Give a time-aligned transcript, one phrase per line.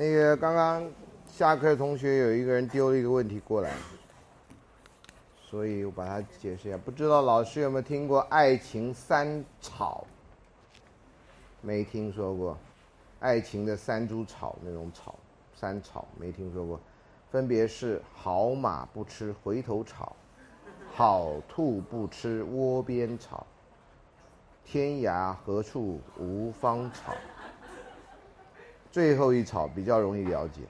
[0.00, 0.88] 那个刚刚
[1.26, 3.72] 下课的同学有一个人丢了一个问题过来，
[5.42, 6.78] 所以我把它解释一下。
[6.78, 10.06] 不知道老师有没有听过爱情三草？
[11.62, 12.56] 没听说过，
[13.18, 15.16] 爱情的三株草那种草，
[15.52, 16.80] 三草没听说过，
[17.32, 20.14] 分别是好马不吃回头草，
[20.94, 23.44] 好兔不吃窝边草，
[24.64, 27.12] 天涯何处无芳草。
[28.98, 30.62] 最后一草比较容易了解，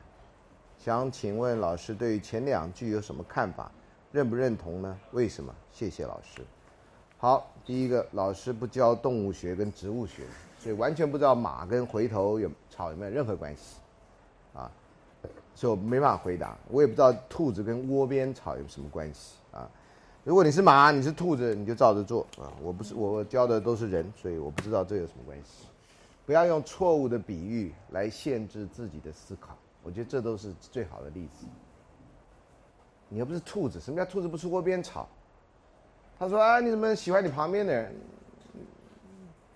[0.79, 3.73] 想请问老师对于前两句有什么看法？
[4.13, 4.99] 认不认同呢？
[5.13, 5.51] 为什么？
[5.73, 6.43] 谢谢老师。
[7.17, 10.25] 好，第一个，老师不教动物学跟植物学，
[10.59, 13.77] 所以完全不知道马跟回头有草有没有任何关系，
[14.53, 14.71] 啊，
[15.55, 16.55] 所以我没办法回答。
[16.69, 19.67] 我也不知道兔子跟窝边草有什么关系啊。
[20.23, 22.53] 如果你是马，你是兔子，你就照着做啊。
[22.61, 25.68] 我不是，我教的都是人，所以我不知道这有什么关系。
[26.29, 31.47] 不要用错误的比喻来限制自己的思考，我觉得这都是最好的例子。
[33.09, 35.09] 你又不是兔子，什么叫兔子不吃窝边草？
[36.19, 37.97] 他说：“啊，你怎么喜欢你旁边的人？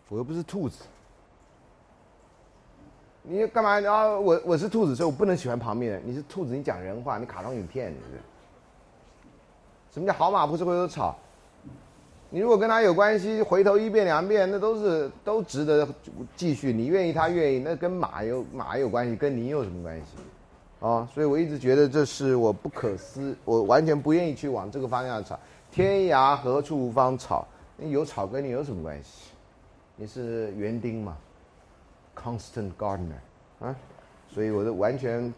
[0.08, 0.84] 我又不是兔子，
[3.20, 4.08] 你干嘛啊？
[4.18, 6.02] 我我是兔子，所以我不能喜欢旁边人。
[6.02, 8.18] 你是兔子，你讲人话，你卡通影片，你是？
[9.90, 11.14] 什么叫好马不吃回头草？”
[12.34, 15.86] 你如果跟他有关系，回头一遍两遍，那都是都值得
[16.34, 16.72] 继续。
[16.72, 20.06] 你愿意，他愿意，那跟马有马有关系，跟你有什么关系？
[20.80, 25.38] 啊，所以我一直觉得这是我不可思，我完全不愿意去往这个方向吵。
[25.70, 27.46] 天涯何处无芳草？
[27.78, 29.32] 有草跟你有什么关系？
[29.94, 31.14] 你是园丁嘛
[32.16, 33.20] ？Constant gardener
[33.60, 33.76] 啊，
[34.32, 35.32] 所以我都完全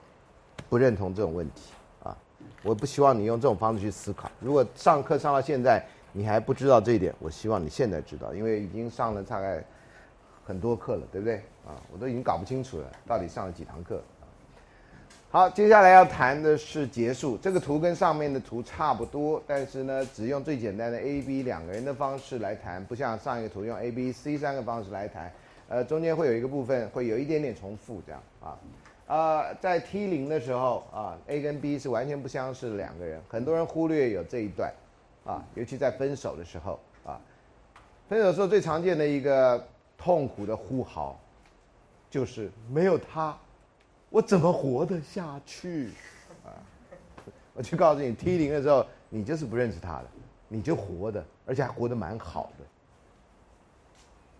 [0.68, 1.72] 不认同这种问题
[2.04, 2.16] 啊！
[2.62, 4.30] 我不希望你用这种方式去思考。
[4.38, 5.84] 如果上课上到现在，
[6.16, 9.60] 你还不知道这一点，我希望你现在知道，因为已经上了大概
[10.46, 11.38] 很多课了，对不对？
[11.66, 14.00] 啊，我都已经搞不清楚了，到底上了几堂课。
[15.28, 17.36] 好，接下来要谈的是结束。
[17.38, 25.32] 这个图跟上面的图差不多，但是呢，只用最简单的 A、B 两个人的方式来谈，不像上一个图用 A、B、C 三个方式来谈。
[25.68, 28.56] 呃，中间会有一个部分会有一点点重复，这样啊。
[29.08, 34.72] 呃，在 T 零的时候啊，A 跟 B 是完全不相识的两个人，很多人忽略有这一段。
[35.24, 37.18] 啊，尤其在分手的时候啊，
[38.08, 41.18] 分手时候最常见的一个痛苦的呼号，
[42.10, 43.36] 就是没有他，
[44.10, 45.90] 我怎么活得下去？
[46.44, 46.52] 啊，
[47.54, 50.04] 我就告诉你，T 零的时候，你就是不认识他的，
[50.48, 52.64] 你就活的，而且还活得蛮好的。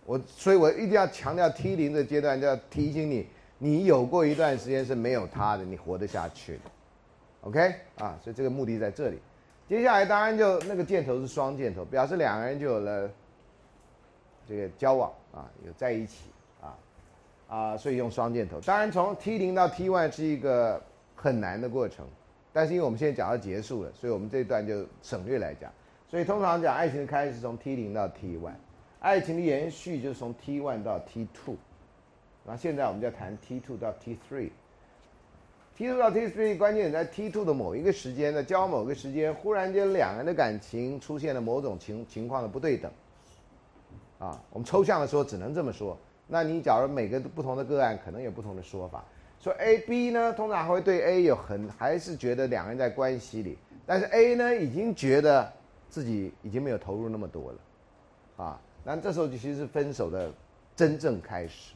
[0.05, 6.61] 我，所以我一定要强调 T 零的阶段，就要提醒你，你有过一段时间是没有他的，你活得下去的。
[7.41, 9.19] OK，啊，所以这个目的在这里。
[9.67, 13.09] 接下来当然就那个箭头是双箭头，表示两个人就有了
[14.47, 16.29] 这个交往啊，有在一起
[16.61, 16.77] 啊
[17.49, 18.61] 啊，所以用双箭头。
[18.61, 20.79] 当然从 T 零到 T one 是一个
[21.15, 22.05] 很难的过程，
[22.53, 25.71] 但是因为我们现在讲到结束了，所以我们这一段就省略来讲。
[26.07, 28.53] 所以通常讲爱情的开始从 T 零到 T one，
[28.99, 31.55] 爱情的延续就是从 T one 到 T two，
[32.45, 34.51] 然后现在我们就要谈 T two 到 T three。
[35.77, 42.89] T two 到 T three 关键在 T two 的某一个时间，在交往某个时间，忽然间两个人的感情出现了某种情情况的不对等，
[44.17, 45.97] 啊，我们抽象的说只能这么说。
[46.27, 49.03] 那你假如每个不同的个案，可能有不同的说法。
[49.41, 55.51] 说 A B 呢，通常会对 A 有很还是觉得两个人在关系里，但是 A 呢已经觉得
[55.89, 60.31] 自己已经没有投入那么多了，啊，那这时候就其实是分手的
[60.73, 61.73] 真正开始，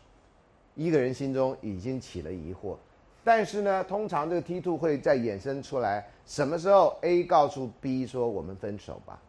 [0.74, 2.78] 一个人心中已经起了疑惑。
[3.30, 9.22] 但是呢，通常这个 T two 会再衍生出来，什么时候 A 告诉 B 说我们分手吧，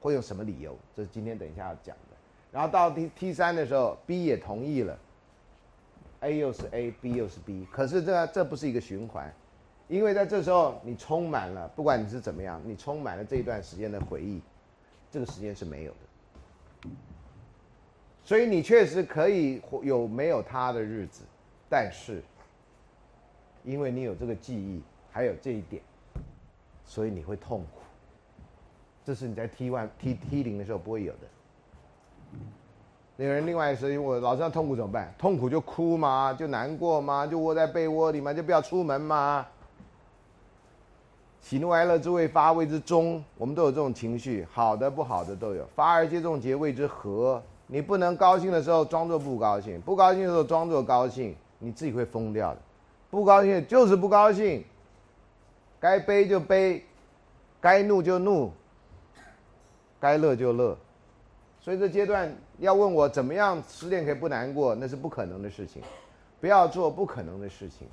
[0.00, 0.74] 会用什么理由？
[0.96, 2.16] 这是今天等一下要讲的。
[2.50, 4.98] 然后到 T T 三的时候，B 也同意了
[6.20, 9.30] ，A 又是 A，B 又是 B，可是这这不是一个循环，
[9.88, 14.40] 因为在这时候你充满了，不管你是怎么样，你充满了这一段时间的回忆，
[15.10, 16.88] 这个时间是没有的，
[18.24, 21.24] 所以你确实可以有没有他的日子，
[21.68, 22.22] 但是。
[23.68, 24.80] 因为你有这个记忆，
[25.12, 25.82] 还有这一点，
[26.86, 27.82] 所以你会痛苦。
[29.04, 31.18] 这是你在 T one T T 零的时候不会有的。
[33.14, 35.12] 那个人另外是因为我老是要痛苦怎么办？
[35.18, 36.32] 痛苦就哭吗？
[36.32, 37.26] 就难过吗？
[37.26, 38.32] 就窝在被窝里吗？
[38.32, 39.46] 就不要出门吗？
[41.42, 45.68] 喜怒哀乐之谓发谓之中，我们都有这种情绪，好的不好的都有。
[45.74, 52.60] 发而皆众节谓之和，你不能高兴的时候装作不高兴，不高兴的时候装作高兴，你自己会疯掉的。
[53.10, 54.64] 不高兴就是不高兴，
[55.80, 56.84] 该悲就悲，
[57.60, 58.52] 该怒就怒，
[59.98, 60.76] 该乐就乐。
[61.60, 65.82] 所以这阶段要问我怎么样失恋可以不难过，那是不可能的事情。
[66.40, 67.88] 不要做不可能的事情，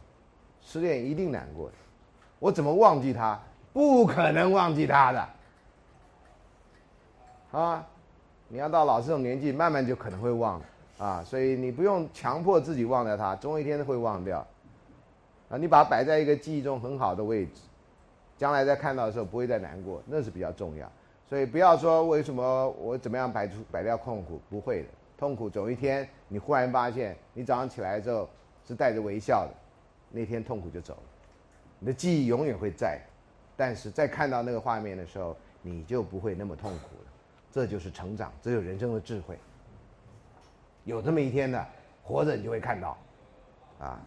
[0.61, 1.73] 失恋一定难过的。
[2.39, 3.39] 我怎么忘记他？
[3.73, 5.29] 不可能忘记他的。
[7.51, 7.87] 啊，
[8.47, 10.61] 你要到老这种年纪，慢慢就可能会忘
[10.97, 11.23] 啊。
[11.23, 14.45] 所以你不用强迫自己忘掉他，总有一天会忘掉。
[15.49, 17.61] 啊，你把它摆在一个记忆中很好的位置，
[18.37, 20.91] 将来在看到的时候不会再难过，那是比较重要。
[21.27, 24.89] 所以不要说为什么我怎么样摆出摆掉痛苦，不会的。
[25.17, 28.27] 痛苦总有一天你忽然发现，你早上起来之后
[28.67, 29.53] 是带着微笑的，
[30.11, 31.03] 那天痛苦就走了。
[31.79, 32.99] 你的记忆永远会在，
[33.55, 37.11] 但是在看到那个画面的时候，你就不会那么痛苦了。
[37.51, 39.37] 这就是成长，这就是人生的智慧。
[40.83, 41.65] 有这么一天的，
[42.03, 42.97] 活着你就会看到，
[43.79, 44.01] 啊。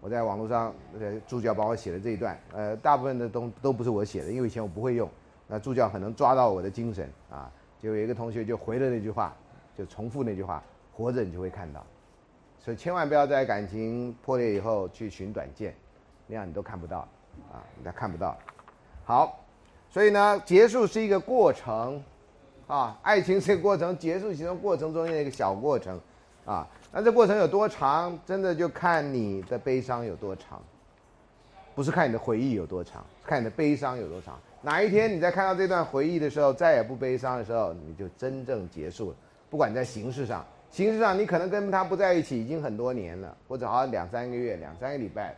[0.00, 5.10] 我在网络上，呃，助教帮我写的这一段，呃，大部分的东都不是我写的，因为以前我不会用，
[5.48, 7.50] 那助教可能抓到我的精神啊，
[7.80, 9.34] 就有一个同学就回了那句话，
[9.76, 10.62] 就重复那句话，
[10.92, 11.84] 活着你就会看到，
[12.60, 15.74] 所以千万不要在感情破裂以后去寻短见，
[16.26, 16.98] 那样你都看不到，
[17.50, 18.36] 啊，你都看不到。
[19.04, 19.40] 好，
[19.88, 22.00] 所以呢，结束是一个过程，
[22.68, 25.98] 啊，爱情是一个过程，结束其中过程中间的一个小过程，
[26.44, 26.68] 啊。
[26.92, 30.62] 那这过程有多长，真的就看你的悲伤有多长，
[31.74, 34.38] 不是看你的回忆有多长，看你的悲伤有多长。
[34.62, 39.16] 哪一天你在看到这段回忆的时候，再也不悲伤的时候，你就真正结束了。
[39.50, 45.36] 不管在形式上，形式上你可能跟他不在一起已经很多年了，或者好像两三个月、两三个礼拜，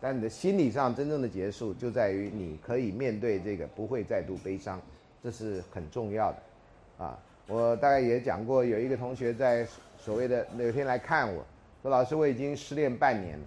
[0.00, 4.80] 但你的心理上真正的结束，就在于你可以面对这个，不会再度悲伤，
[5.24, 7.04] 这是很重要的。
[7.04, 7.18] 啊，
[7.48, 9.66] 我大概也讲过，有一个同学在。
[10.00, 11.44] 所谓的有天来看我，
[11.82, 13.46] 说老师我已经失恋半年了，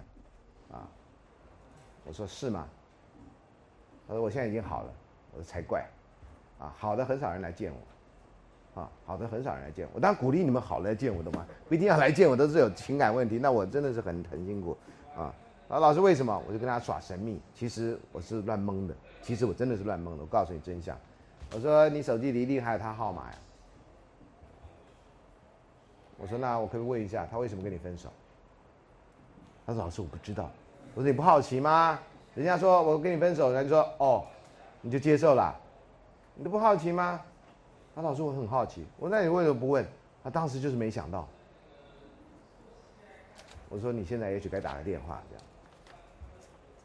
[0.78, 0.88] 啊，
[2.06, 2.66] 我说是吗？
[4.06, 4.92] 他说我现在已经好了，
[5.32, 5.84] 我说才怪，
[6.58, 7.72] 啊，好的很少人来见
[8.74, 14.76] 我，啊，好的很少人来见我，当然鼓励你们好来见我的嘛，不一定要来见我都是有情感问题，那我真的是很很辛苦，
[15.16, 15.34] 啊，
[15.68, 16.40] 啊老师为什么？
[16.46, 20.96] 我就跟他耍神秘，其实我是乱蒙的，其实我真的是乱蒙的，我告诉你真相，
[21.52, 23.38] 我说你手机里一定还有他号码呀。
[26.18, 28.08] 我说那我可以问一下，他为什么跟你分手？
[29.66, 30.50] 他说老师我不知道。
[30.94, 31.98] 我说你不好奇吗？
[32.34, 34.24] 人家说我跟你分手，人家说哦，
[34.80, 35.54] 你就接受了，
[36.34, 37.20] 你都不好奇吗？
[37.94, 38.84] 他老师我很好奇。
[38.98, 39.86] 我说那你为什么不问？
[40.22, 41.26] 他当时就是没想到。
[43.68, 45.44] 我说你现在也许该打个电话这样。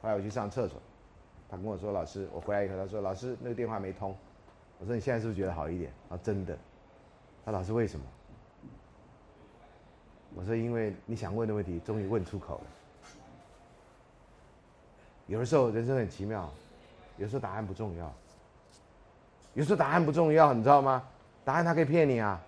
[0.02, 0.80] 后来我去上厕所，
[1.50, 4.16] 他跟我说老师，我回来以后他说老师那个电话没通。
[4.80, 5.92] 我说你现在是不是觉得好一点？
[6.10, 6.58] 啊真的。
[7.46, 8.06] 他老师为什么？
[10.40, 13.12] 我说：“因为你想问的问题终于问出口了。
[15.28, 16.50] 有的时候人生很奇妙，
[17.18, 18.10] 有时候答案不重要。
[19.54, 21.04] 有时候答案不重要，你知道吗？
[21.44, 22.42] 答案他可以骗你啊。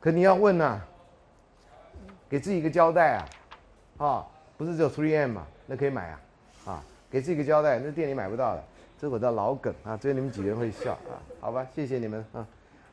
[0.00, 0.80] 可你要问呐，
[2.28, 3.18] 给自己一个交代
[3.98, 4.26] 啊，啊，
[4.58, 5.46] 不是只有 Three M 嘛？
[5.66, 6.20] 那可以买啊，
[6.66, 8.64] 啊，给自己一个交代，那店里买不到的。
[9.00, 11.22] 这是我的老梗啊，只有你们几个人会笑啊。
[11.40, 12.44] 好吧，谢谢你们啊。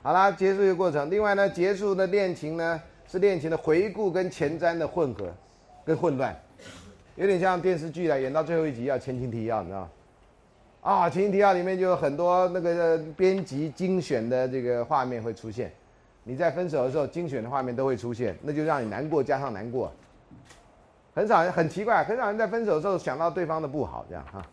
[0.04, 1.10] 好啦，结束一个过程。
[1.10, 5.32] 另外呢，结束的恋情呢？”是恋情的回顾跟前瞻的混合，
[5.86, 6.36] 跟混乱，
[7.16, 9.90] 有点像电视剧啊，演到最后一集要前情提要，你知道吗
[10.82, 15.72] 啊，前情提要里面就有很多那个编辑精选的这个画面会出现。
[16.24, 19.92] 你在分手的时候，精选的画面都会出现，那就让你难过加上难过。
[21.16, 24.46] 很少人很奇怪，很少人在分手的时候想到对方的不好，这样哈，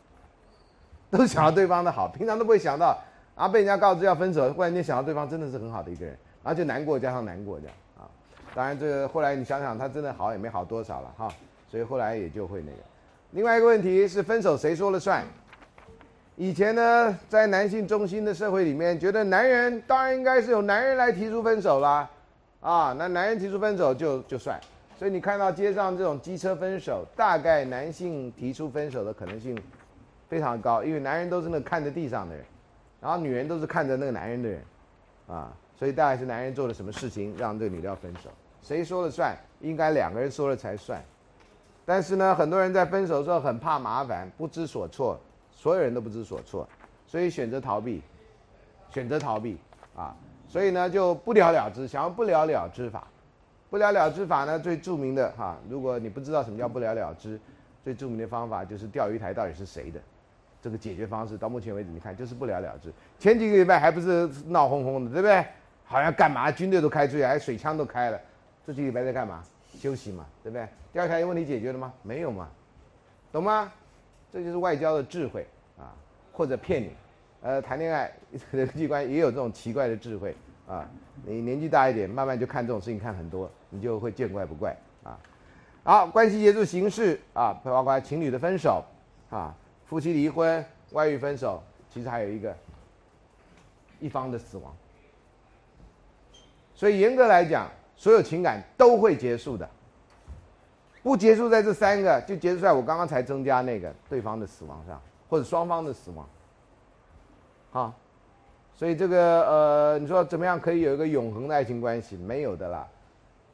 [1.11, 2.97] 都想到对方的好，平常都不会想到
[3.35, 7.75] 啊，被人家告知要分手，忽然间想到对方真的是很好的一个人，然后就难过加上难过这样。
[8.55, 11.29] 当然，这个后来你想想，他真的好也没好多少了哈，
[11.69, 12.79] 所以后来也就会那个。
[13.33, 15.25] 另外一个问题是，分手谁说了算？
[16.37, 22.09] 以前呢，在男性中心的社会里面，觉得男人当然应该是由男人来提出分手啦，
[22.61, 24.61] 啊，那男人提出分手就就算。
[24.97, 29.61] 所以你看到街上这种机车分手，大概男性提出分手的可能性
[30.29, 32.45] 非常高，因为男人都是那看着地上的人，
[33.01, 34.63] 然后女人都是看着那个男人的人，
[35.27, 38.31] 啊，所以大概是男人做了什么事情让这个女的要分手。
[38.65, 39.37] 谁说了算？
[39.61, 41.01] 应该两个人说了才算。
[41.85, 45.21] 但是呢，很多人在分手的时候很怕麻烦，不知所措。
[45.53, 46.69] 所有人都不知所措，
[47.07, 48.03] 所以选择逃避，
[48.91, 49.57] 选择逃避
[49.97, 50.15] 啊！
[50.49, 53.07] 所以呢，就不了了之，想要不了了之法。
[53.71, 57.41] 不了了之法呢，最著名的哈，如果你不知道什么叫不了了之，
[57.83, 60.01] 最著名的方法就是钓鱼台到底是谁的？
[60.61, 62.93] 这个解决方式到目前为止，你看就是不了了之。
[63.19, 65.45] 前几个礼拜还不是闹哄哄的，对不对？
[65.85, 66.51] 好像干嘛？
[66.51, 68.21] 军队都开出去，还水枪都开了。
[68.67, 69.45] 这几礼拜在干嘛？
[69.79, 70.69] 休息嘛，对不对？
[70.93, 71.93] 第二台问题解决了吗？
[72.03, 72.49] 没有嘛，
[73.33, 73.73] 懂吗？
[74.33, 75.47] 这就是外交的智慧
[75.79, 75.93] 啊，
[76.33, 76.91] 或者骗你。
[77.43, 78.11] 呃，谈恋爱
[78.53, 80.35] 人际关系也有这种奇怪的智慧
[80.67, 80.89] 啊。
[81.25, 85.19] 你年纪大一点，慢慢就看这种事情看很多，你就会见怪不怪啊。
[85.83, 88.83] 好，关系结束形式啊，包括情侣的分手
[89.29, 89.55] 啊，
[89.87, 92.57] 夫妻离婚、外遇分手，其实还有一个
[94.01, 94.75] 一方的死亡。
[96.75, 97.71] 所以严格来讲，
[98.05, 99.67] 所有情感都会结束的，
[101.03, 106.29] 不结束在这三个，就结束在我刚刚才增加那个对方的死亡上，或者双方的死亡。
[107.71, 107.95] 好，
[108.75, 112.15] 所以这个呃，你说怎么样可以有一个永恒的爱情关系？
[112.15, 112.87] 没有的啦。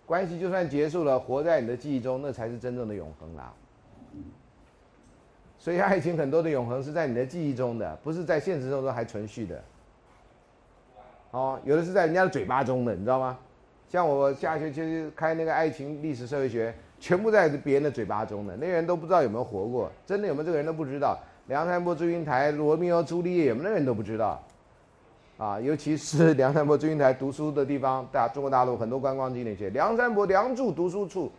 [0.04, 3.52] 关系就算结束了，活在你的记忆中，那才是真正的永恒啦。
[5.60, 9.62] 所以爱情很多的永恒是在你的记忆中的，不是在现实生活中还存续的。
[11.30, 13.38] 哦，有的是在人家的嘴巴中的，你知道吗？
[13.90, 21.18] 像我下学期开那个爱情历史社会学，全部在别人的嘴巴中的，那人都不知道有没有活过，真的有没有这个人都不知道。
[21.48, 24.40] 梁山伯祝英台、罗密欧朱丽叶，有没有人都不知道。
[25.36, 29.68] 啊，尤其是 梁山伯祝英台读书的地方，大中国大陆很多观光景点去。
[29.70, 31.32] 梁山伯梁祝读书处，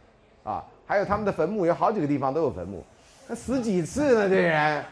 [0.43, 2.84] 啊，还有他们的坟墓，有好几个地方都有坟墓，
[3.29, 4.27] 那死几次呢？
[4.27, 4.84] 这人，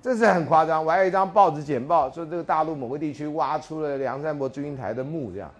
[0.00, 0.82] 这是很夸张。
[0.82, 5.50] 我还有一张报纸简报，说这个大陆某个地区挖出了梁山伯祝英台的墓，这样，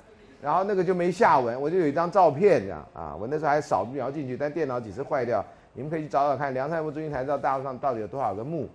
[0.42, 5.44] 然后那个就没下文，我就有一张照片，这样啊，我那时候还扫描进去，但电脑几次坏掉，
[5.74, 8.68] 你们可以去找找看，梁山伯祝英台到大陆上到底有多少个墓，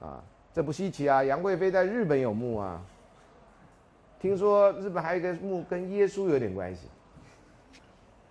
[0.00, 0.22] 啊。
[0.54, 2.80] 这不稀奇啊，杨贵妃在日本有墓啊。
[4.18, 6.88] 听说日本还有一个墓跟耶稣有点关系，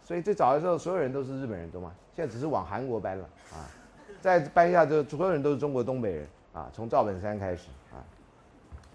[0.04, 1.94] 所以最早的时候所有人都是日本人，懂吗？
[2.16, 3.70] 现在只是往韩国搬了啊。
[4.22, 8.02] 再搬一下就，所有人都是中国东北人啊，从赵本山开始啊，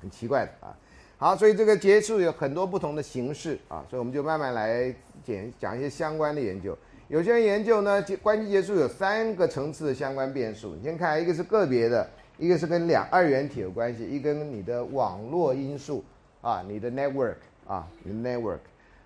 [0.00, 0.74] 很奇怪的啊。
[1.20, 4.90] 好，所以这个结束有很多不同的形式啊，所以我们就慢慢来
[5.22, 6.74] 讲讲一些相关的研究。
[7.08, 10.74] 有些人研究呢，关系结束有三个层次的相关变数。
[10.74, 12.08] 你先看一个是个别的。
[12.38, 16.02] 一个是跟两二元体有关系，一跟你的网络因素
[16.40, 17.34] 啊，你的 network
[17.66, 18.60] 啊，你的 network，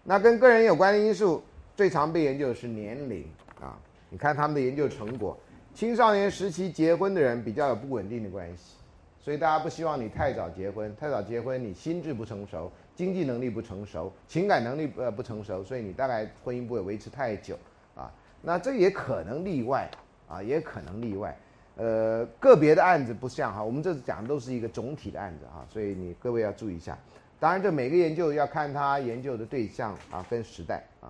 [0.04, 1.42] 那跟个人有关的因素
[1.74, 3.24] 最常被研究的是年龄
[3.60, 3.76] 啊。
[4.08, 5.36] 你看他们的研究成果，
[5.74, 8.76] 青少年时期结婚的人比较有不稳定的关系，
[9.24, 17.58] 所以大家不希望你太早结婚，太早结婚你心智不成熟，经济能力不成熟，情感能力呃不成熟，所以你大概婚姻不会维持太久
[17.94, 18.12] 啊。
[18.42, 19.90] 那这也可能例外
[20.28, 21.34] 啊，也可能例外。
[21.76, 26.98] 呃，个别的案子不像哈，我们这次讲的都是一个总体的案子哈，所以你各位要注意一下。
[27.40, 31.08] 当然，这每个研究要看他研究的对象啊，跟时代啊。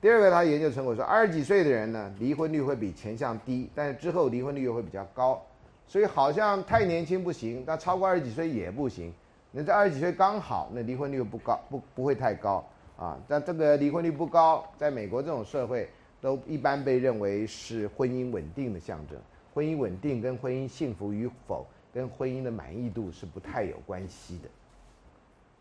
[0.00, 5.44] 第二个，他研究成果说，二十几岁的人呢，离婚率会比前项低，但是之后离婚率又会比较高。
[5.90, 9.12] 所以好像太年轻不行，但超过二十几岁也不行。
[9.50, 12.64] 那在二十几岁刚好，那离婚率又不高，不不会太高
[12.96, 13.18] 啊。
[13.26, 19.18] 但这个离婚率不高，在美国这种社会，都一般被认为是婚姻稳定的象征。
[19.52, 24.48] 婚姻稳定跟婚姻幸福与否，跟婚姻的满意度是不太有关系的。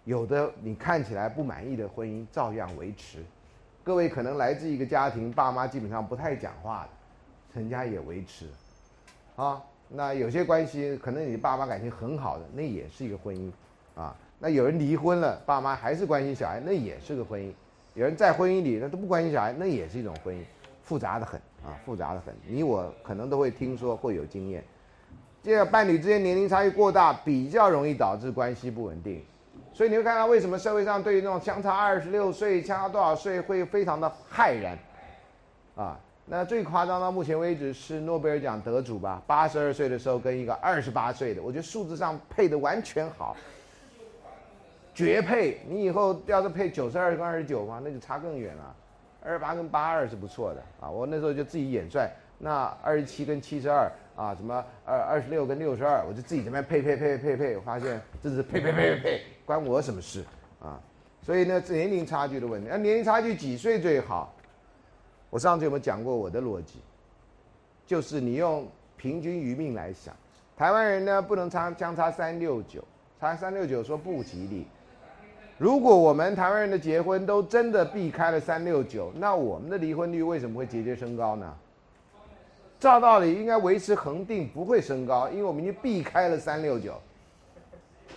[0.06, 3.26] 有的你看起来不满意的婚姻照样维持。
[3.84, 6.90] 各位可能来自一个家庭，爸妈基本上不太讲话的，
[7.52, 8.46] 成家也维持。
[9.36, 13.52] 啊，那有些关系可能你爸妈感情很好的，那也是一个婚姻。
[13.96, 17.52] 啊，那有人离婚了，爸妈还是关心小孩，那也是个婚姻。
[17.96, 20.42] 有人在婚姻里，那都不关心小孩，那也是一种婚姻。
[20.84, 22.34] 复杂的很啊，复杂的很。
[22.48, 24.64] 你我可能都会听说，会有经验。
[25.44, 29.24] 这个伴侣之间年龄差异过大，比较容易导致关系不稳定。
[29.74, 34.78] 所以你会看到为什么社会上对于那种相差二十六岁、相差多少岁会非常的骇然
[35.76, 36.00] 啊？
[36.32, 43.36] 那最夸张到目前为止是诺贝尔奖得主吧，八十二岁的时候跟一个二十八岁的，我觉得数字上配的完全好，
[44.94, 45.60] 绝配。
[45.68, 48.76] 你以后要是配九十二跟二十九嘛，那就差更远了。
[49.24, 52.08] 二十八跟八二是不错的啊，我那时候就自己演算，
[52.38, 60.24] 那二十七跟七十二啊，什么二二十六跟六十二，我就自己这边配配配配配，我发现这是配配配配配，关我什么事
[60.62, 60.80] 啊？
[61.24, 64.32] 所以呢，年龄差距的问题，那年龄差距几岁最好？
[65.30, 66.80] 我上次有没有讲过我的逻辑？
[67.86, 68.68] 就是你用
[68.98, 70.16] 平均余命来想，
[70.56, 72.84] 台湾人呢不能差相差三六九，
[73.20, 74.66] 差三六九说不吉利。
[75.58, 81.54] 如果我们台湾人的结婚都真的避开了三六九，那我们的离婚率为什么会节节升高呢？
[82.80, 86.94] 照道理应该维持恒定，不会升高，因为我们已经避开了三六九。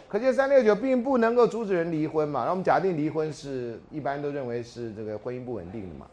[0.08, 2.44] 可见三六九并不能够阻止人离婚嘛？
[2.44, 6.06] 那我们假定离婚是一般都认为是这个婚姻不稳定的嘛？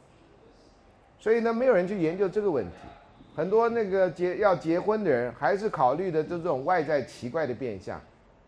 [1.20, 2.72] 所以呢，没有人去研究这个问题。
[3.36, 8.00] 很多那个结要结婚的人，还是考虑的这种外在奇怪的变相。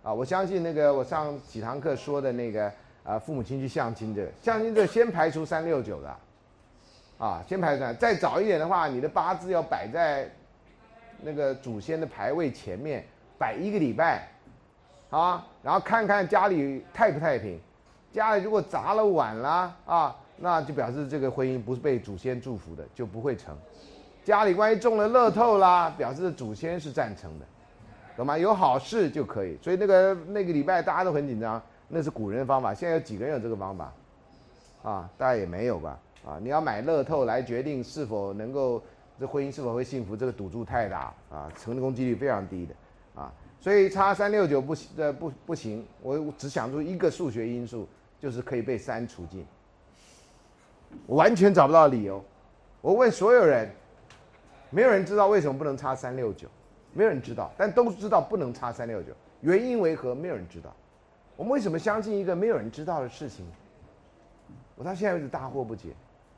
[0.04, 2.72] 啊，我相信那个我上几堂课说的那个
[3.04, 6.18] 啊，父母亲去相亲的，相亲这先排除三六九的，
[7.20, 7.84] 啊，先排除。
[8.00, 10.28] 再早一点的话，你的八字要摆在
[11.22, 13.06] 那个祖先的牌位前面
[13.38, 14.28] 摆一个礼拜，
[15.12, 17.60] 啊，然后看看家里太不太平，
[18.12, 23.56] 家里如果砸了碗啦，啊，那就表示这个婚姻不是被祖先祝福的，就不会成。
[24.24, 27.46] 家里万一中了乐透啦，表示祖先是赞成的，
[28.18, 28.38] 懂吗？
[28.38, 29.58] 有好事就可以。
[29.62, 32.74] 所以那个那个礼拜大家都很紧张，那是古人的方法。
[32.74, 33.94] 现在有几个人有这个方法？
[34.84, 36.00] 啊，大家也没有吧？
[36.26, 38.82] 啊，你要买乐透来决定是否能够
[39.20, 42.76] 这婚姻是否会幸福，这个赌注太大啊，成功几率非常低的
[43.22, 43.32] 啊。
[43.60, 45.86] 所以差三六九不行，呃不不行。
[46.02, 47.88] 我只想出一个数学因素，
[48.20, 49.46] 就是可以被删除尽。
[51.06, 52.24] 我完全找不到理由。
[52.82, 53.70] 我问所有人，
[54.70, 56.48] 没有人知道为什么不能差三六九，
[56.94, 59.14] 没有人知道，但都知道不能差三六九。
[59.42, 60.16] 原因为何？
[60.16, 60.74] 没有人知道。
[61.36, 63.46] 我们为什么相信一个没有人知道的事情？
[64.76, 65.90] 我到现在为止大惑不解，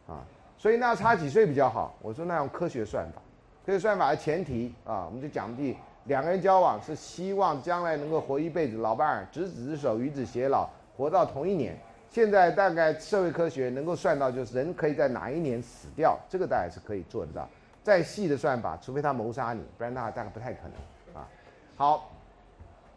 [0.07, 0.23] 啊，
[0.57, 1.95] 所以那要差几岁比较好？
[2.01, 3.21] 我说那用科学算法，
[3.65, 11.77] 科学算法的前提啊，我们就讲第两个人交往是希望将来能够活一辈子，老伴儿执子之手，与子偕老，活到同一年。
[12.13, 17.49] 现在大概社会科学能够算到，就是人可以在哪一年死掉，这个大概是可以做得到。
[17.81, 21.27] 再细的算法，除非他谋杀你，不然那大概不太可能啊。
[21.75, 22.09] 好。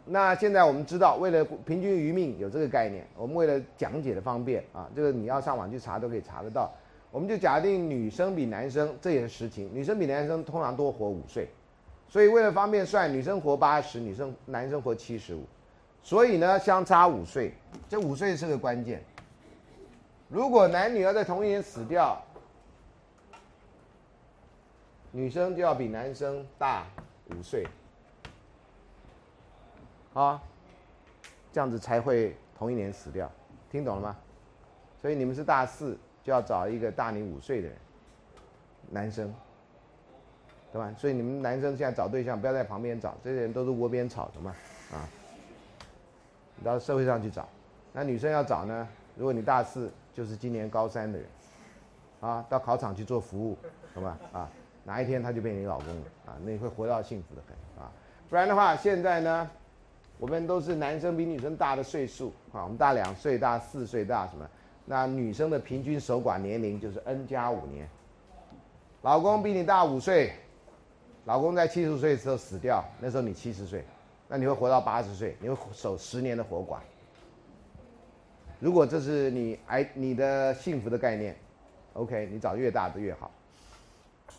[0.09, 6.71] 那现在我们知道，为了平均余命有这个概念，我们为了讲解的方便啊，这个你要上网去查都可以查得到。
[7.11, 11.49] 我们就假定女生比男生，这也是实情，女生比男生通常多活五岁，
[12.07, 15.43] 所以为了方便算，女生活八十，女生男生活七十五，
[16.07, 17.51] 所以呢相差五岁，
[17.89, 19.03] 这五岁是个关键。
[20.29, 22.17] 如果男女要在同一年死掉，
[25.11, 26.85] 女生就要比男生大
[27.25, 27.67] 五岁。
[30.13, 30.41] 啊，
[31.51, 33.29] 这样子才会同一年死掉，
[33.69, 34.15] 听懂了吗？
[35.01, 37.77] 所以你们是大四，就要找一个大你五岁的人，
[38.89, 39.35] 男生，
[40.71, 40.89] 对吧？
[40.97, 44.55] 所以你们男生现在找对象，不要在旁边找，这些人都是窝边草，的嘛？
[44.93, 45.03] 啊，
[46.57, 47.47] 你到社会上去找。
[47.93, 48.87] 那女生要找呢？
[49.15, 51.27] 如果你大四，就是今年高三的人，
[52.19, 53.57] 啊，到考场去做服务，
[53.93, 54.17] 好吧？
[54.31, 54.49] 啊，
[54.83, 56.37] 哪一天他就变你老公了啊？
[56.43, 57.91] 那你会活到幸福的很啊！
[58.29, 59.49] 不然的话，现在呢？
[60.19, 64.49] 我们都是男生比女生大的岁数啊，我们大两岁、大四岁、大什么？
[64.85, 67.87] 那女生的平均守寡年龄就是 N 加五年。
[69.03, 70.33] 老公比你大五岁，
[71.25, 73.85] 老公在七十岁的时候死掉，那时候你七十岁，
[74.27, 76.79] 那你会活到八十岁，你会守十年的活寡。
[78.59, 81.35] 如果这是你哎你的幸福的概念
[81.93, 83.31] ，OK，你找越大的越好，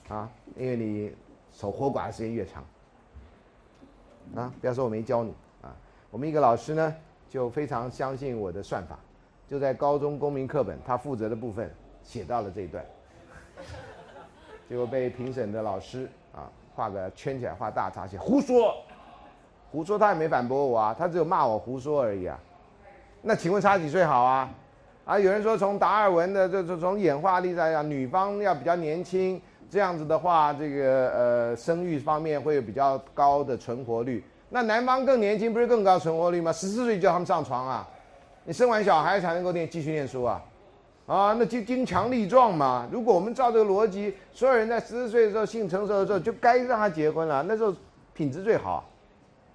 [0.09, 1.15] 啊，因为你
[1.53, 2.65] 守活寡的时间越长。
[4.35, 5.75] 啊，不要说我没教你啊。
[6.11, 6.95] 我们一个老师呢，
[7.31, 8.99] 就非常相信我的算法，
[9.49, 12.85] 就在高中公民课本他负责的部分写到了这一段，
[14.69, 18.75] 结果被评审的老师啊画个圈起来，画大叉写胡说，
[19.71, 22.39] 胡说他也没反驳我啊，他只有骂我胡说而已啊。
[23.23, 24.49] 那请问差几岁好啊？
[25.05, 34.23] 啊，有人说从达尔文的这这从演化力来讲，女方要比较年轻，这样子的话，这个呃生育方面会有比较高的存活率。
[34.51, 36.53] 那男方更年轻，不是更高存活率吗？
[36.53, 37.89] 十四岁叫他们上床啊，
[38.45, 40.43] 你生完小孩才能够念继续念书啊，
[41.07, 42.87] 啊，那就精强力壮嘛。
[42.91, 47.75] 如果我们照这个逻辑，所有人在十四岁的时候性成熟的时候就该让他结婚了，那时候
[48.15, 48.85] 品质最好。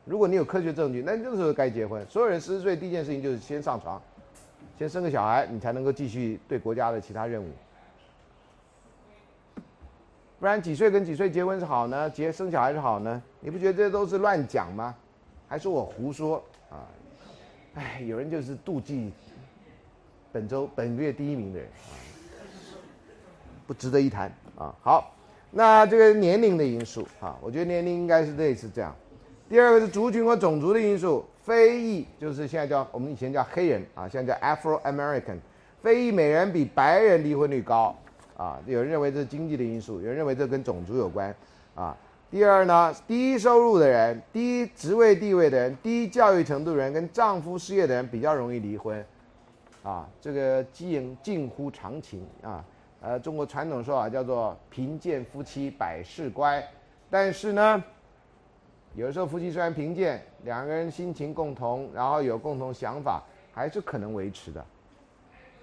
[0.05, 2.05] 如果你有科学证据，那那时候该结婚。
[2.09, 4.01] 所有人十四岁第一件事情就是先上床，
[4.77, 7.47] 先生个小孩，你才能够继续对国家的其他任务。
[10.39, 12.09] 不然几岁跟几岁结婚是好呢？
[12.09, 13.21] 结生小孩是好呢？
[13.39, 14.93] 你不觉得这都是乱讲吗？
[15.47, 16.83] 还说我胡说啊？
[17.75, 19.13] 哎，有人就是妒忌
[20.33, 21.95] 本周本月第一名的人啊，
[23.65, 24.75] 不值得一谈啊。
[24.81, 25.15] 好，
[25.49, 28.93] 那这个年龄的因素啊，我觉得年龄应该是类似这样。
[29.53, 35.37] 第二个是族群和种族的因素，非裔就是现在叫我们以前叫黑人啊，现在叫 Afro American，
[35.79, 37.95] 非裔美人比白人离婚率高。
[38.35, 41.35] 啊，有人认为这是经济的因素，有人认为这跟种族有关，
[41.75, 41.95] 啊。
[42.31, 49.05] 第二呢，低收入的人、低职位地位的人、低教育程度的人跟丈夫失业的人比较容易离婚，
[49.83, 52.65] 啊，这个近近乎常情啊。
[53.01, 56.67] 呃，中国传统说法叫做贫贱夫妻百事乖，
[57.07, 57.83] 但是呢，
[58.95, 64.63] 有的时候夫妻虽然贫贱，两个人心情共同，然后有共同想法，还是可能维持的。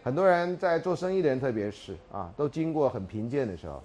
[0.03, 3.81] 很多人在做生意的人，特别是啊，都经过很贫贱的时候，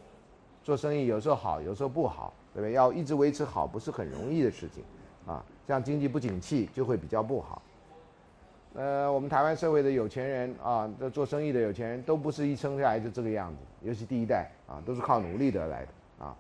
[0.63, 2.71] 做生意有时候好，有时候不好，对不对？
[2.71, 4.84] 要一直维持好，不是很容易的事情，
[5.27, 7.62] 啊，像经济不景气就会比较不好。
[8.73, 16.36] 呃，我们台湾社会的有钱人啊，这做生意的有钱人都不是一生下来就这个样子，尤其第一代啊，都是靠努力得来的啊。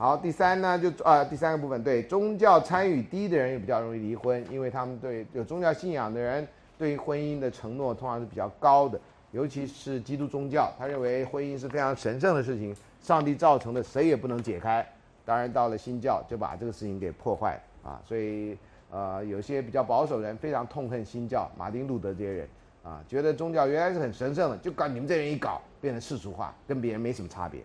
[0.00, 8.98] 好，第三呢，就啊，第三个部分，对宗教参与低的人也比较容易离婚，因为他们对有宗教信仰的人对于婚姻的承诺通常是比较高的。
[9.30, 14.84] 尤其是基督宗教，他认为婚姻是非常神圣的事情，上帝造成的，谁也不能解开。
[15.26, 18.56] 当然，到了新教就把这个事情给破坏啊，所以
[18.90, 22.48] 呃，有些比较保守人非常痛恨新教，马丁路德这些人
[22.82, 27.60] 啊，觉得宗教原来是很神圣的，就搞你们这人一搞，变成世俗化，跟别人没什么差别。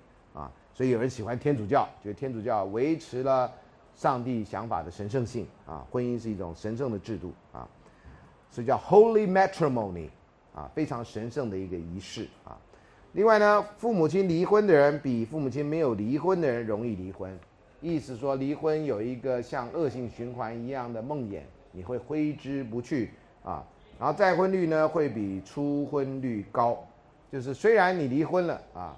[0.75, 3.51] 所以有人喜欢天主教，觉得天主教维持了
[3.95, 7.67] 上帝想法的神圣性啊，婚姻是一种神圣的制度啊，
[8.51, 10.09] 所以叫 Holy Matrimony。
[10.55, 12.57] 啊，非常神圣的一个仪式啊。
[13.11, 17.38] 另外呢，父母亲离婚的人比父母亲没有离婚的人容易离婚，
[17.81, 21.41] 意思说离婚有一个像恶性循环一样的梦魇，
[21.73, 23.11] 你会挥之不去
[23.43, 23.61] 啊。
[23.99, 26.81] 然后再婚率呢会比初婚率高，
[27.29, 28.95] 就是虽然你离婚了啊，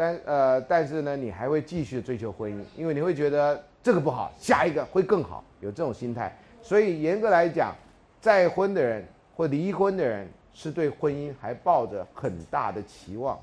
[0.00, 6.34] 但呃但是呢你还会继续追求婚姻，因为你会觉得这个不好，下一个会更好，有这种心态。
[6.62, 7.74] 所以严格来讲，
[8.20, 9.04] 再婚的人
[9.36, 10.26] 或离婚的人。
[10.52, 13.38] 是对婚姻还抱着很大的期望。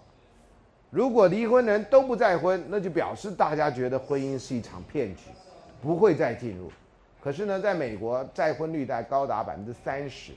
[0.89, 5.29] 如果离婚的人都不再婚，那就表示大家觉得婚姻是一场骗局，
[5.81, 6.69] 不会再进入。
[7.23, 10.33] 可是呢，在美国再婚率大概高达百分之三十，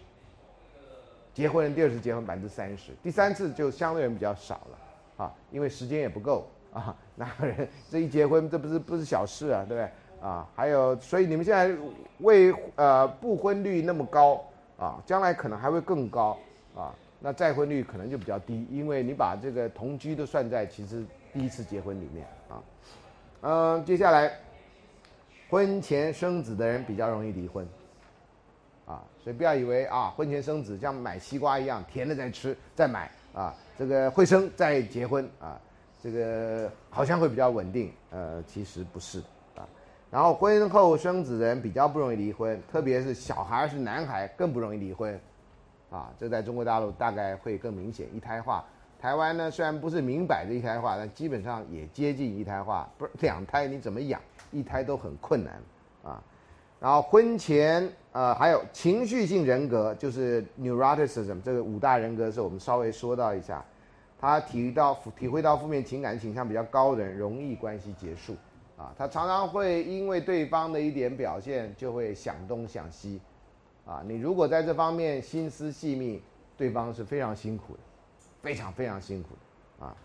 [1.34, 4.78] 结婚人第二次结婚百分之三十，第三次就相对人比较少了
[5.20, 6.96] 啊，因为时间也不够啊。
[7.14, 10.48] 哪个人这一结婚，这不是不是小事啊，对不对啊？
[10.54, 11.76] 还有，所以你们现在
[12.20, 14.42] 为呃不婚率那么高
[14.78, 16.38] 啊，将来可能还会更高。
[16.76, 22.62] 啊，那再婚率可能就比较低，因为你把这个同居都算在其实第一次结婚里面啊。
[23.42, 24.32] 嗯，接下来，
[25.50, 27.66] 婚前生子的人比较容易离婚，
[28.86, 35.58] 啊，所以不要以为啊，婚前生子像买西瓜一样，甜的再吃再买啊，这个会生再结婚啊，
[36.02, 39.20] 这个好像会比较稳定，呃，其实不是
[39.56, 39.66] 啊。
[40.10, 45.18] 然后婚后生子人比较不容易离婚，特别是小孩是男孩更不容易离婚。
[45.90, 48.64] 啊，这在中国大陆大概会更明显，一胎化。
[49.00, 52.88] 台湾呢，虽然不是明摆着一胎化，但基本上也接近一胎化。
[52.96, 54.20] 不是两胎你怎么养？
[54.52, 55.54] 一胎都很困难
[56.04, 56.22] 啊。
[56.78, 63.64] 然后婚前呃还有情绪性人格，就是 neuroticism 这个五大人格是我们稍微说到一下。
[64.20, 68.36] 他体到体会到负面情感倾向比较高的人，容易关系结束
[68.76, 68.92] 啊。
[68.98, 73.18] 他常常会因为对方的一点表现，就会想东想西。
[73.86, 76.22] 啊，你如果在这方面心思细密，
[76.56, 77.80] 对方是非常辛苦的，
[78.42, 79.30] 非常非常辛苦
[79.78, 79.96] 的啊。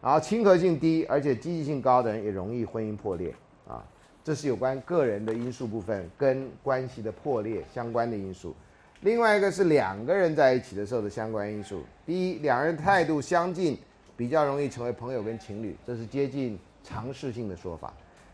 [0.00, 3.34] 然后亲和性低而且积极性高的人也容易婚姻破裂
[3.66, 3.82] 啊。
[4.24, 8.54] 这是有关个人的因素部分跟关系的破裂相关的因素。
[9.02, 11.82] 另外一个是两个人在一起的时候的相关因素。
[12.06, 13.78] 第一，两人态度相近，
[14.16, 17.92] 比较容易成为朋友跟情侣，这是接近常识性的说法。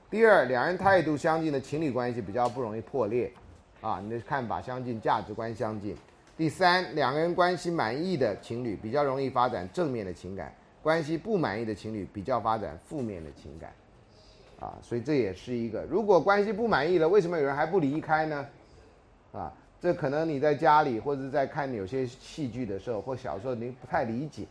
[0.09, 3.33] 第二，两人态度相近的情侣关系比较不容易破裂。
[3.81, 5.96] 啊，你的看法相近，价值观相近。
[6.37, 13.72] 第三，两个人关系满意的情侣比较容易发展正面的情感，关系不满意的情侣比较发展负面的情感。
[14.61, 18.46] 啊，所以这也是一个，如果关系不满意了，为什么有人还不离开呢？
[19.33, 24.44] 啊，这可能你在家里或者在看有些戏剧的时候，或小时候你不太理解，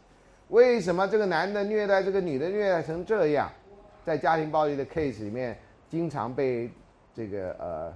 [0.50, 3.50] 为什么这个男的虐待这个女的虐待成这样，
[4.04, 5.58] 在家庭暴力的 case 里面，
[5.89, 6.69] 经常被
[7.15, 7.93] 这个呃。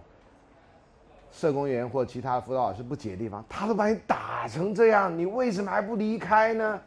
[1.36, 6.80] 社工员或其他辅导老师不解的地方，他都把你打成这样，你为什么还不离开呢？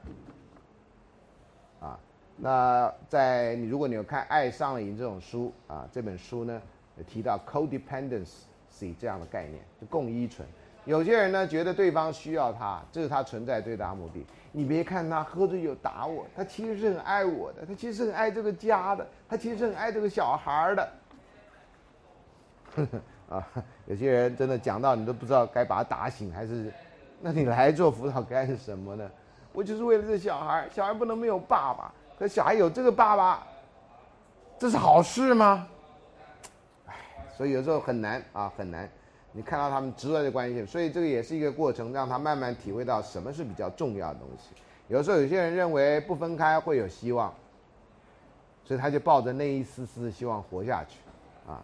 [2.38, 6.60] 那在你如果你有看《爱上了瘾》这种书啊，这本书呢
[7.06, 10.46] 提到 codependency 这样的概念，就共依存。
[10.84, 14.24] 有些人呢觉得对方需要他，这是他存在最大目的。
[14.52, 20.92] 你别看他喝醉酒打我，他其实是很爱我的，他其实是很爱这个家的，他其实是很爱这个小孩的。
[23.28, 23.44] 啊，
[23.86, 26.72] 有些人真的讲到你都不知道该把他打醒还是，
[27.20, 29.10] 那你来做辅导干什么呢？
[29.52, 33.46] 我就是为了这小孩，小孩不能没有爸爸，可小孩有这个爸爸，
[34.58, 35.66] 这是好事吗？
[36.86, 36.94] 唉，
[37.36, 38.88] 所以有时候很难啊，很难。
[39.32, 44.54] 你看到他们直来的关系，所以这个也是一个过程，让他慢慢体会到什么是比较重要的东西。
[44.88, 47.32] 有时候有些人认为不分开会有希望，
[48.64, 50.98] 所以他就抱着那一丝丝希望活下去，
[51.46, 51.62] 啊，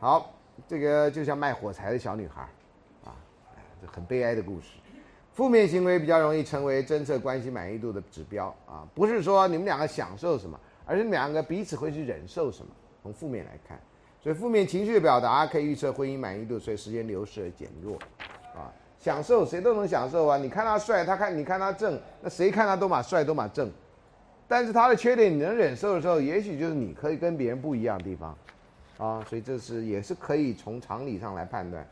[0.00, 0.30] 好。
[0.68, 2.42] 这个就像卖火柴的小女孩，
[3.04, 3.10] 啊，
[3.82, 4.68] 这很悲哀的故事。
[5.34, 12.70] 负面行为比较容易成为侦测关系满意度的指标啊，不是说你们两个享受什么，而是两个彼此会去忍受什么。
[13.02, 13.78] 从负面来看，
[14.22, 17.98] 所以负面情绪的表达可以预测婚姻满意度随时间流逝而减弱。
[18.54, 23.68] 啊，享受谁都能享受啊，你看他帅，他看你看他正，那谁看他都马帅都马正。
[24.46, 28.34] 但是他的缺点你能忍受的时候，也许就是你可以跟别人不一样的地方。
[28.98, 31.84] 啊，所以这是也是可以从常理上来判断，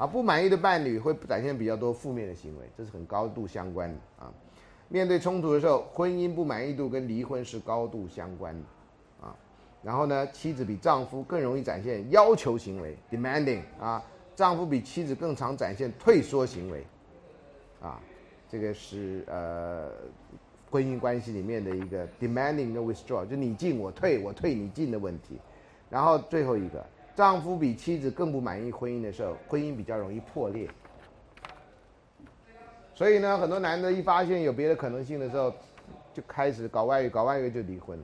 [0.00, 4.32] 啊，不满意的伴侣会展现比较多负面的行为，这是很高度相关的啊。
[4.88, 9.36] 面对冲突的时候，婚姻不满意度跟离婚是高度相关的啊。
[9.82, 14.02] 然后呢，妻子比丈夫更容易展现要求行为 （demanding） 啊，
[14.34, 16.82] 丈夫比妻子更常展现退缩行为
[17.82, 18.00] 啊。
[18.48, 19.90] 这个是呃
[20.70, 25.38] 婚姻关系里面的一个 demanding 跟 withdraw，就你进我退，我退你进的问题。
[25.90, 26.86] 然后最后一个，
[27.20, 30.66] 丈夫比妻子更不满意婚姻的时候，婚姻比较容易破裂。
[32.94, 35.52] 所以呢，很多男的一发现有别的可能性的时候，
[36.14, 38.02] 就开始搞外遇，搞外遇就离婚。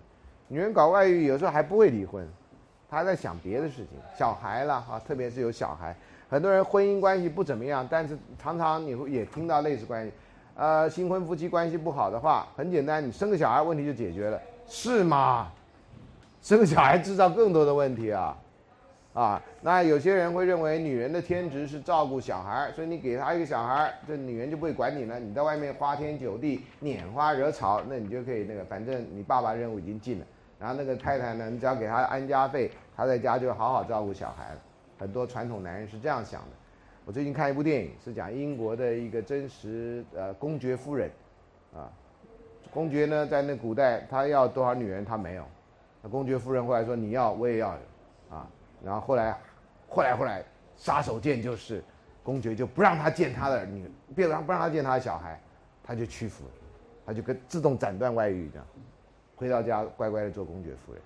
[0.48, 2.28] 女人搞外遇有时候还不会离婚，
[2.90, 5.96] 她在想别的事情，小孩了啊，特别是有小孩，
[6.28, 10.12] 很多人婚姻关系不怎么样，但是常常你会也听到类似关系，
[10.56, 15.50] 呃，新婚夫妻关系不好的话，很简单，你生个小孩问题就解决了，是吗？
[16.42, 18.36] 生个小孩制造更多的问题啊，
[19.16, 25.18] 啊，那有些人会认为女人的天职是照顾小孩，所以你给她一个小孩，这女人就不会管你了。
[25.18, 30.26] 你在外面花天酒地、拈花惹草，那你就可以那个，反正你爸爸任务已经尽了。
[30.58, 34.60] 然后那个太太呢，你只要给她安家费，她在家就好好照顾小孩了。
[34.98, 36.48] 很多传统男人是这样想的。
[37.06, 41.10] 我最近看一部电影，是讲英国的一个真实呃公爵夫人，
[41.74, 41.88] 啊，
[42.70, 45.44] 公爵呢在那古代他要多少女人他没有。
[46.02, 47.74] 那公爵夫人后来说：“你要，我也要，”
[48.86, 49.36] 然后后来，
[49.88, 50.44] 后来后来，
[50.76, 51.82] 杀手锏就是，
[52.22, 55.40] 公爵就不让他见他的女，不让不让他见他的小孩，
[55.82, 56.44] 他就屈服，
[57.04, 58.66] 他就跟自动斩断外遇这样，
[59.34, 61.02] 回到家乖乖的做公爵夫人。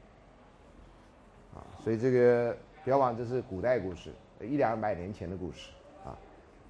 [1.54, 4.12] 啊，所以这个不要忘，这是古代故事，
[4.42, 5.70] 一两百年前的故事
[6.04, 6.12] 啊。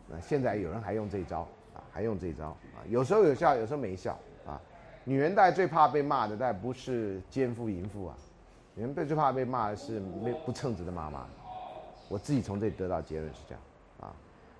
[0.06, 1.40] 那现在有人还用这招
[1.74, 4.62] 啊，还用这招啊，有时候有效，有时候没效啊。
[5.02, 8.16] 女人大概最怕被骂的，但不是奸夫淫妇啊，
[8.74, 11.26] 女人最最怕被骂的是没不称职的妈妈。
[12.08, 13.62] 我自己从这里得到结论是这样
[14.00, 14.14] 啊。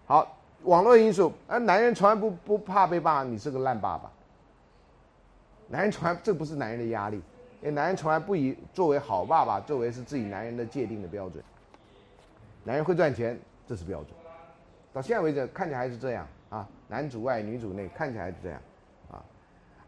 [0.07, 4.11] 好，网络因素，而男人从来不不怕被骂，你是个烂爸爸。
[5.69, 7.17] 男人从来这不是男人的压力，
[7.61, 11.43] 因为男人从来不以作为好爸爸作为是自己男人的界定的标准。
[12.65, 14.11] 男人会赚钱，这是标准。
[14.93, 18.61] 到现在为止看起来还是这样啊，男主外女主内，看起来是这样。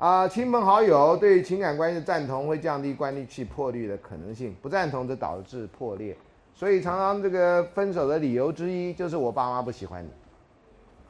[0.03, 6.17] 啊，亲朋好友对情感关系的赞同会降低关系破裂的可能性，不赞同则导致破裂。
[6.53, 10.11] 所以常常这个分手的理由之一就是我爸妈不喜欢你，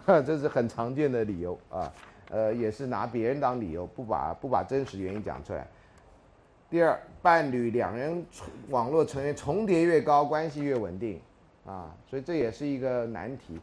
[0.05, 1.91] 呵 这是很常见的理由啊。
[2.29, 5.67] 呃，也是拿别人当理由，不把不把真实原因讲出来。
[6.69, 8.23] 第二，伴侣两人
[8.69, 11.19] 网络成员重叠越高，关系越稳定
[11.65, 13.59] 啊，所以这也是一个难题。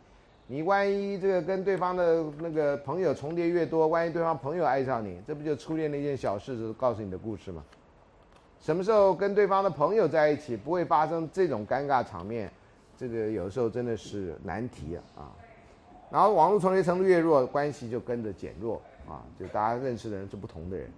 [0.52, 7.64] 你万一这个跟对方的那个朋友重叠越多，万一对方朋友爱上你，这不就初恋那件小事就告诉你的故事吗？
[8.60, 12.50] 什么时候跟对方的朋友在一起不会发生这种尴尬场面？
[12.98, 15.30] 这个有时候真的是难题啊！
[16.10, 19.22] 然后网络重叠程度越弱，关系就跟着减弱啊！
[19.40, 20.90] 就大家认识的人是不同的人。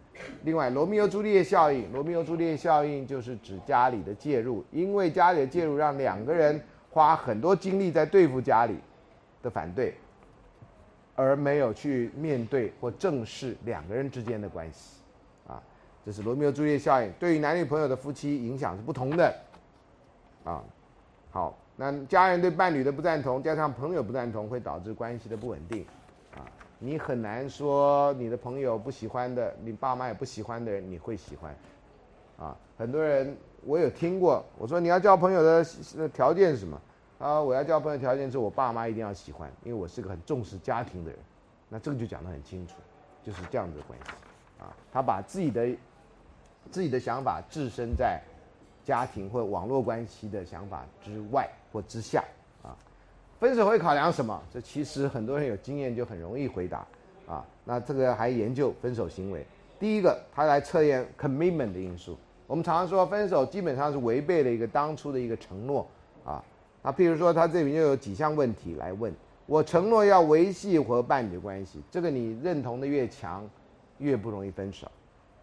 [0.45, 6.59] 另外，罗密欧朱丽叶效应，罗密欧朱丽叶效应就是指家里的介入，因为家里的介入让两个人
[6.89, 8.75] 花很多精力在对付家里。
[9.41, 9.95] 的反对，
[11.15, 15.01] 而没有去面对或正视两个人之间的关系，
[15.47, 15.61] 啊，
[16.05, 17.11] 这是罗密欧朱丽叶效应。
[17.19, 19.35] 对于男女朋友的夫妻影响是不同的，
[20.43, 20.63] 啊，
[21.31, 25.85] 好，那家人对伴侣的不赞同，加上朋友不赞同，会导致关系的不稳定，
[26.35, 26.45] 啊，
[26.79, 31.55] 你很难说你的朋友不喜欢的，你爸妈也不喜欢的人，你会喜欢，
[32.37, 35.63] 啊，很多人我有听过，我说你要交朋友的
[36.09, 36.79] 条件是什么？
[37.21, 41.19] 啊，我要交朋友条件是我爸妈一定要喜欢，因为我是个很重视家庭的人。
[41.69, 42.73] 那这个就讲得很清楚，
[43.23, 44.11] 就是这样子的关系。
[44.59, 45.69] 啊，他把自己的
[46.71, 48.19] 自己的想法置身在
[48.83, 52.23] 家庭或网络关系的想法之外或之下。
[52.63, 52.73] 啊，
[53.39, 54.41] 分手会考量什么？
[54.51, 56.85] 这其实很多人有经验就很容易回答。
[57.27, 59.45] 啊，那这个还研究分手行为。
[59.79, 62.17] 第一个，他来测验 commitment 的因素。
[62.47, 65.87] 我们常常说分手基本上是违背了一个当初的一个承诺。
[66.81, 66.91] 啊。
[66.91, 69.13] 譬如说，他这里又有几项问题来问
[69.45, 73.49] 我：承诺要维系和伴侣的关系，这个你认同的越强，
[73.97, 74.89] 越不容易分手。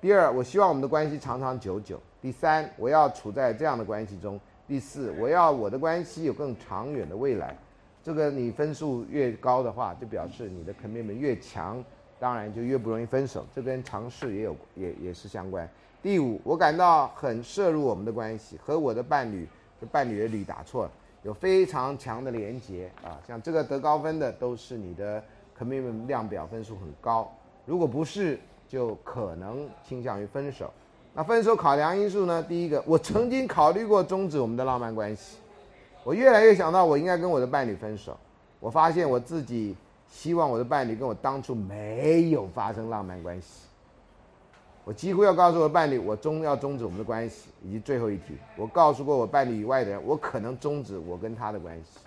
[0.01, 2.01] 第二，我希望我们的关系长长久久。
[2.21, 4.39] 第三，我要处在这样的关系中。
[4.67, 7.57] 第四，我要我的关系有更长远的未来。
[8.03, 11.85] 这个你分数越高的话，就表示你的 commitment 越强，
[12.19, 13.45] 当然就越不容易分手。
[13.55, 15.69] 这跟尝试也有也也是相关。
[16.01, 19.49] 第五，我感到很摄入我们的关系和我的伴侣，
[19.91, 20.91] 伴侣的侣打错了。
[21.23, 25.23] 有非常强的连结啊，像这个得高分的都是你的
[25.59, 27.31] commitment 量表分数很高，
[27.67, 30.73] 如果不是，就可能倾向于分手。
[31.15, 32.43] 那分手考量因素呢？
[32.43, 35.39] 第一个，我曾经考虑过终止我们的浪漫关系，
[36.05, 38.17] 我越来越想到我应该跟我的伴侣分手。
[38.61, 39.77] 我发现我自己
[40.09, 43.68] 希望我的伴侣跟我当初没有发生浪漫关系。
[44.89, 47.51] 我几乎要告诉我的伴侣，我终要终止我们的关系。
[47.63, 51.99] 以及最后一题，我告诉过我伴侣以外的人，我可能终止我跟他的关系。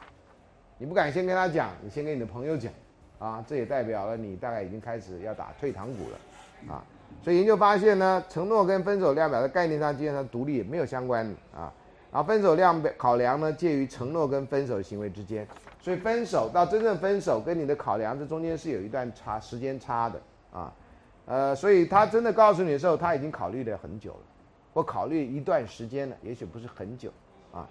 [0.79, 2.73] 你不敢先跟他讲，你先跟你的朋友讲，
[3.19, 6.83] 啊，这也代表了你大概已经开始要打退堂鼓了，啊。
[7.23, 11.71] 所以研究发现呢，承诺跟分手量表在概念上基本上独立，没有相关的啊。
[12.11, 15.47] 然后分手量表考量呢，介于承诺跟分手行为之间。
[15.79, 20.19] 所以分手到真正分手跟你的考量，这中间是有一段差时间差的
[20.51, 20.73] 啊。
[21.25, 24.19] 呃，所以他真的告诉你的时候，他已经考虑了很久了，
[24.73, 27.12] 或考虑一段时间了，也许不是很久
[27.53, 27.67] 啊。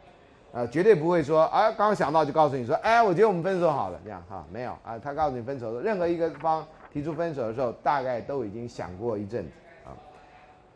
[0.53, 4.99] 呃，绝对不会说啊，刚想到就告诉你说，哎，我觉得我们分手好了，这样哈，没有啊。
[4.99, 6.67] 他告诉你分手的任何一个方。
[6.93, 9.51] 提出分手的时候，大概都已经想过一阵子
[9.85, 9.95] 啊。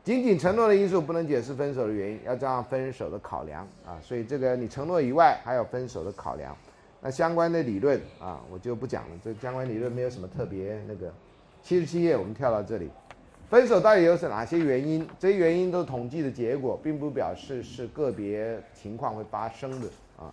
[0.04, 3.98] 仅仅承诺的因素不能解释分手的原因，要加上分手的考量啊。
[4.00, 6.56] 所以这个你承诺以外，还有分手的考量。
[7.00, 9.16] 那相关的理论啊，我就不讲了。
[9.24, 11.12] 这相关理论没有什么特别那个。
[11.64, 12.90] 七十七页，我们跳到这里。
[13.48, 15.08] 分手到底有是哪些原因？
[15.18, 19.86] 这些原因都是统计的结果，并不表示是个别情况会发生的
[20.18, 20.28] 啊。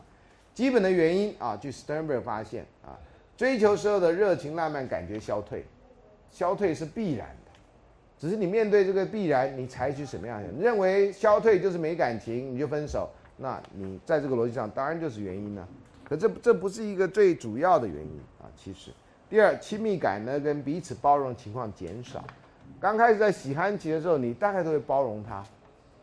[0.54, 3.00] 基本的原因啊，据 Sternberg 发现啊。
[3.38, 5.66] 追求时候的热情浪漫感觉消退，
[6.30, 7.52] 消退是必然的，
[8.20, 10.50] 只是你面对这个必然，你采取什么样的？
[10.62, 15.68] 认为消退就是没感情，你就分手，那你在这个逻辑上当然就是原因了。
[16.04, 18.46] 可这这不是一个最主要的原因啊。
[18.56, 18.92] 其实，
[19.32, 22.22] 第二，亲密感呢跟彼此包容情况减少。
[22.82, 25.42] 刚开始在喜欢期的时候，你大概都会包容他，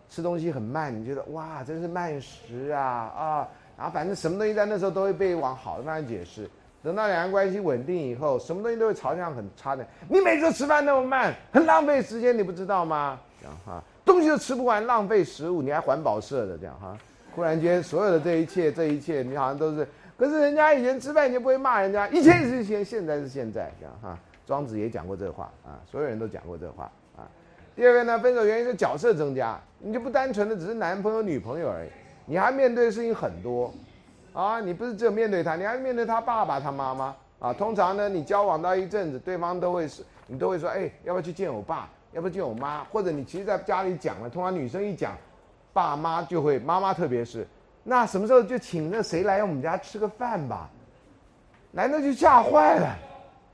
[0.09, 6.49] 吃东西很慢，你觉得哇真是慢食啊啊，然后反正什么东西在那时候都会被往好的方向解释。
[6.83, 9.87] 等到两人关系稳定以后，什么东西都会朝向很差的。
[10.09, 13.21] 你每次吃饭那么慢，很浪费时间，你不知道吗？
[13.43, 16.97] 这样哈，东西都吃不完，浪费食物，你还环保社的这样哈。
[17.37, 19.87] 忽然间，所有的这一切，这一切，你好像都是。
[20.18, 22.09] 可是人家以前吃饭，你就不会骂人家。
[22.09, 24.18] 以前是以前，现在是现在，这样哈。
[24.44, 27.22] 庄子也讲过这话啊，所有人都讲过这话啊。
[27.76, 31.88] 第二个呢，分手原因是角色增加，你就不单纯的只是男朋友女朋友而已，
[32.26, 33.72] 你还面对的事情很多。
[34.33, 37.52] 啊，你不是只有面对他，你还面对他爸爸、他妈妈啊。
[37.52, 41.88] 通常呢，你交往到一阵子，对方都会是，你都会说，哎，要不要去见我爸？
[42.12, 42.83] 要不要见我妈？
[42.85, 45.16] 或者你其实在家里讲了，通常女生一讲，
[45.72, 47.46] 爸妈就会，妈妈特别是，
[47.88, 50.68] 那什么时候就请那谁来我们家吃个饭吧？
[51.70, 52.98] 男的就吓坏了，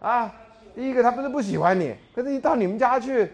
[0.01, 0.35] 啊，
[0.75, 3.31] 第一个他不是不喜欢你，可是一到你们家去，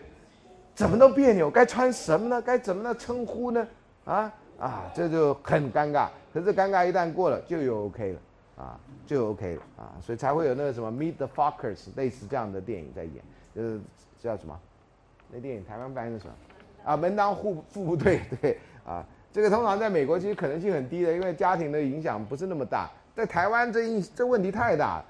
[0.74, 2.42] 怎么都别扭，该穿什么呢？
[2.42, 3.66] 该怎么的称呼呢？
[4.04, 6.08] 啊啊，这就很尴尬。
[6.34, 8.20] 可是尴尬一旦过了，就又 OK 了，
[8.62, 13.14] 啊，就 OK 了啊，所以才会有那个什么 Meet the Fockers 类似这样的电影在演，
[13.54, 13.80] 就是
[14.22, 14.58] 叫什么？
[15.30, 16.34] 那电影台湾翻译是什么？
[16.84, 22.90] 啊，门当户户不对，对，啊，这个通常在美国其实可能性很低的，因为家庭的影响不是那么大。
[23.14, 25.04] 在台湾这一这问题太大了，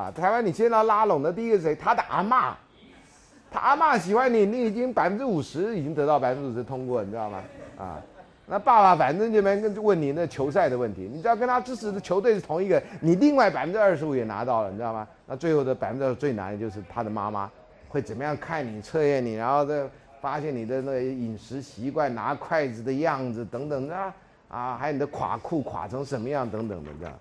[0.00, 1.74] 啊，台湾你现在要拉拢的第一个谁？
[1.74, 2.56] 他的阿妈，
[3.50, 7.42] 他阿妈喜欢你，你已经百分之五十已经得到百分之五十通过，你知道吗？
[7.78, 8.00] 啊。
[8.48, 15.04] 那爸爸反正就没跟问你那球赛的问题，你只要跟他支持的球队是同一个，你另外百分之二十五也拿到了，你知道吗？
[15.26, 17.50] 那最后的百分之二十最难的就是他的妈妈
[17.88, 19.82] 会怎么样看你、测验你，然后再
[20.20, 23.96] 发现你的那饮食习惯、拿筷子的样子等等的
[24.48, 27.18] 啊，还有你的垮裤垮成什么样等等的，这样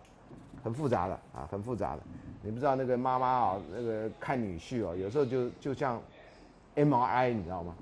[0.63, 2.01] 很复杂的啊，很复杂的。
[2.41, 6.01] 你不知道那个妈妈啊，那个看女婿哦，有时候就就像
[6.75, 7.75] M R I，你知道吗？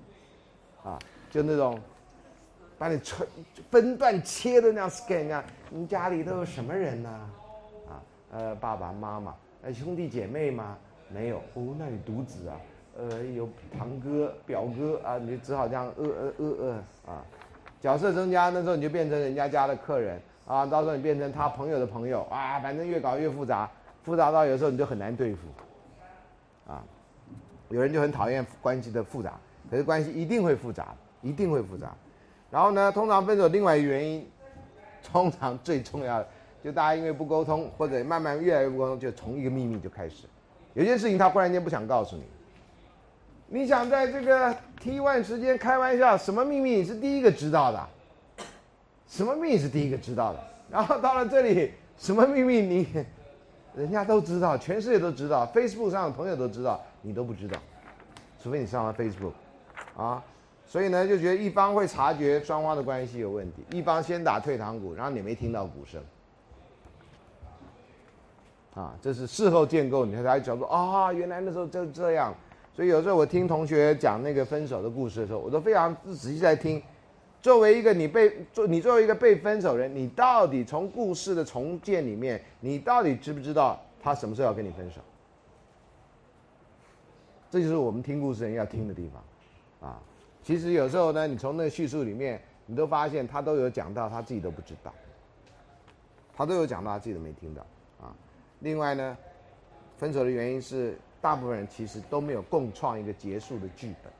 [0.83, 0.99] 啊，
[1.29, 1.79] 就那种。
[2.75, 3.27] 把你分
[3.71, 7.09] 分段切的那样 scan 啊，你家里都有什么人呢？
[7.87, 10.75] 啊，呃，爸爸妈妈，呃，兄弟姐妹吗？
[11.07, 12.59] 没有哦，那你独子啊？
[12.97, 17.25] 呃，有堂哥、表哥啊，你就只好这样呃呃呃呃啊，
[17.81, 23.69] 角色增加，那时候你就变成人家家的客人啊，到时候你变成他朋友的朋友啊，反正越搞越复杂，
[24.03, 25.41] 复杂到有时候你就很难对付
[26.67, 26.83] 啊。
[27.69, 29.33] 有人就很讨厌关系的复杂，
[29.71, 31.95] 可是关系一定会复杂，一定会复杂。
[32.51, 34.27] 然后呢，通常分手另外一个原因，
[35.11, 36.27] 通常最重要的，
[36.63, 40.27] 就大家因为不沟通，或者慢慢越来越不沟通，就从一个秘密就开始。
[40.75, 42.23] 有些事情他忽然间不想告诉你，
[43.47, 47.87] 你想在这个 T one 时间开玩笑，什么秘密你是第一个知道的？
[49.07, 50.39] 什么秘密是第一个知道的？
[50.69, 52.87] 然后到了这里，什么秘密你，
[53.75, 57.59] 人家都知道，全世界都知道，Facebook 上的朋友都知道，你都不知道，
[58.41, 59.33] 除非你上了 Facebook，
[59.95, 60.23] 啊。
[60.65, 66.01] 所以呢，就觉得一方会察觉双方的关系有问题，一方先打退堂鼓，然后你没听到鼓声，
[68.73, 72.33] 啊，这是事后建构，你才讲说啊，原来那时候就这样。
[72.75, 76.81] 所以有时候我听同学讲那个分手的故事的时候，我都非常仔细在听。
[77.41, 85.01] 作为一个你被做，你作为一个被分手人，你到底从故事的重建里面，你到底知不知道他什么时候要跟你分手？
[87.51, 90.01] 这就是我们听故事人要听的地方，啊，
[90.41, 94.91] 其实有时候呢，你从那个叙述里面，你都发现他都有讲到他自己都不知道，
[96.35, 97.61] 他都有讲到他自己都没听到，
[98.01, 98.15] 啊，
[98.61, 99.17] 另外呢，
[99.97, 104.11] 分手的原因是大部分人其实都没有共创一个结束的剧本。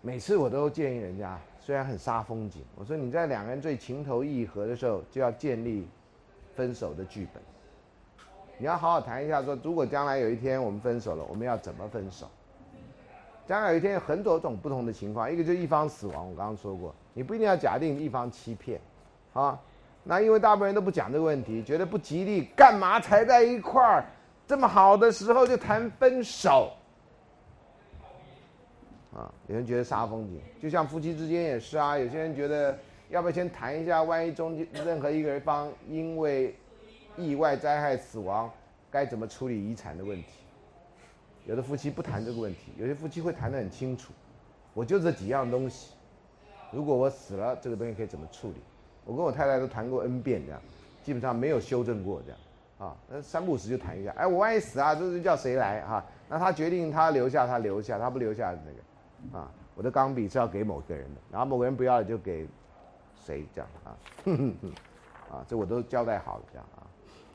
[0.00, 5.86] 每次我都建议人家，虽然很杀风景，我说你在两个人最情投意合的时候，就要建立
[6.56, 7.42] 分手的剧本。
[8.56, 12.26] 你要好好谈一下，说如果将来有一天我们分手了，我们要怎么分手？
[13.46, 18.80] 将来有一天有很多种不同的情况，一个就是一方死亡，我刚刚说过，你不一定要假定一方欺骗，
[19.34, 19.60] 啊，
[20.04, 24.06] 那因为大部分人都不讲这个问题，觉得不吉利，干嘛才在一块儿
[24.52, 26.74] 这么好的时候就谈分手？
[29.14, 31.96] 啊，有人觉得杀风景，就像夫妻之间也是啊。
[31.96, 32.78] 有些人觉得，
[33.08, 36.54] 要不要先谈一下，万一中间任何一个人方因为
[37.16, 38.52] 意外灾害死亡，
[38.90, 40.28] 该怎么处理遗产的问题？
[41.46, 44.12] 有的夫妻不谈这个问题，有些夫妻会谈得很清楚。
[44.74, 45.94] 我就这几样东西，
[46.70, 48.56] 如果我死了，这个东西可以怎么处理？
[49.06, 50.60] 我跟我太太都谈过 N 遍这样，
[51.02, 52.38] 基本上没有修正过这样。
[52.82, 54.12] 啊，那三不五时就谈一下。
[54.16, 56.04] 哎，我万一死啊，这是叫谁来哈？
[56.28, 59.38] 那他决定他留下，他留下；他不留下那个。
[59.38, 62.44] 啊，我的钢笔是要给某个人的，然后某个人不要了就给
[63.24, 63.94] 谁这样啊？
[65.30, 66.82] 啊，这我都交代好了这样啊。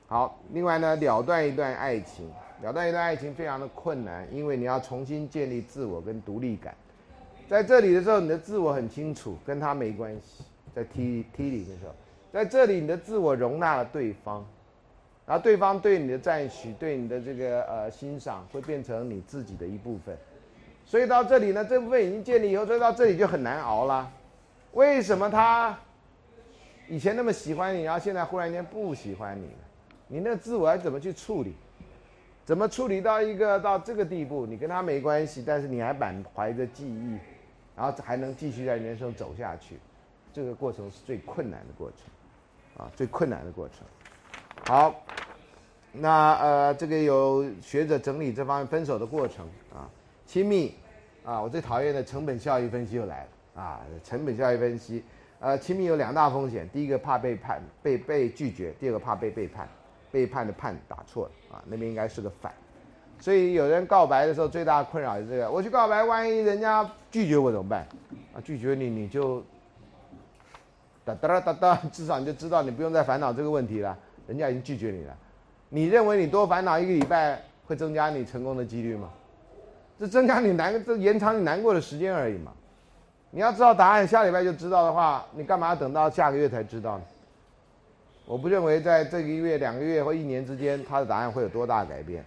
[0.07, 2.29] 好，另外呢，了断一段爱情，
[2.61, 6.75] 了断一段爱情非常的困难，因为你要重新建立自我跟独立感。
[7.47, 10.43] 在这里的时候，你的自我很清楚，跟他没关系。
[10.75, 11.95] 在 T T 里的时候，
[12.31, 14.45] 在这里你的自我容纳了对方，
[15.27, 20.17] 然后对方对你的赞许、对你的这个呃欣赏，会变成你自己的一部分。
[20.85, 24.09] 所以到这里呢，这部分已经建立以后，所以到这里就很难熬了。
[24.71, 25.77] 为什么他
[26.87, 29.59] 以前那么喜欢你，然后现在忽然间不喜欢你了？
[30.07, 31.53] 你那自我要怎么去处理？
[32.45, 34.45] 怎么处理到一个到这个地步？
[34.45, 37.17] 你跟他没关系，但是你还满怀着记忆，
[37.75, 39.75] 然后还能继续在人生走下去，
[40.31, 43.85] 这个过程是最困难的过程，啊，最困难的过程。
[44.65, 44.93] 好，
[45.93, 49.87] 那呃，这个有学者整理这方面分手的过程啊。
[50.25, 50.75] 亲密，
[51.23, 53.79] 啊，我最讨厌的成本效益分析又来了啊！
[54.03, 55.01] 成本效益分析，
[55.39, 59.69] 呃，亲密有两大风险，第一个怕背叛，被被拒绝；第二个怕被背叛，
[60.11, 62.53] 背叛的叛打错了啊，那边应该是个反。
[63.19, 67.87] 所以有人告白的时候，最大的困扰是这个：我去告白，万一人家拒绝我怎么办？
[68.35, 69.41] 啊，拒绝你你就
[71.05, 73.97] 哒哒哒哒，至少你就知道你不用再烦恼这个问题了，
[74.27, 75.17] 人家已经拒绝你了。
[75.69, 79.09] 你认为你多烦恼一个礼拜会增加你成功的几率吗？
[79.99, 82.51] 这增加你难，这延长你难过的时间而已嘛。
[83.31, 87.03] 你要知道答案，下礼拜就知道的话，你干嘛等到下个月才知道呢？
[88.25, 92.23] 我不认为在这个月、两个月或一年之间，他的答案会有多大改变，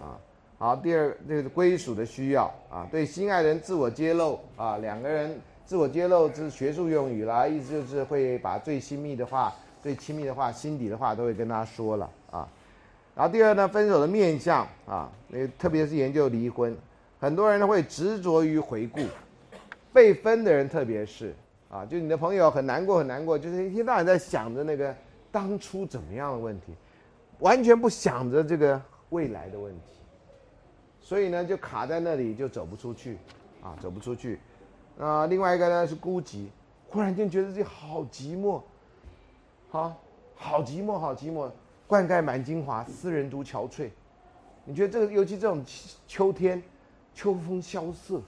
[0.00, 0.18] 啊。
[0.58, 12.48] 好，第二，这个归属的需要啊，对心爱人自我揭露啊，两个人自我揭露是学术用语啦，意思就是会把最亲密的话、最亲密的话、心底的话都会跟他说了啊。
[13.14, 16.74] 然后第二呢，分手的面相啊，那特别是研究离婚。
[17.20, 19.00] 很多人呢会执着于回顾，
[19.92, 21.34] 被分的人特别是
[21.70, 24.94] 啊，就你的朋友很难过很难过，就是一天到晚在想着那个
[25.30, 26.74] 当初怎么样的问题，
[27.38, 28.80] 完全不想着这个
[29.10, 30.00] 未来的问题，
[31.00, 33.18] 所以呢就卡在那里就走不出去，
[33.62, 34.40] 啊走不出去，
[34.98, 36.46] 啊另外一个呢是孤寂，
[36.88, 38.60] 忽然间觉得自己好寂寞，
[39.72, 39.96] 好，
[40.36, 41.50] 好寂寞好寂寞，
[41.86, 43.88] 灌溉满精华，斯人独憔悴，
[44.66, 45.64] 你觉得这个尤其这种
[46.06, 46.62] 秋天。
[47.14, 48.22] 秋风萧瑟，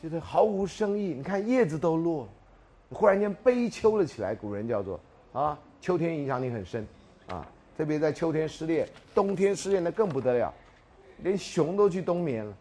[0.00, 1.14] 觉得毫无生意。
[1.14, 2.28] 你看叶子都落，
[2.90, 4.34] 忽然间悲秋了起来。
[4.34, 5.00] 古人叫做
[5.32, 6.86] 啊，秋天影响你很深
[7.28, 7.46] 啊，
[7.78, 10.52] 特别在秋天失恋，冬天失恋的更不得了，
[11.22, 12.54] 连熊都去冬眠了，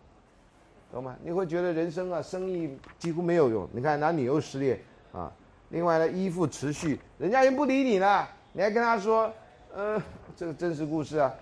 [0.93, 1.14] 懂吗？
[1.22, 3.68] 你会觉得人生啊，生意几乎没有用。
[3.74, 4.80] 你看，那你又失恋
[5.12, 5.30] 啊。
[5.74, 9.34] 另外呢，依附持续，人家已经不理你了，你还跟他说，
[9.74, 9.99] 呃，
[10.38, 11.34] 这个真实故事啊，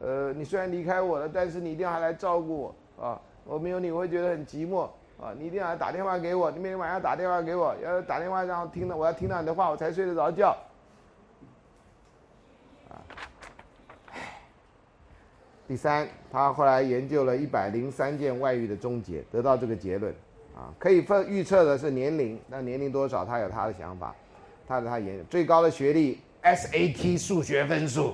[0.00, 3.20] 呃，你虽然离开我了，但是你一定要来照顾我啊。
[3.44, 4.84] 我没有你，我会觉得很寂寞
[5.20, 5.34] 啊！
[5.38, 10.56] 你一定要打电话给我，你每天晚上打电话给我，要打电话让我听到，我要听到你的话，我才睡得着觉。
[12.88, 12.96] 啊，
[15.66, 20.14] 第三，他后来研究了一百零三件外遇的终结，得到这个结论
[20.58, 24.12] 啊，可以分预测的是年龄，那年龄多少，他有他的想法，
[24.66, 28.12] 他的他研最高的学历 SAT 数学分数。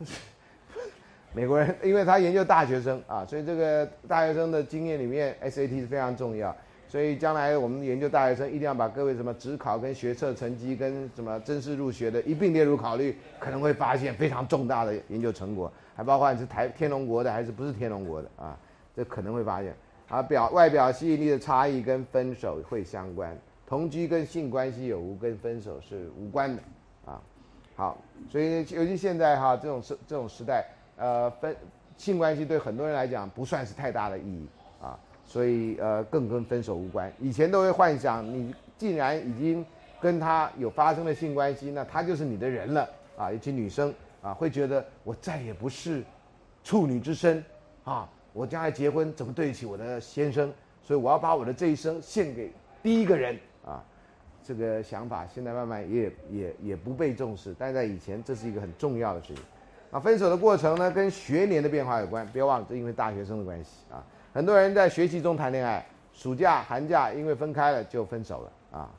[1.32, 6.54] 美国人，因为他研究大学生啊，所以这个大学生的经验里面，SAT 是非常重要。
[6.86, 18.56] 所以将来我们研究大学生一定要把各位什么职考跟学测成绩跟什么正式入学的一并列入考虑，可能会发现非常重大的研究成果，还包括你是台天龙国的还是不是天龙国的啊，
[18.94, 19.74] 这可能会发现
[20.14, 23.36] 啊表外表吸引力的差异跟分手会相关，
[23.66, 26.62] 同居跟性关系有无跟分手是无关的
[27.04, 27.20] 啊。
[27.74, 27.98] 好，
[28.30, 30.64] 所以尤其现在哈这种时这种时代，
[30.96, 31.56] 呃分
[31.96, 34.46] 性关系对很多人来讲不算是太大的意义
[34.80, 34.96] 啊。
[35.24, 37.12] 所以呃，更跟分手无关。
[37.18, 39.66] 以前都会幻想，你既然已经
[40.00, 43.32] 跟他有发生了性关系，那他就是你的人了啊。
[43.32, 43.92] 尤其女生
[44.22, 46.04] 啊，会觉得我再也不是
[46.62, 47.44] 处女之身
[47.82, 50.52] 啊，我将来结婚怎么对得起我的先生？
[50.82, 53.82] 所以我要把我的这一生献给第一个人啊。
[54.46, 59.42] 这个想法现在慢慢也也也不被重视，但在以前这是一个很重要的事情。
[59.90, 64.04] 啊，分手的过程呢，跟学年的变化有关，不要忘了，这因为大学生的关系啊。
[64.34, 68.90] 很多人在学习中谈恋爱，暑假、寒假因为分开了就分手了啊。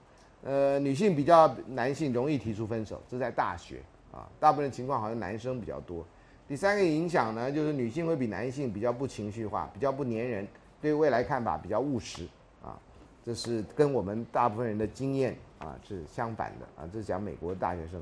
[0.44, 3.82] 呃，女性比较男性容易提出分手，这在大学
[4.12, 6.04] 啊，大部分情况好像男生比较多。
[6.48, 10.48] 第三个影响呢，就是女性会比男性比较不情绪化，比较不粘人，
[10.80, 12.28] 对未来看法比较务实
[12.64, 12.78] 啊。
[13.24, 16.88] 这是跟我们大部分人的经验啊是相反的啊。
[16.94, 18.00] 这是讲美国的大学生。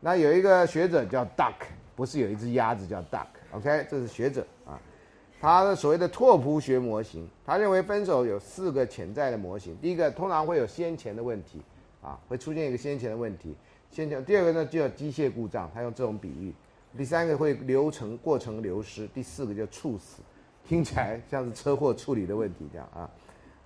[0.00, 1.54] 那有一个学者叫 Duck，
[1.94, 4.80] 不是有一只鸭子叫 Duck，OK，这是学者啊。
[5.40, 9.76] 他的所谓的拓扑学模型，他认为分手有四个潜在的模型。
[9.80, 11.62] 第一个，通常会有先前的问题，
[12.02, 13.54] 啊，会出现一个先前的问题。
[13.90, 16.52] 先前第二个呢，就叫机械故障，他用这种比喻。
[16.96, 19.06] 第三个会流程过程流失。
[19.08, 20.22] 第四个叫猝死，
[20.66, 23.10] 听起来像是车祸处理的问题这样啊，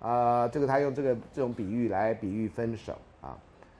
[0.00, 3.36] 啊，这个他用这个这种比喻来比喻分手啊。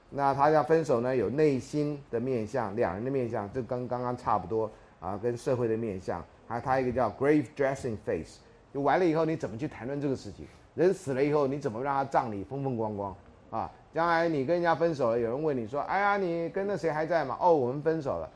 [0.09, 4.69] 那他要分手呢，有内心的面相，两人的面相，这跟刚刚差不多
[4.99, 6.23] 啊，跟社会的面相。
[6.47, 8.39] 还他一个叫 grave dressing face，
[8.73, 10.47] 就完了以后你怎么去谈论这个事情？
[10.75, 13.15] 人死了以后你怎么让他葬礼风风光光
[13.51, 13.71] 啊？
[13.93, 18.29] 将来你跟人家分手了，有人问你说：“哎呀，你跟那谁还在吗？”哦，我们分手了，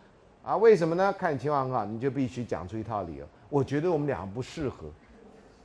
[0.43, 1.13] 啊，为什么呢？
[1.17, 3.25] 看情况很好，你就必须讲出一套理由。
[3.49, 4.87] 我觉得我们俩不适合，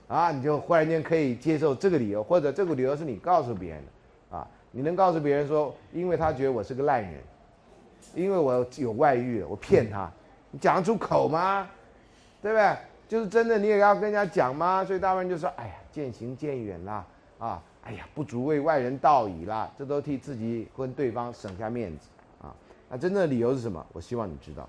[0.06, 7.14] 啊，你就忽然间可以接受这个理由，或者这个理由是你告诉别人的，啊，你能告诉别人说，因为他觉得我是个烂人，
[8.14, 10.08] 因为我有外遇，我骗他，
[10.52, 11.68] 你讲出口吗？
[12.40, 12.76] 对不对？
[13.08, 14.84] 就是真的，你也要跟人家讲吗？
[14.84, 17.04] 所以大部分人就说：“哎呀，渐行渐远啦，
[17.38, 22.06] 啊，哎呀，不足为外人道矣啦。”这都替自己跟对方省下面子。
[22.88, 23.84] 那真正的理由是什么？
[23.92, 24.68] 我希望你知道。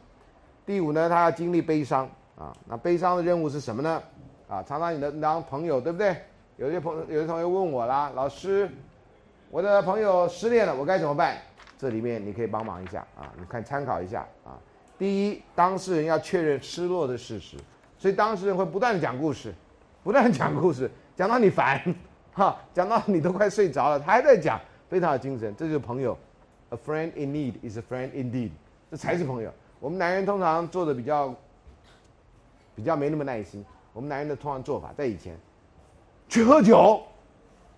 [0.65, 2.55] 第五呢，他要经历悲伤啊。
[2.67, 4.01] 那悲伤的任务是什么呢？
[4.47, 6.15] 啊，常常你的当朋友，对不对？
[6.57, 8.69] 有些朋有些同学问我啦，老师，
[9.49, 11.37] 我的朋友失恋了，我该怎么办？
[11.77, 14.59] 这里面你可以帮忙一下啊，你看参考一下啊。
[14.97, 17.55] 第一，当事人要确认失落的事实，
[17.97, 19.53] 所以当事人会不断的讲故事，
[20.03, 21.81] 不断讲故事，讲到你烦，
[22.33, 24.59] 哈，讲到你都快睡着了，他还在讲，
[24.89, 26.17] 非常有精神，这就是朋友。
[26.69, 28.51] A friend in need is a friend indeed，
[28.91, 29.51] 这才是朋友。
[29.79, 31.33] 我们男人通常做的比较，
[32.75, 33.65] 比较没那么耐心。
[33.93, 35.35] 我们男人的通常做法，在以前，
[36.27, 37.01] 去喝酒，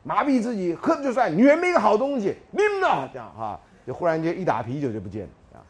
[0.04, 5.66] 麻痹自己，喝就算，女人没个好东西，拎了这样哈，就忽然间一打啤酒就不见了。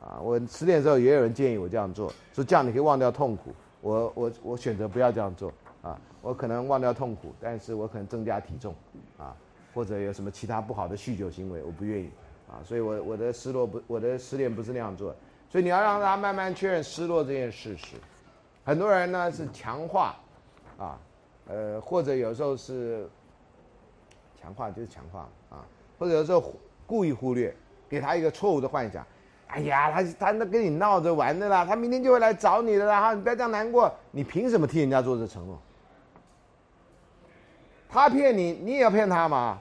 [0.00, 3.54] 啊，我失恋的时候也有人建议我这样做，说这样你可以忘掉痛苦。
[3.80, 5.52] 我我我选择不要这样做
[5.82, 8.74] 啊，我可能忘掉痛苦，但是我可能增加体重
[9.18, 9.36] 啊，
[9.74, 12.10] 或者有什么其他不好的酗酒行为，我不愿意
[12.48, 15.14] 啊，所以我我的失落不，我的失恋不是那样做，
[15.48, 17.96] 所以你要让他慢慢确认失落这件事实。
[18.64, 20.16] 很多人呢是强化
[20.78, 20.98] 啊，
[21.46, 23.08] 呃，或者有时候是
[24.40, 25.64] 强化就是强化啊，
[25.98, 26.52] 或者有时候
[26.86, 27.54] 故意忽略，
[27.88, 29.06] 给他一个错误的幻想。
[29.46, 33.90] 哎呀，他他那跟你闹着玩的啦，他明天就会来找你的啦，哈，你不要这样难过。
[34.10, 35.58] 你凭什么替人家做这承诺？
[37.88, 39.58] 他骗你，你也要骗他嘛？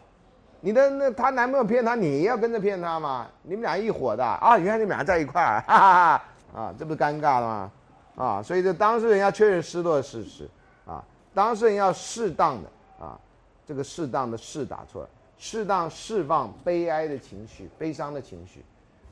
[0.60, 3.28] 你的那他男朋友骗他，你也要跟着骗他嘛？
[3.44, 4.58] 你们俩一伙的啊？
[4.58, 6.18] 原来你们俩在一块儿， 哈哈
[6.54, 6.62] 哈！
[6.62, 7.72] 啊，这不尴尬了吗？
[8.16, 10.50] 啊，所以这当事人要确认失落的事实
[10.86, 11.04] 啊，
[11.34, 12.70] 当事人要适当的
[13.00, 13.18] 啊，
[13.66, 18.66] 这个适当的“适”打错了，适当释放悲哀的情绪、悲伤的情绪。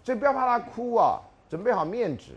[0.03, 2.31] 所以不要怕他哭啊，准备好面纸，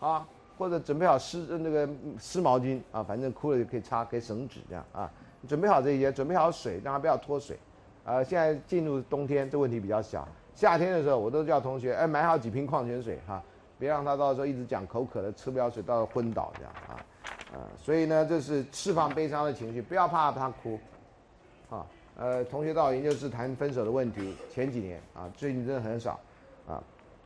[0.00, 0.26] 啊，
[0.56, 1.88] 或者准备好湿那个
[2.18, 5.10] 湿毛巾啊，反正哭了就可以擦，可以省纸这样啊。
[5.46, 7.58] 准备好这些，准备好水，让他不要脱水。
[8.04, 10.26] 呃，现在进入冬天，这问题比较小。
[10.54, 13.42] 夏天的时候，我都叫同学，哎，买好几瓶矿泉水哈，
[13.78, 17.00] 别让他到时候一直讲口渴了，吃不了水，到时候昏倒这样啊。
[17.52, 20.78] 呃，所以呢，这是释放悲伤的情绪，不要怕他哭，
[21.70, 21.86] 啊，
[22.16, 26.18] 呃，同学到研究室谈分手的问题，前几年啊，最近真的很少。
[26.66, 26.82] 啊，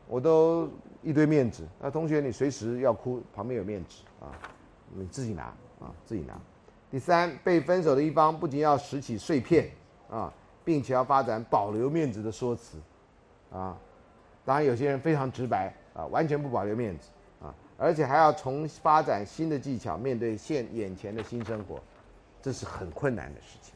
[0.08, 0.68] 我都
[1.02, 1.62] 一堆面纸。
[1.80, 4.32] 那同学，你随时要哭，旁边有面纸啊，
[4.92, 5.44] 你自己拿
[5.80, 6.34] 啊，自己拿。
[6.90, 9.68] 第三，被分手的一方不仅要拾起碎片
[10.10, 10.32] 啊，
[10.64, 12.78] 并且要发展保留面子的说辞
[13.52, 13.76] 啊。
[14.44, 17.08] 当然，有些人非常直白啊，完全不保留面子
[17.42, 21.78] 啊，而且还要从发展新的技巧面对现眼前的新生活，
[22.40, 23.74] 这是很困难的事情，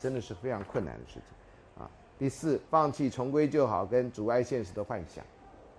[0.00, 1.88] 真的是非常困难的事情啊。
[2.18, 5.24] 第四，放弃重归就好跟阻碍现实的幻想，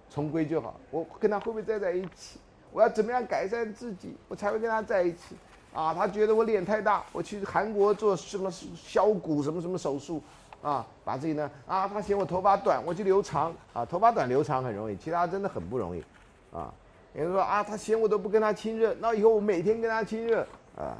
[0.09, 2.39] 重归就好，我跟他会不会再在一起？
[2.71, 5.35] 我要怎么样改善自己，我才会跟他在一起？
[5.73, 10.21] 啊，他觉得我脸太大，我去韩国做什么削骨什么什么手术。
[10.61, 16.03] 啊，把自己呢啊，他嫌我头发短，我就留长啊，头发短留长很容易，其他真的很不容易，
[16.51, 16.69] 啊，
[17.13, 20.45] 有人说啊，他嫌我都不跟他亲热，那以后我每天跟他亲热
[20.75, 20.97] 啊，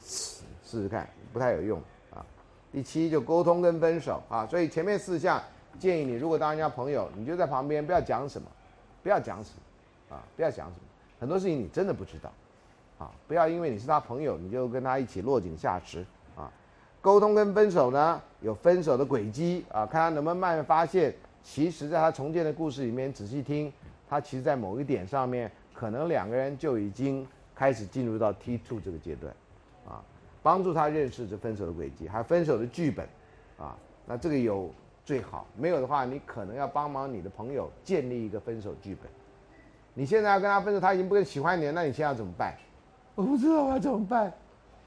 [0.00, 1.82] 试试试看，不太有用
[2.14, 2.24] 啊。
[2.70, 5.42] 第七就沟通跟分手啊，所以前面四项
[5.76, 8.46] 建议你，如果当人家朋友，你就在旁边不要讲什么，
[9.02, 9.50] 不要讲什
[10.08, 10.86] 么，啊，不要讲什么，
[11.18, 12.32] 很多事情你真的不知道，
[13.00, 16.04] 啊，不要因为你是他朋友，你就跟他一起落井下石
[16.36, 16.52] 啊。
[17.00, 23.72] 沟通跟分手呢，有分手的轨迹啊，看他能不能慢慢发现，其实在他重建的故事里面，仔细听，
[24.06, 29.34] 他其实在某一点上面，可能两个人就已经开始进入到 T two 这个阶段，
[29.88, 30.04] 啊，
[30.42, 33.08] 帮助他认识这分手的轨迹，还有分手的剧本，
[33.58, 33.74] 啊，
[34.04, 34.70] 那这个有
[35.06, 39.10] 最好，没有的话，你可能要帮忙你的朋友建立一个分手剧本。
[39.94, 42.54] 你现在要跟他分手，他已经不喜欢你了，那你现在要怎么办？
[43.20, 44.32] 我不知道我要怎么办，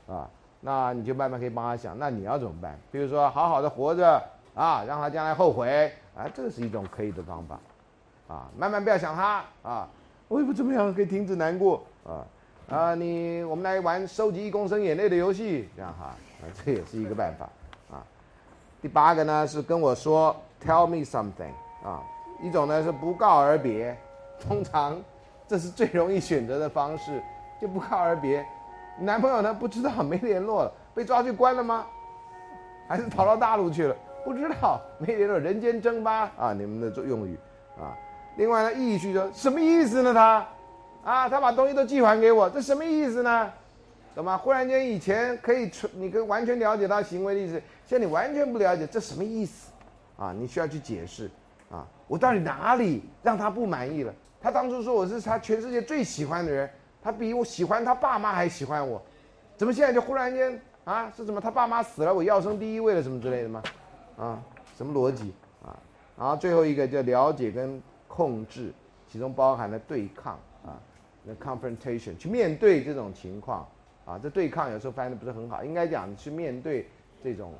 [0.08, 0.28] 啊。
[0.66, 2.80] 那你就慢慢可以帮他想，那你要怎么办？
[2.90, 4.24] 比如说，好好的活着
[4.56, 7.60] 啊，让他将来后悔啊，这是一种可以的方法，
[8.34, 9.88] 啊，慢慢不要想他啊，
[10.30, 12.26] 我也不怎么样，可以停止难过啊
[12.74, 17.50] 啊，你我们来玩收集一公升眼泪的游戏，这样哈，啊，这也是一个办法
[17.94, 18.02] 啊。
[18.82, 20.34] 第八个呢是跟我说
[20.66, 21.52] ，tell me something
[21.84, 22.02] 啊，
[22.42, 23.98] 一种呢是不告而别，
[24.40, 24.96] 通常
[25.46, 27.22] 这是最容易选择的方式，
[27.64, 28.46] 就不告而别。
[29.00, 29.54] 男朋友呢？
[29.54, 31.88] 不知道，没联络了，被抓去关了吗？
[32.90, 33.96] 还是逃到大陆去了？
[34.26, 36.54] 不知道，没联络，人间蒸发啊！
[36.54, 37.38] 你们的用语
[37.80, 37.96] 啊。
[38.36, 40.14] 另外呢，意绪说什么意思呢？
[40.14, 40.46] 他
[41.06, 43.50] 啊，他把东西都寄还给我，这什么意思呢？
[44.14, 44.38] 懂吗？
[44.38, 47.54] 忽然间，以前可以，你可以完全了解他行为的意思，
[47.88, 49.72] 现在你完全不了解，这什么意思？
[50.18, 51.32] 啊，你需要去解释
[51.72, 51.88] 啊！
[52.08, 54.14] 我到底哪里让他不满意了？
[54.42, 56.70] 他当初说我是他全世界最喜欢的人。
[57.04, 59.02] 他比我喜欢他爸妈还喜欢我，
[59.58, 61.12] 怎么现在就忽然间啊？
[61.12, 61.42] 是什么？
[61.42, 63.62] 他爸妈死了，我要升第一位了，什么之类的吗？
[64.18, 64.42] 啊，
[64.78, 65.34] 什么逻辑
[65.66, 65.78] 啊？
[66.18, 68.72] 然后最后一个叫了解跟控制，
[69.10, 70.80] 其中包含了对抗啊，
[71.24, 73.68] 那 confrontation 去面对这种情况
[74.06, 76.88] 啊，这对抗有时候翻译的不是很好，应该讲去面对
[77.22, 77.54] 这种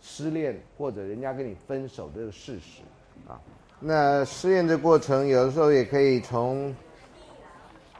[0.00, 2.80] 失恋或者人家跟你分手的这个事实
[3.28, 3.38] 啊。
[3.80, 6.74] 那失恋的过程有的时候也可以从。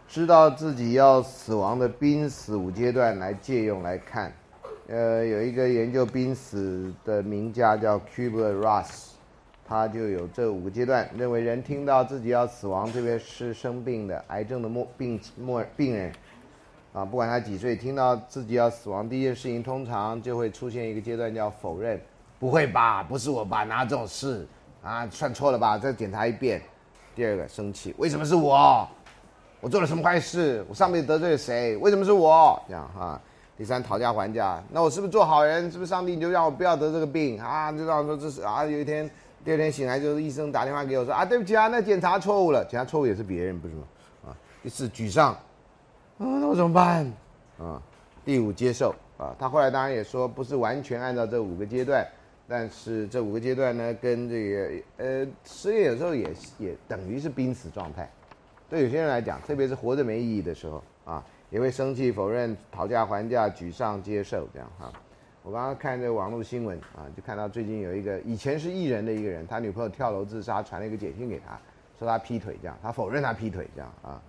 [0.08, 4.32] 知道自己要死亡的濒死五阶段来借用来看，
[4.86, 9.10] 呃，有一个研究濒死的名家叫 Kubler-Ross，
[9.66, 16.10] 他就有这五个阶段，认为人听到自己要死亡，特别是生病的癌症的末病末病人，
[16.94, 22.00] 啊，不管他几岁，听到自己要死亡，第一件事情通常就会出现一个阶段叫否认，
[22.40, 24.46] 不会吧，不是我吧，哪种事？
[24.82, 26.62] 啊，算错了吧，再检查一遍。
[27.14, 28.88] 第二个生气，为什么是我？
[29.60, 30.64] 我做了什么坏事？
[30.68, 31.76] 我上辈子得罪了谁？
[31.78, 32.60] 为什么是我？
[32.68, 33.20] 这样哈。
[33.56, 34.62] 第三，讨价还价。
[34.70, 35.68] 那我是不是做好人？
[35.68, 37.72] 是不是上帝就让我不要得这个病啊？
[37.72, 38.64] 就让我说这是啊。
[38.64, 39.10] 有一天，
[39.44, 42.64] 第二天醒来就是医生打电话给我说啊，对不起啊，那检查错误了。
[42.66, 43.82] 检查错误也是别人不是吗？
[44.26, 44.36] 啊。
[44.62, 45.32] 第四，沮丧。
[45.32, 45.40] 啊，
[46.18, 47.12] 那我怎么办？
[47.58, 47.82] 啊。
[48.24, 48.94] 第五，接受。
[49.16, 52.06] 啊，他后来当然也说不是完全按照这五个阶段，
[52.46, 58.08] 但是这五个阶段呢，跟这个呃失业有时候也也等于是濒死状态。
[58.68, 64.92] 对有些人来讲，特别是活着没意义的时候啊，也会生气、否认、讨价还价、沮丧、接受这样哈。
[65.42, 71.58] 我刚刚看这个网络新闻啊，就看到最近有一个以前是艺人的一个人，他女朋友跳楼自杀，传了一个简讯给他，
[71.98, 74.20] 说他劈腿这样，他否认他劈腿这样啊。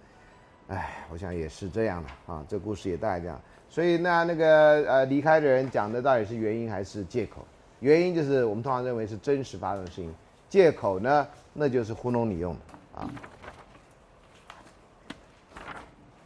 [0.70, 3.42] 哎，我想也是这样的啊，这故事也大概这样。
[3.68, 7.46] 所以那那个呃离开的人讲的到底是原因还是借口？
[7.82, 10.14] 原因就是我们通常认为是真实发生的事情，
[10.48, 13.10] 借口呢那就是糊弄你用的啊。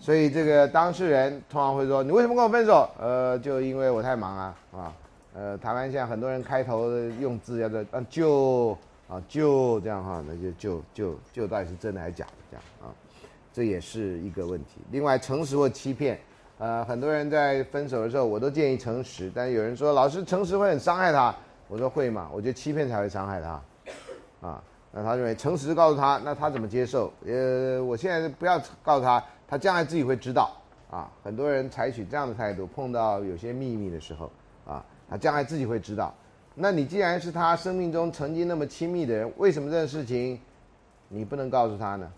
[0.04, 4.94] 所以这个当事人通常会说：“你为什么跟我分手？”呃，就因为我太忙啊，啊，
[5.34, 6.92] 呃，台湾现在很多人开头
[7.22, 8.78] 用字叫做“啊就
[9.08, 12.92] 啊就这样哈”，那就就就就到底是真的还是假的这样啊，
[13.54, 14.82] 这也是一个问题。
[14.92, 16.20] 另外，诚实或欺骗，
[16.58, 21.34] 呃，很多人在分手的时候，我都建议诚实，但有人说老师诚实会很伤害他，
[21.70, 22.30] 我说会吗？
[22.34, 27.10] 我觉得欺骗才会伤害他，啊，那他认为诚实告诉他，那他怎么接受？
[27.26, 29.24] 呃，我现在不要告诉他。
[29.54, 30.52] 他将来自己会知道，
[30.90, 34.32] 啊，很多人采取这样的态度，碰到有些秘密的时候
[34.66, 36.12] 啊，他将来自己会知道。
[36.56, 40.40] 那你既然是他生命中曾经那么亲密的人，为什么这件事情
[41.08, 42.12] 你不能告诉他呢？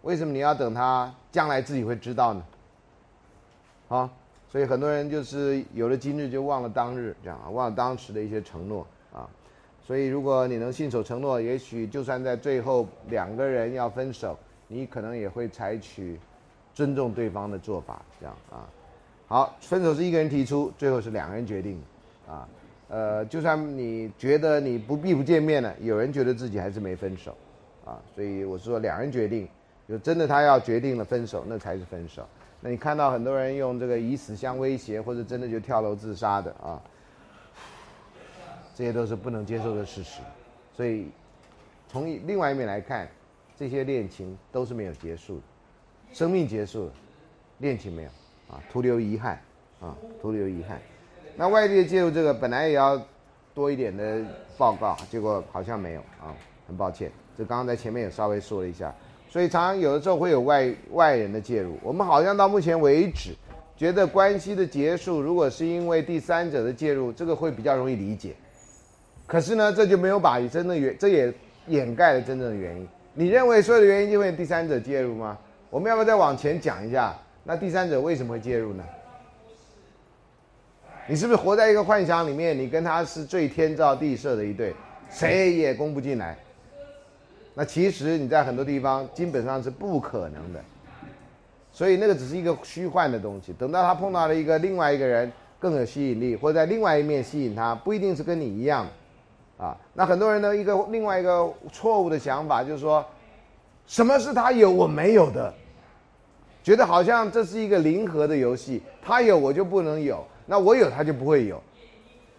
[0.00, 2.42] 为什么你要等他将来自己会知道呢？
[3.88, 4.10] 啊，
[4.48, 9.28] 所以很多人就是有了今日就忘了当日，这样啊，忘了当时的一些承诺啊。
[9.86, 14.38] 所以如果你能信守承诺，也许就算在最后两个人要分手，
[14.68, 16.18] 你可能也会采取
[16.76, 18.68] 尊重对方的做法，这样啊。
[19.26, 21.82] 好，分手是一个人提出，最后是两个人决定
[22.28, 22.46] 啊。
[22.88, 27.34] 呃，就算你觉得你不必不见面了，有人觉得自己还是没分手，
[27.84, 29.48] 啊，所以我是说两人决定，
[29.88, 32.24] 就真的他要决定了分手，那才是分手。
[32.60, 36.80] 那你看到很多人用这个以死相威胁，或者真的就跳楼自杀的啊，
[38.74, 40.20] 这些都是不能接受的事实。
[40.74, 41.08] 所以
[41.88, 43.08] 从另外一面来看，
[43.56, 45.40] 这些恋情都是没有结束，
[46.16, 46.92] 生命结束了，
[47.58, 48.08] 恋情没有
[48.48, 49.38] 啊，徒留遗憾
[49.80, 50.80] 啊，徒留遗憾。
[51.36, 52.98] 那外地介入这个本来也要
[53.54, 54.22] 多一点的
[54.56, 56.32] 报告，结果好像没有啊，
[56.66, 57.12] 很抱歉。
[57.36, 58.94] 这刚刚在前面也稍微说了一下，
[59.28, 61.76] 所以常常有的时候会有外外人的介入。
[61.82, 63.34] 我们好像到目前为止，
[63.76, 68.34] 觉得关系的结束如果是因为第三者的介入，这个会比较容易理解。
[69.26, 71.30] 可是呢，这就没有把真正原，这也
[71.66, 72.88] 掩盖了真正的原因。
[73.12, 75.36] 你认为所有的原因就会第三者介入吗？
[75.70, 77.14] 我们要不要再往前讲一下？
[77.44, 78.84] 那第三者为什么会介入呢？
[81.08, 82.58] 你是不是活在一个幻想里面？
[82.58, 84.74] 你跟他是最天造地设的一对，
[85.08, 86.36] 谁也攻不进来。
[87.54, 90.60] 那其实你在很多地方基本上是不可能的，
[91.72, 93.52] 所以那个只是一个虚幻的东西。
[93.52, 98.86] 等到他碰到了一个另外一个人更有吸引力，或者在另外一面吸引他，不一定是跟你一样，
[99.56, 99.76] 啊。
[99.94, 103.04] 那很多人的一个另外一个错误的想法就是说，
[103.86, 105.52] 什么是他有我没有的，
[106.62, 110.26] 觉得好像这是一个零和的游戏，他有我就不能有。
[110.44, 111.62] 那我有他就不会有，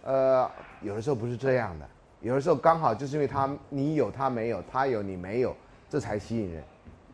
[0.02, 1.86] 呃，有的时候不是这样的，
[2.20, 5.54] 有的时候刚好就是因为他你有他没有，他有你没有，
[5.90, 6.62] 这才吸引人。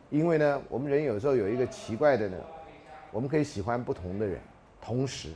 [0.09, 2.37] 因为呢，我们人有时候有一个奇怪的呢，
[3.11, 4.39] 我们可以喜欢不同的人，
[4.81, 5.29] 同时，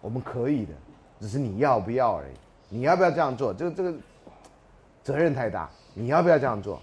[0.00, 0.72] 我们可以的，
[1.18, 2.34] 只是你要不要而已。
[2.68, 3.52] 你要不要这样做？
[3.52, 3.94] 这个这个
[5.02, 6.80] 责任太大，你要不要这样做？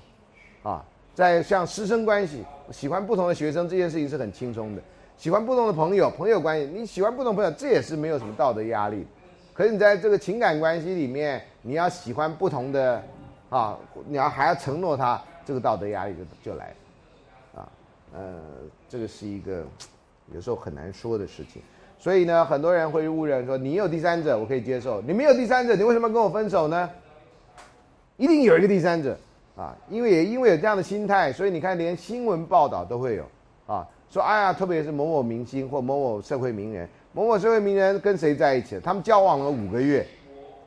[0.64, 0.84] 啊，
[1.14, 4.82] 在像师生关系，喜欢不同的学生这件事情是很轻松的。
[5.18, 9.05] 喜欢不同的朋友，朋友关系，你喜欢不同朋友，这也是没有什么道德压力。
[9.53, 13.03] 可是你在这个情感关系里面，你要喜欢不同的，
[13.49, 16.74] 啊，你要还要承诺他，这个道德压力就就来，
[17.53, 17.68] 啊，
[18.14, 18.39] 呃，
[18.89, 19.64] 这个是一个
[20.34, 21.62] 有时候很难说的事情。
[21.99, 26.89] 所以呢，很多人会误认说，你有第三者，我可以接受；你没有第三者，你为什么跟我分手呢？
[28.22, 29.17] 一定有一个第三者
[29.57, 33.24] 啊，因为也因为有这样的心态，所以你看，连新闻报道都会有
[33.65, 33.84] 啊。
[34.11, 38.80] 说哎呀，特别是某某明星或某某社会名人，某某社会名人跟谁在一起？
[38.80, 40.05] 他们交往了五个月，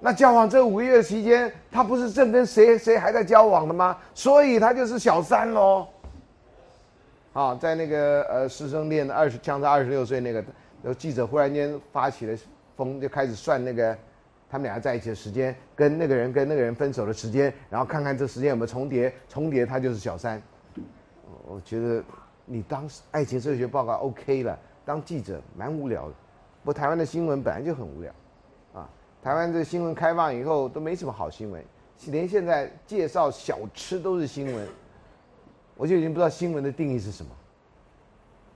[0.00, 3.96] 那交往这五个月期间，他不是正跟谁谁还在交往的吗？
[4.14, 5.86] 所以他就是小三喽。
[7.34, 10.42] 啊，在那个呃师生恋的二十，相差二十六岁那个，
[10.82, 12.36] 有记者忽然间发起了
[12.76, 13.96] 疯，就开始算那个
[14.48, 20.42] 他们俩在一起的时间，跟那个人跟那个人分手的时间，然后看看这时间有没有重叠，重叠他就是小三。
[21.46, 22.02] 我觉得。
[22.46, 26.14] 你当爱情哲学报告 OK 了，当记者蛮无聊的。
[26.62, 28.12] 不过台湾的新闻本来就很无聊，
[28.74, 28.86] 啊，
[29.22, 31.64] 台湾这新闻开放以后都没什么好新闻，
[32.08, 34.68] 连现在介绍小吃都是新闻，
[35.74, 37.30] 我就已经不知道新闻的定义是什么。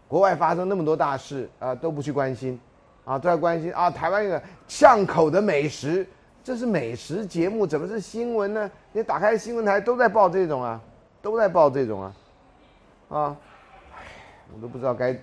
[0.06, 2.60] 国外发生那么多大事啊，都不去关心，
[3.08, 6.06] 啊，都在关心啊，台湾一个巷口的美食，
[6.44, 8.70] 这是美食节目，怎么是新闻呢？
[8.92, 10.78] 你打开新闻台都在报这种啊，
[11.22, 12.14] 都在报这种啊，
[13.08, 13.36] 啊。
[14.54, 15.14] 我都不知道该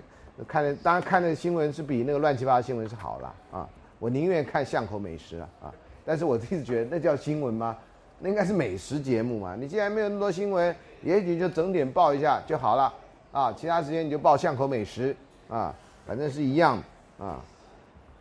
[0.48, 3.70] 看的，当然看的新闻是比那个乱七八糟新闻是好了啊！
[3.98, 5.74] 我宁愿看巷口美食啊啊！
[6.06, 7.76] 但是我一直觉得那叫新闻吗？
[8.20, 9.56] 那应该是美食节目嘛！
[9.60, 12.94] 你既然没有那么多新闻，也许就整点报一下就好了
[13.32, 13.54] 啊！
[13.54, 15.16] 其他时间你就报巷口美食
[15.50, 15.74] 啊，
[16.06, 16.78] 反正是一样
[17.18, 17.42] 啊！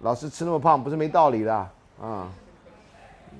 [0.04, 1.54] 老师吃那么胖不是没道理的
[1.98, 2.30] 啊！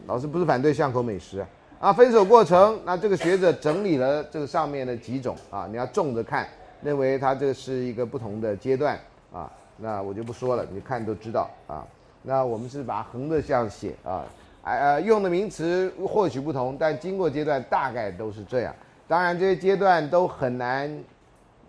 [0.07, 1.45] 老师不是反对巷口美食
[1.79, 1.93] 啊！
[1.93, 6.49] 分手过程，那这个学者整理了这个上面的几种啊，你要重着看。
[6.83, 8.99] 认为它这是一个不同的阶段
[9.31, 11.85] 啊，那我就不说了，你看都知道啊。
[12.23, 14.25] 那我们是把横着向写啊，
[14.63, 18.75] 呃，用的名词或许不同，但经过阶段大概都是这样。
[19.07, 21.05] 当然这些阶段都很难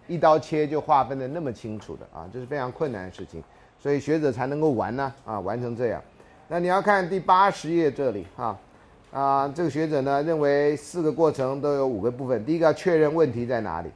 [0.07, 3.43] 一刀切就划分的那么清楚的啊，这是非常困难的事情，
[3.85, 6.01] 所以学者才能够完呢啊，完成这样。
[6.47, 8.59] 那你要看第八十页这里啊，
[9.11, 13.89] 啊，这个学者呢认为四个过程都有五个部分，第一个要确认问题在哪里。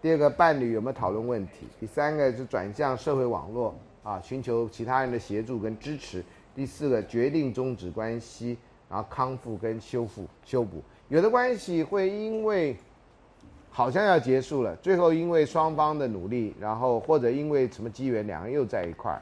[0.00, 1.66] 第二个伴侣有没有讨论问题？
[1.80, 3.74] 第三个是转向社会网络
[4.04, 6.24] 啊，寻求其他人的协助跟支持。
[6.54, 8.56] 第四个决定终止关系，
[8.88, 10.80] 然后康复跟修复修补。
[11.08, 12.76] 有的关系会因为
[13.70, 19.20] 好像要结束了，最后因为双方的努力，然后或者因为什么机缘，两个人又在一块儿？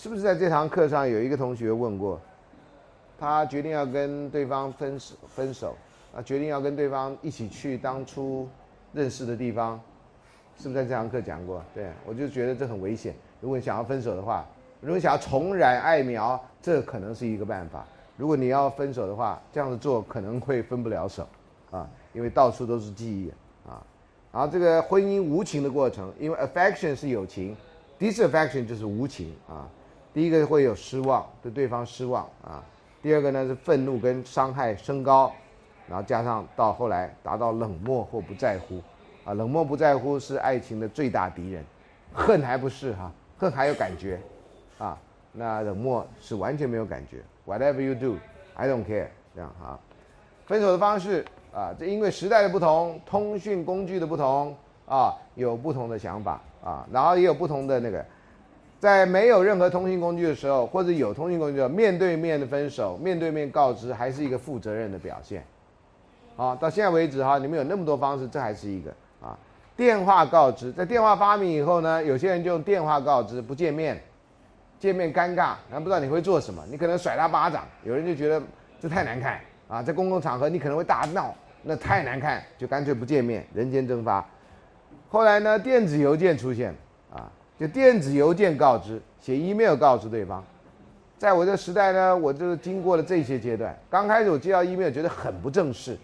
[0.00, 2.18] 是不是在这堂课上有一个同学问过，
[3.18, 5.76] 他决定要跟对方分手分手
[6.16, 8.48] 啊，决定要跟对方一起去当初
[8.94, 9.78] 认识的地方，
[10.56, 11.62] 是不是在这堂课讲过？
[11.74, 13.14] 对我就觉得这很危险。
[13.42, 14.46] 如果你想要分手的话，
[14.80, 17.84] 如果你想要重燃爱苗，这可能是一个办法。
[18.16, 21.28] 如果你要分手的话，这样子做可能会分不了手
[21.70, 23.30] 啊，因为到处都是记忆
[23.68, 23.84] 啊。
[24.32, 27.54] 然后这个婚姻无情的过程，因为 affection 是友情
[27.98, 29.68] ，disaffection 就是无情啊。
[30.12, 32.62] 第一个会有失望，对对方失望啊。
[33.02, 35.32] 第二个呢是愤怒跟伤害升高，
[35.88, 38.80] 然后加上到后来达到冷漠或不在乎
[39.24, 39.34] 啊。
[39.34, 41.64] 冷漠不在乎是爱情的最大敌人，
[42.12, 44.20] 恨还不是哈，恨还有感觉
[44.78, 44.98] 啊。
[45.32, 49.78] 那冷漠是完全没有感觉，whatever you do，I don't care 这样哈。
[50.46, 51.24] 分手的方式。
[51.52, 54.54] 啊，这因为时代的不同，通讯工具的不同
[54.86, 58.06] 啊，有不同的想法啊，然后也有不同的那个，
[58.80, 65.44] 在没有任何通讯工具的时候，或者有通讯工具的，面对面的分手，面对面告知，还是一个负责任的表现。
[66.34, 69.38] 好，到现在为止哈，你们有那么多方式，这还是一个啊，
[69.76, 74.00] 电话告知，在电话发明以后呢，有些人就用电话告知，不见面，
[74.78, 78.42] 见面尴尬，然后不知道你会做什么，你可能甩他巴掌，有人就觉得
[78.80, 79.38] 这太难看。
[79.68, 84.26] 啊，在公共场合你可能会大闹，那太难看，就干脆不见面，人间蒸发。
[85.08, 86.74] 后来呢，电子邮件出现，
[87.60, 90.42] 就电子邮件告知，写 email 告知对方。
[91.18, 93.78] 在我这时代呢，我就经过了这些阶段。
[93.90, 95.94] 刚开始我接到 email 觉得很不正式，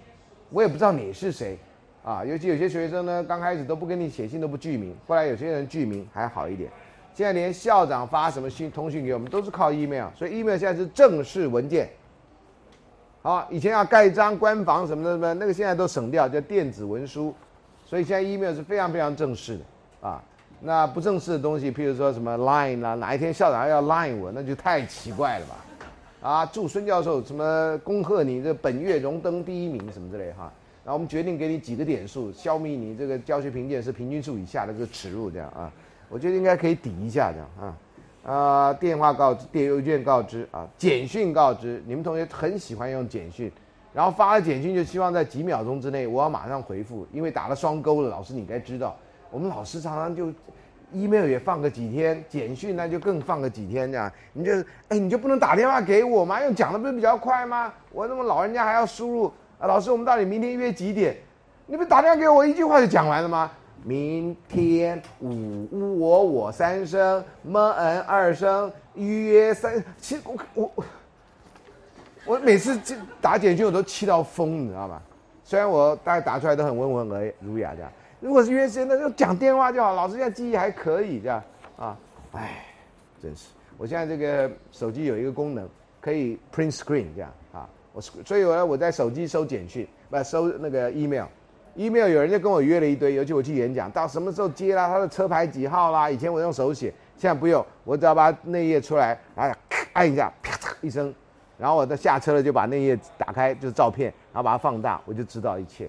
[0.50, 1.56] 我也不知道你是谁，
[2.04, 4.94] 啊，尤其有些学生呢，刚开始都不跟你写信，都不具名。
[5.08, 6.70] 后来有些人具名还好一点。
[7.14, 11.88] 现在连校长发什么信通讯给我们都是靠 email，所以 email 现在是正式文件。
[13.22, 17.34] 好，以前要盖章、官房什么的什么，那个现在都省掉，叫电子文书。
[17.86, 20.22] 所以现在 email 是非常非常正式的啊。
[20.60, 25.54] 那不正式的东西，譬如说什么 line 啊，哪一天校长要 line 我，那就太奇怪了吧？
[26.28, 30.50] 啊，祝孙教授什么恭贺你这本月荣登第一名什么之类哈。
[30.84, 35.70] 然后我们决定给你几个点数，消灭你这个教学评鉴是平均数以下的这个耻辱，这样啊。
[36.08, 38.32] 我觉得应该可以抵一下这样啊。
[38.32, 41.82] 啊，电话告知、电邮件告知啊，简讯告知。
[41.86, 43.50] 你们同学很喜欢用简讯，
[43.92, 48.08] 然后发了简讯就希望在几秒钟之内我要马上回复，因为打了双勾了。
[48.08, 48.96] 老师你该知道，
[49.30, 50.32] 我们老师常常就
[50.92, 54.10] email 也放个几天，简讯那就更放个几天这样。
[54.32, 54.52] 你就
[54.88, 56.40] 哎，你就不能打电话给我吗？
[56.42, 57.72] 用讲的不是比较快吗？
[57.90, 61.16] 我那么老人家还要输入啊，老师我们到底明天约几点？
[61.66, 63.50] 你不打电话给我，一句话就讲完了吗？
[63.82, 70.84] 明天五我我三声么嗯二声约三，其实我我
[72.24, 72.80] 我每次
[73.20, 75.00] 打简讯我都气到疯，你知道吗？
[75.44, 79.94] 虽然我大概打出来都很温文而儒雅这样，如果是约时间那就讲电话就好。
[79.94, 81.42] 老师现在记忆还可以这样
[81.76, 81.96] 啊，
[82.32, 82.64] 哎，
[83.22, 83.48] 真是。
[83.78, 85.68] 我现在这个手机有一个功能
[86.00, 91.26] 可以 print screen 这样啊，我所以我我在手机收简讯不收那个 email。
[91.74, 94.88] email 有人就跟我约了一堆，尤其我去演讲，到什么时候接啦？
[94.88, 96.10] 他的车牌几号啦？
[96.10, 99.54] 以前我用手写，现在不用，我只要把内页出来，哎，
[99.92, 101.14] 按一下，啪嚓一声，
[101.58, 105.86] 然后我在下车了就把内页打开，就是照片，然后把它放大，我就知道一切，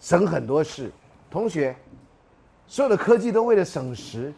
[0.00, 0.90] 省很多事。
[1.30, 1.74] 同学，
[2.66, 4.32] 所有的科技都为了省时，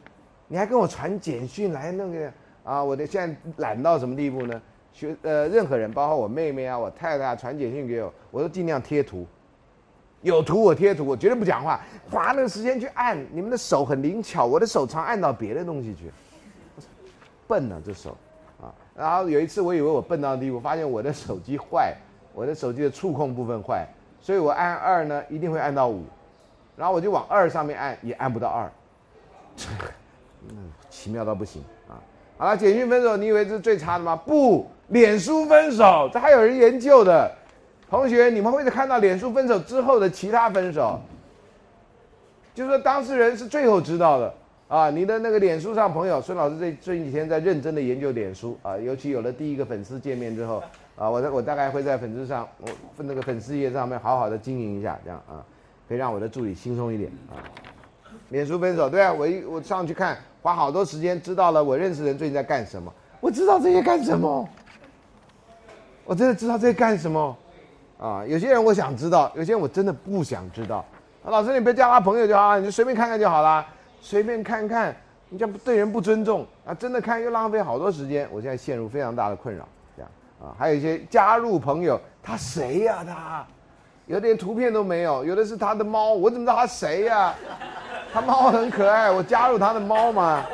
[0.48, 2.32] 你还跟我传简讯来那个
[2.64, 2.82] 啊？
[2.82, 4.60] 我的现在懒到什么地步呢？
[4.92, 9.26] 学呃，任何人，包括我妹妹啊、我太太啊，传简讯给我，我都尽量贴图。
[10.22, 11.80] 有图我贴图，我绝对不讲话，
[12.10, 13.16] 花那个时间去按。
[13.32, 16.10] 你们的手很灵巧，我的手常按到别的东西去，
[17.46, 18.14] 笨啊这手，
[18.60, 18.74] 啊！
[18.94, 21.96] 然后有一次我以为我笨到地步，发现我的手机坏，
[22.34, 23.88] 我的手机的触控部分坏，
[24.20, 26.04] 所以我按二呢一定会按到五，
[26.80, 28.72] 然后我就往二上面按，也按不到二，
[30.48, 32.00] 嗯， 奇妙到不行啊！
[32.38, 34.16] 好了，简讯分手，你以为这是最差的吗？
[34.16, 37.30] 不，脸书分手，这还有人研究的。
[37.90, 40.98] 同学，你们会看到脸书分手之后的其他分手，
[42.54, 44.32] 就是说当事人是最后知道的
[44.68, 44.88] 啊。
[44.88, 50.62] 你的那个脸书上朋友，孙老师这这几天在认真的研究脸书啊，尤其有了第一个粉丝见面之后
[50.96, 52.68] 啊，我我大概会在粉丝上，我
[53.04, 55.44] 那个粉丝页上面好好的经营一下，这样啊，
[55.90, 57.42] 可以让我的助理轻松一点啊。
[58.28, 64.48] 脸书分手，对啊，我一我上去看，花好多时间知道了我认识的人最近在干什么，我知道这些干什么，
[66.04, 67.36] 我真的知道这些干什么。
[67.98, 70.84] 啊，有些人我想知道，有些人我真的不想知道。
[71.24, 73.66] 老师你别加他朋友就好了，你就随便看看就好了，
[74.00, 74.94] 随便看看，
[75.28, 76.72] 你这样对人不尊重啊！
[76.72, 79.66] 真的看又浪费好多时间，我现在陷入非常大的困扰。
[79.96, 80.10] 这样
[80.40, 83.44] 啊，还有一些加入朋友，他谁呀他？
[84.10, 87.32] 有点图片都没有，有的是他的猫，我怎么知道他谁呀？
[88.12, 90.44] 他猫很可爱，我加入他的猫嘛。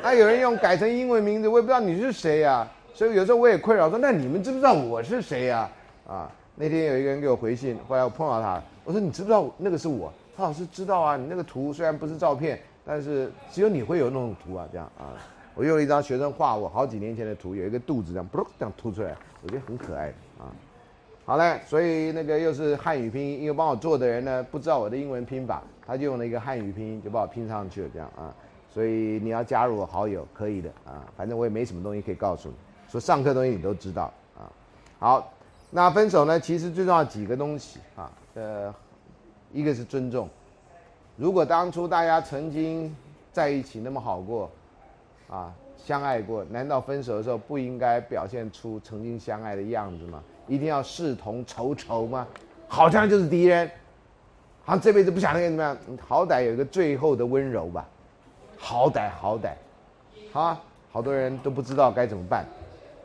[0.00, 2.64] 那有人用改成英文名字，我也不知道你是谁呀。
[2.94, 5.68] 所以有时候我也困扰，说那你们知不知道我是谁呀？
[6.06, 10.12] 啊，那天有一个人给我回信，后来我碰到他，我说你知不知道那个是我？
[10.36, 15.18] 他老师知道啊，你那个图虽然不是照片，但是只有你会有那种图啊，这样啊。
[15.56, 20.14] 我用了一张学生画我好几年前的图，有一个肚子这样，这样凸出来，我觉得很可爱。
[21.26, 28.32] 好嘞，所以那个又是汉语拼音，因为帮我做的人呢不知道我的英文拼法，他就用了一个汉语拼音就把我拼上去了，这样啊。
[28.72, 32.54] 所以你要加入我好友可以的啊，反正我也没什么东西可以告诉你，
[32.88, 34.04] 说上课东西你都知道
[34.38, 34.46] 啊。
[35.00, 35.32] 好，
[35.68, 38.72] 那分手呢，其实最重要几个东西啊，呃，
[39.52, 40.28] 一个是尊重。
[41.16, 42.94] 如果当初大家曾经
[43.32, 44.48] 在一起那么好过，
[45.28, 45.52] 啊，
[45.86, 50.20] 相爱过，难道分手的时候不应该表现出曾经相爱的样子吗？
[50.48, 52.26] 一定要视同仇仇吗？
[52.66, 53.70] 好像就是敌人，
[54.64, 57.86] 好像这辈子不想跟你怎么样，好歹有一个最后的温柔吧，
[58.58, 59.50] 好歹好歹，
[60.36, 60.60] 啊，
[60.90, 62.44] 好多人都不知道该怎么办，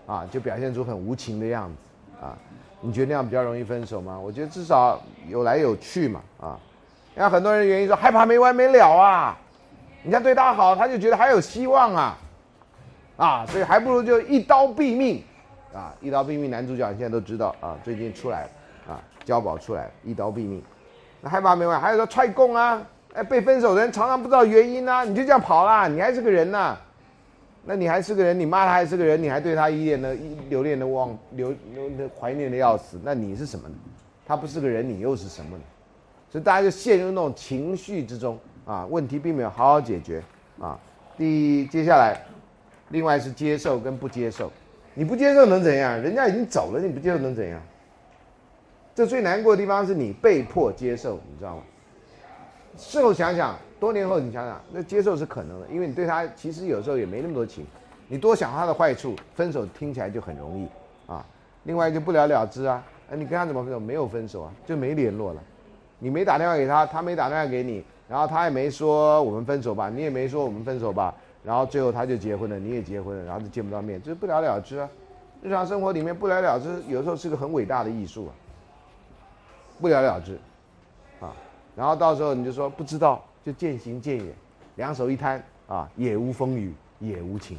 [0.08, 2.36] 啊，就表现出很无情的样子，啊，
[2.80, 4.20] 你觉得那样比较容易分手吗？
[4.20, 6.60] 我觉得至少有来有去嘛，啊，
[7.14, 9.38] 那很多人原因说害怕没完没了啊，
[10.02, 12.18] 你看对他好，他就觉得还有希望啊，
[13.18, 15.24] 啊，所以还不如就一刀毙命。
[15.74, 18.50] 啊，一刀毙命男主角，你现在都知道啊，最近出来
[18.88, 20.62] 啊，交保出来，一刀毙命。
[21.22, 22.82] 那害怕没完，还有说踹供啊，
[23.14, 26.78] 哎，被分手的人常常不知道原因啊，你就这样跑啦，你还是个人呐？
[27.64, 30.18] 那你还是个人，你骂他还是个人，你还对他依恋的、
[30.50, 33.76] 留恋的、忘留留怀念的要死，那你是什么呢？
[34.26, 35.64] 他不是个人，你又是什么呢？
[36.30, 40.24] 所以大家就陷入那种情绪之中啊，问题并没有好好解决
[40.60, 40.78] 啊。
[41.18, 42.20] 第接下来，
[42.92, 44.52] 另外是接受跟不接受。
[44.94, 46.02] 你不接受能怎样？
[46.02, 47.62] 人家已经走了，你不接受能怎样？
[48.94, 51.64] 这最难过的地方是你被迫接受，你知道吗？
[52.78, 57.66] 事后想想，多年后你想想，那接受是可能的，因为你对他其实有时候也没那么多情，
[58.10, 60.68] 你多想他的坏处，分手听起来就很容易
[61.10, 61.26] 啊。
[61.64, 63.80] 另外就不了了之啊，哎，你跟他怎么分手？
[63.80, 65.42] 没有分手啊，就没联络了。
[66.00, 71.16] 你没打电话给他，他没打电话给你，然后他也没说我们分手吧，你也没说我们分手吧。
[71.44, 74.90] 然后最后他就结婚了，你也结婚了，然后就见不到面，就是不了了之啊。
[75.42, 78.32] 日常生活里面不了了之，有时候是个很伟大的艺术啊。
[79.80, 80.38] 不了了之，
[81.20, 81.34] 啊，
[81.76, 84.28] 然后到时候你就说不知道，就渐行渐远，
[84.76, 87.58] 两手一摊啊，也无风雨也无晴，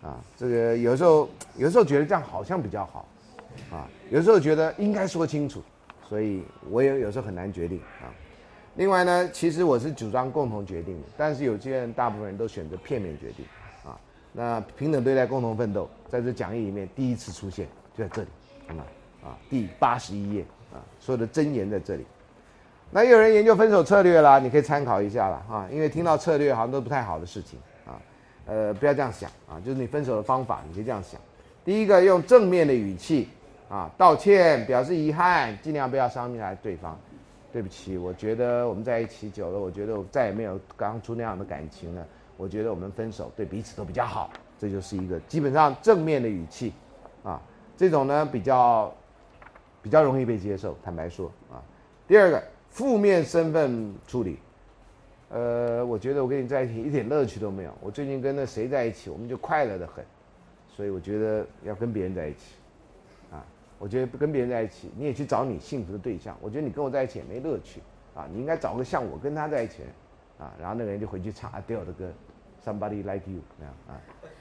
[0.00, 3.08] 啊，这个有时候有时候觉得这样好像比较好，
[3.72, 5.60] 啊，有时候觉得应该说清楚，
[6.08, 8.06] 所以我也有时候很难决定啊。
[8.74, 13.44] 另外呢，其实我是主张共同决定的，但是有些人大部分人都选择片面决定，
[13.84, 13.98] 啊，
[14.32, 18.28] 那平等对待、共同奋斗，在这讲义里面第一次出现就在这里，
[18.66, 18.82] 看到
[19.22, 20.42] 啊，第八十一页
[20.72, 22.06] 啊，所有的箴言在这里。
[22.90, 28.00] 那有人研究分手策略啦，你可以参考一下了啊，因为听到策略好像都不太好的事情啊，
[28.46, 31.20] 呃，不要这样想啊，就是你分手的方法，你可以这样想：
[31.62, 33.28] 第一个，用正面的语气
[33.68, 36.98] 啊，道歉，表示遗憾，尽量不要伤害对方。
[37.52, 42.06] 对不起，我觉得我们在一起久了，我觉得我再也没有刚初那样的感情了。
[42.38, 46.72] 我觉得我们分手对彼此都比较好，这就是一个基本上正面的语气，
[47.22, 47.40] 啊，
[47.76, 48.92] 这种呢比较
[49.82, 50.74] 比较容易被接受。
[50.82, 51.60] 坦白说啊，
[52.08, 54.38] 第二个负面身份处理，
[55.28, 57.72] 呃，我觉得我跟你在一起一点乐趣都没有。
[57.82, 60.02] 我最近跟那谁在一起，我们就快乐的很，
[60.74, 62.54] 所以我觉得要跟别人在一起。
[63.82, 66.36] 我觉得跟别人在一起，你也去找你幸福的对象。
[66.40, 67.80] 我觉得你跟我在一起也没乐趣
[68.14, 68.28] 啊！
[68.32, 70.52] 你应该找个像我跟他在一起的啊。
[70.56, 72.08] 然后那个人就回去唱 Adele 的歌
[72.64, 73.98] ，Somebody Like You 那样啊，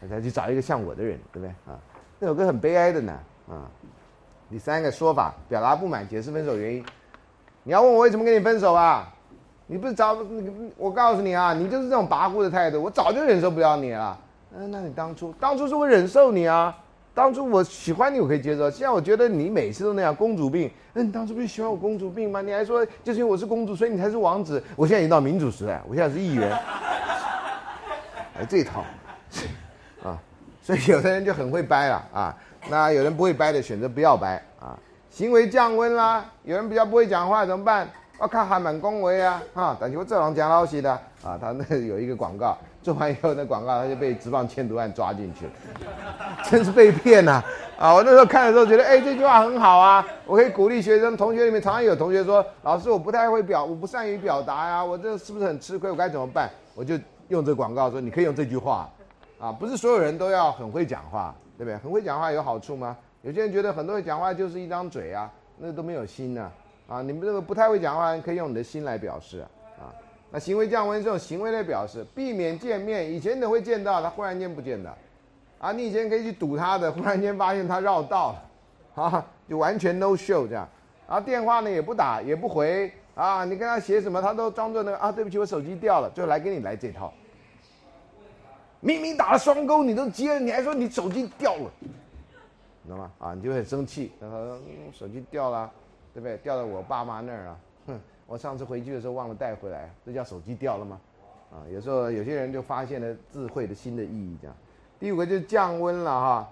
[0.08, 1.80] 他去找一个像我的人，对不对啊？
[2.20, 3.20] 那首歌很悲哀的呢
[3.50, 3.68] 啊。
[4.48, 6.86] 第三个说法，表达不满，解释分手原因。
[7.64, 9.12] 你要问我为什么跟你分手啊？
[9.66, 10.16] 你不是找
[10.78, 14.20] 我告诉你啊，你就是这种跋扈的态度，我早就忍受不了你了。
[14.54, 16.78] 嗯，那你当初当初是我忍受你啊。
[17.14, 18.70] 当初我喜欢你，我可以接受。
[18.72, 20.72] 现在我觉得你每次都那样，公主病。
[20.94, 22.42] 那你当初不是喜欢我公主病吗？
[22.42, 24.64] 你还说就是因为我是公主，所以你才是王子。
[24.76, 26.52] 我现在已经到民主时代，我现在是议员。
[28.40, 28.84] 哎，这一套，
[30.04, 30.18] 啊，
[30.64, 32.38] 所以有的人就很会掰了啊。
[32.70, 34.78] 那有人不会掰的，选择不要掰啊。
[35.10, 37.90] 行为降温啦，有人比较不会讲话怎么办？
[38.18, 39.78] 我看还蛮恭维啊，哈。
[39.82, 40.92] 但是我这人讲老实的
[41.24, 45.52] 啊，他那有一个广告，做完以后那广告他就被职棒签读案抓进去了，
[46.50, 47.44] 真是被骗呐！
[47.78, 51.16] 啊，我那时候看的时候觉得，哎，这句话很好啊，我可以鼓励学生。
[51.16, 55.92] 同学里面常常有同学说，老师我不太会表，我不善于表达呀，我这是不是很吃亏？
[55.92, 56.50] 我该怎么办？
[56.74, 58.90] 我就用这广告说，你可以用这句话，
[59.40, 61.78] 啊，不是所有人都要很会讲话，对不对？
[61.78, 62.98] 很会讲话有好处吗？
[63.22, 66.52] 有些人觉得很多人讲话就是一张嘴啊，那都没有心呢。
[66.88, 69.46] 啊，你们这个不太会讲话，可以用你的心来表示
[69.80, 69.86] 啊。
[70.32, 73.12] 那行为降温这种行为的表示，避免见面。
[73.12, 74.98] 以前你会见到他，忽然间不见的，
[75.60, 78.32] 啊，你以前可以去堵他的，忽然间发现他绕道
[78.96, 80.68] 了，啊，就完全 no show 这样。
[81.08, 87.12] 然后电话呢也不打也不回，啊，你跟他写什么，他都装作那个啊，对不起，我手机掉了，就来给你来这套。
[88.80, 91.70] 明明打了双勾，你都接了，你还说你手机掉了，
[92.86, 93.12] 知道吗？
[93.20, 94.58] 啊，你就很生气，他说
[94.94, 95.70] 手机掉了，
[96.14, 96.38] 对不对？
[96.38, 97.60] 掉到我爸妈那儿了，
[98.32, 101.02] 我上次回去的时候忘了带回来，这叫手机掉了吗？
[101.52, 104.56] 啊，有时候有些人就发现了智慧的新的意义，这样。
[104.98, 106.50] 第五个就是降温了哈，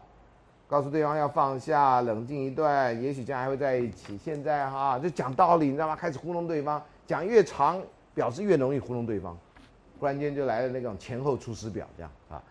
[0.68, 4.18] 告诉对方要放下，冷静一段，也许将来还会在一起。
[4.18, 5.96] 现在哈就讲道理，你知道吗？
[5.96, 7.82] 开始糊弄对方，讲越长
[8.14, 9.38] 表示越容易糊弄对方，
[10.02, 12.44] 忽然间就来了那种前后出师表这样啊，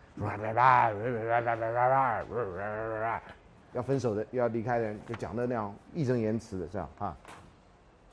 [3.74, 7.14] 要分手的要离开的人就讲的那样义正言辞的这样啊。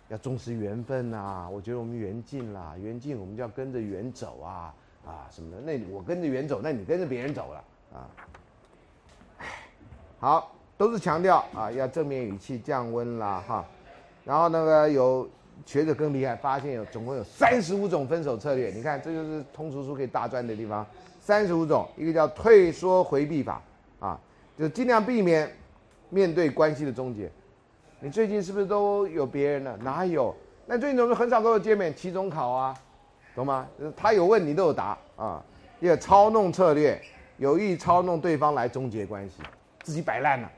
[0.10, 4.74] 要重视缘分呐，我觉得我们缘尽啦，缘尽我们就要跟着缘走啊
[5.06, 5.62] 啊什么的。
[5.62, 8.08] 那我跟着缘走，那你跟着别人走了啊。
[10.20, 13.66] 好，都是强调啊，要正面语气降温啦哈。
[14.24, 15.28] 然后那个有
[15.66, 18.70] 学者更厉害，发现有总共有三十五种分手策略。
[18.70, 20.86] 你看，这就是通俗书可以大赚的地方，
[21.20, 21.88] 三十五种。
[21.98, 23.62] 一个叫退缩回避法
[24.00, 24.20] 啊，
[24.58, 25.52] 就尽量避免
[26.10, 27.30] 面对关系的终结。
[28.06, 29.76] 你最近是不是都有别人了？
[29.78, 30.32] 哪有？
[30.68, 31.92] 那最近怎么很少跟我见面？
[31.96, 32.78] 期中考啊，
[33.34, 33.68] 懂吗？
[33.98, 35.44] 他有问你都有答啊。
[35.80, 37.02] 一个操弄策略，
[37.38, 39.42] 有意操弄对方来终结关系，
[39.82, 40.52] 自己摆烂了，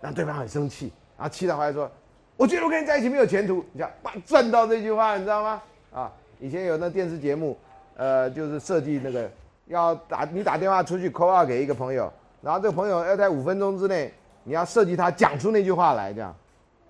[0.00, 1.90] 让对方很生气，然后气到回来说
[2.38, 5.60] ：“我觉得我跟你在一起没有前途。”你想，哇，赚到这句话，你知道吗？
[5.92, 7.58] 啊，以前有那电视节目，
[7.96, 9.28] 呃，就是设计那个
[9.66, 14.14] 要打你打电话出去 call 给一个朋友，然后这个朋友要在五分钟之内，
[14.44, 16.32] 你要设计他讲出那句话来，这样。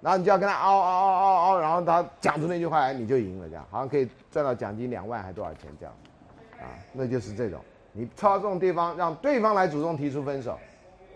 [0.00, 5.94] 然后你就要跟他嗷嗷嗷嗷嗷，然后他讲出那句话来，你就赢了，这样好像可以赚到奖金两万还多少钱这样，
[6.58, 7.60] 啊，那就是这种，
[7.92, 10.58] 你操纵对方，让对方来主动提出分手，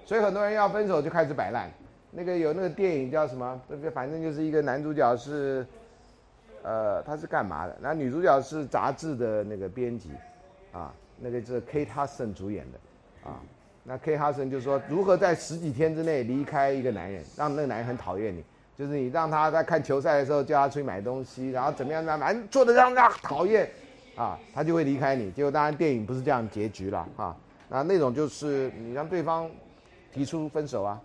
[0.05, 1.70] 所以很多人要分手就开始摆烂。
[2.11, 3.61] 那个有那个电影叫什么？
[3.93, 5.66] 反正就是一个男主角是，
[6.62, 7.76] 呃，他是干嘛的？
[7.80, 10.11] 那女主角是杂志的那个编辑，
[10.72, 13.41] 啊，那个是 Kate Hudson 主演的，啊，
[13.82, 18.45] 那 Kate Hudson 就说如何在十几天之内离开一个男人，让那个男人很讨厌你。
[18.77, 23.70] 就是你让他在看球赛的时候叫他出去买东西，然后怎么样怎么样，做的让他讨厌，
[24.16, 25.31] 啊，他就会离开你。
[25.31, 27.37] 结果当然电影不是这样结局了啊，
[27.68, 29.49] 那那种就是你让对方
[30.12, 31.01] 提出分手啊，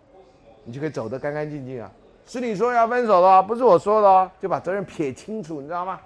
[0.63, 1.91] 你就可以走得干干净净啊。
[2.25, 5.99] 是你说要分手的，不是我说的哦，就把责任撇清楚，你知道吗？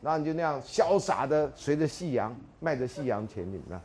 [0.00, 3.76] 然后你就那样潇洒的随着夕阳，迈着夕阳前进，啊，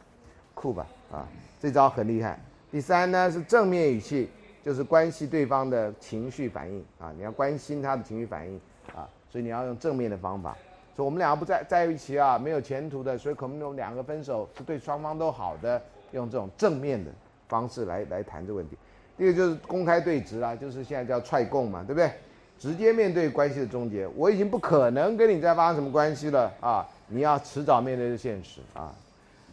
[0.53, 0.87] 酷吧？
[1.11, 1.27] 啊，
[1.61, 2.39] 这招很厉害。
[2.71, 4.29] 第三呢是正面语气。
[4.65, 8.59] 就是关系对方的情绪反应啊，你要关心他的情绪反应
[8.95, 10.57] 啊，所以你要用正面的方法。
[10.95, 15.79] 说我们两个不在在一起啊，没有前途的，所以可能我们两个分手是对双方都好的，
[16.13, 17.11] 用这种正面的
[17.47, 18.75] 方式来来谈这个问题。
[19.15, 22.09] 第二个就是公开对质啊，就是现在叫踹供嘛，对不对？
[22.57, 28.91] 直接面对关系的终结，我已经不可能跟你再发生什么关系了啊，你要迟早面对这现实啊。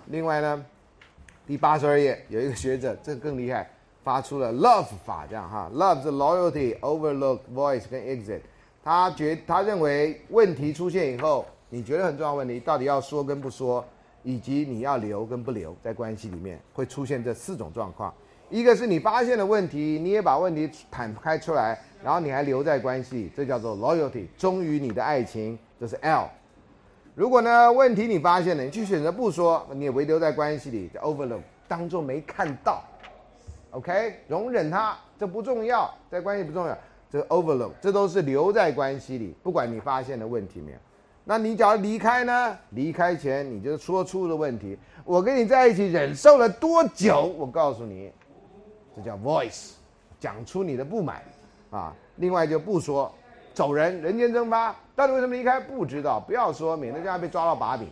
[0.07, 0.65] 另外呢，
[1.47, 3.69] 第八十二页有一个学者，这个更厉害。
[4.03, 8.41] 发出了 love 法，这样哈，love 是 loyalty overlook voice 跟 exit。
[8.85, 13.85] 他觉他认为问题出现以后，你觉得很重要问题，到底要说跟不说，
[14.25, 18.13] 以及你要留跟不留，在关系里面会出现这四种状况。
[18.51, 26.29] 一个是你发现了问题，你也把问题坦开出来，然后你还留在关系，这叫做 loyalty，忠于你的爱情，这是 L。
[27.15, 32.83] 如果呢问题你发现了，你去选择不说，你也唯留在关系里，叫 overlook，当做没看到。
[33.73, 36.77] OK，容忍他，这不重要，在关系不重要，
[37.11, 40.79] 这 overlook，这都是留在关系里，不管你发现的问题没有。
[41.25, 42.59] 那你假如离开呢？
[42.71, 47.35] 离开前你就说出了问题，我跟你在一起忍受了多久？
[47.39, 48.13] 我告诉你，
[48.95, 49.71] 这叫 voice，
[50.21, 51.23] 讲出你的不满
[51.71, 51.95] 啊。
[52.17, 53.11] 另外就不说，
[53.55, 54.77] 走人，人间蒸发。
[54.95, 55.59] 到底为什么离开？
[55.59, 57.89] 不知道，不要说，免得将来被抓到把柄。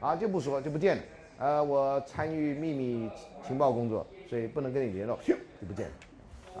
[0.00, 1.02] 啊，就不说，就不见了。
[1.38, 3.10] 呃，我参与秘密
[3.46, 4.06] 情报工作。
[4.28, 6.60] 所以不能跟你联络，咻就不见了，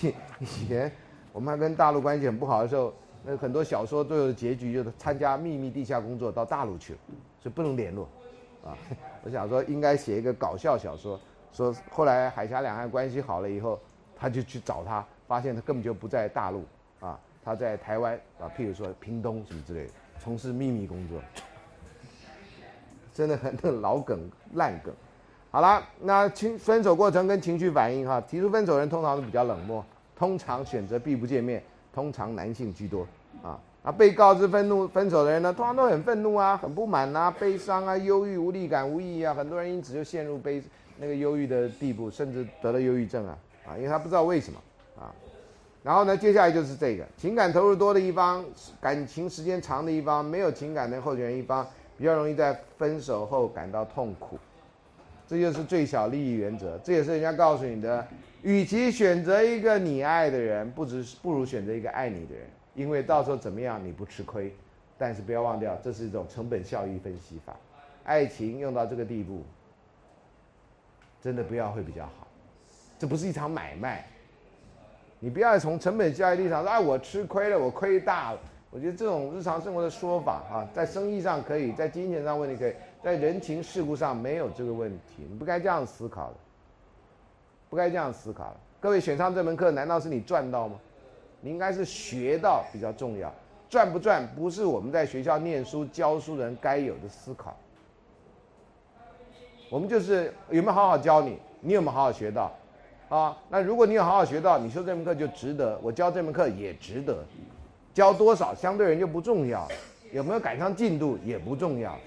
[0.40, 0.90] 以前
[1.32, 6.98] 我们还跟大陆关系很不好的时候，那很多小说都有结局，就是参加秘密地下工作到大陆去了，
[7.40, 8.08] 所以不能联络，
[8.64, 8.76] 啊。
[9.22, 11.20] 我想说应该写一个搞笑小说，
[11.52, 13.78] 说后来海峡两岸关系好了以后，
[14.16, 16.64] 他就去找他，发现他根本就不在大陆
[17.00, 21.20] 啊，他在台湾啊，譬如说屏东什么之类的，从事秘密工作。
[23.12, 24.94] 真的很老梗烂梗。
[25.52, 29.84] 好了，那情分手过程跟情绪反应哈，提出分手人通常都比较冷漠，
[30.16, 31.60] 通常选择避不见面，
[31.92, 33.04] 通常男性居多
[33.42, 33.58] 啊。
[33.82, 40.62] 那被告知愤怒分手的人呢，通常都很愤怒啊，很不满啊，悲伤啊，忧郁、无力感、无意义啊，很多人因此就陷入悲
[40.98, 43.36] 那个忧郁的地步，甚至得了忧郁症啊
[43.66, 44.60] 啊，因为他不知道为什么
[45.00, 45.10] 啊。
[45.82, 48.44] 然后呢，接下来就是这个情感投入多的一方，
[48.80, 51.66] 感情时间长的一方，没有情感的候选人一方，
[51.98, 54.38] 比较容易在分手后感到痛苦。
[55.30, 58.04] 这就是最小利益原则，这也是人家告诉你的。
[58.42, 62.44] 与其选择一个你爱的人，不只不如选择一个爱你的人，
[62.74, 64.52] 因为到时候怎么样你不吃亏。
[64.98, 67.54] 但是不要忘掉，这是一种成本效益分析法。
[68.02, 69.44] 爱情用到这个地步，
[71.22, 72.26] 真的不要会比较好。
[72.98, 74.04] 这不是一场买卖，
[75.20, 78.40] 你不要从成本效益立场说，哎，我吃亏了，我亏大了。
[78.72, 82.72] 我觉得这种日常生活的说法啊，在生意上可以，在金钱上问题可以。
[83.02, 86.36] 在人情世故上没有这个问题，你不该这样思考的，
[87.68, 88.56] 不该这样思考的。
[88.78, 90.78] 各位选上这门课，难道是你赚到吗？
[91.40, 93.32] 你应该是学到比较重要，
[93.70, 97.56] 赚不赚不是我们在学校念书教书人该有的思考。
[99.70, 102.52] 我们就是有没有好好教你，你有没有好好学到？
[103.08, 107.24] 啊，那如果你有好好学到，你修这门课就值得，我教这门课也值得，
[107.94, 109.66] 教多少相对人就不重要，
[110.12, 111.98] 有没有赶上进度也不重要。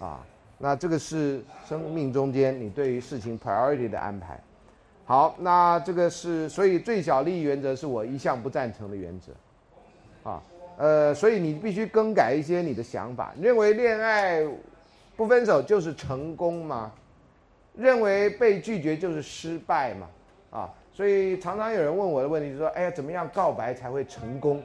[0.00, 0.26] 啊，
[0.58, 4.40] 那这个是生命中间你对于事情 priority 的安排。
[5.04, 9.32] 好，那这个是所以最小利益原则是我一向不赞成的原则。
[10.30, 10.42] 啊，
[10.76, 13.32] 呃，所以你必须更改一些你的想法。
[13.40, 14.42] 认为恋爱
[15.16, 16.90] 不分手就是成功吗？
[17.76, 20.08] 认为被拒绝就是失败吗？
[20.50, 24.62] 啊，所以常常有人问我的问题是说，哎呀，怎么样告白才会成功？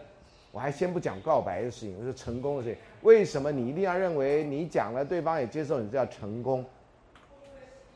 [0.55, 2.77] 我还先不讲告白的事情，我说成功的事情。
[3.01, 6.63] 为什么你一定要认为你讲了，对方也接受，你叫成功？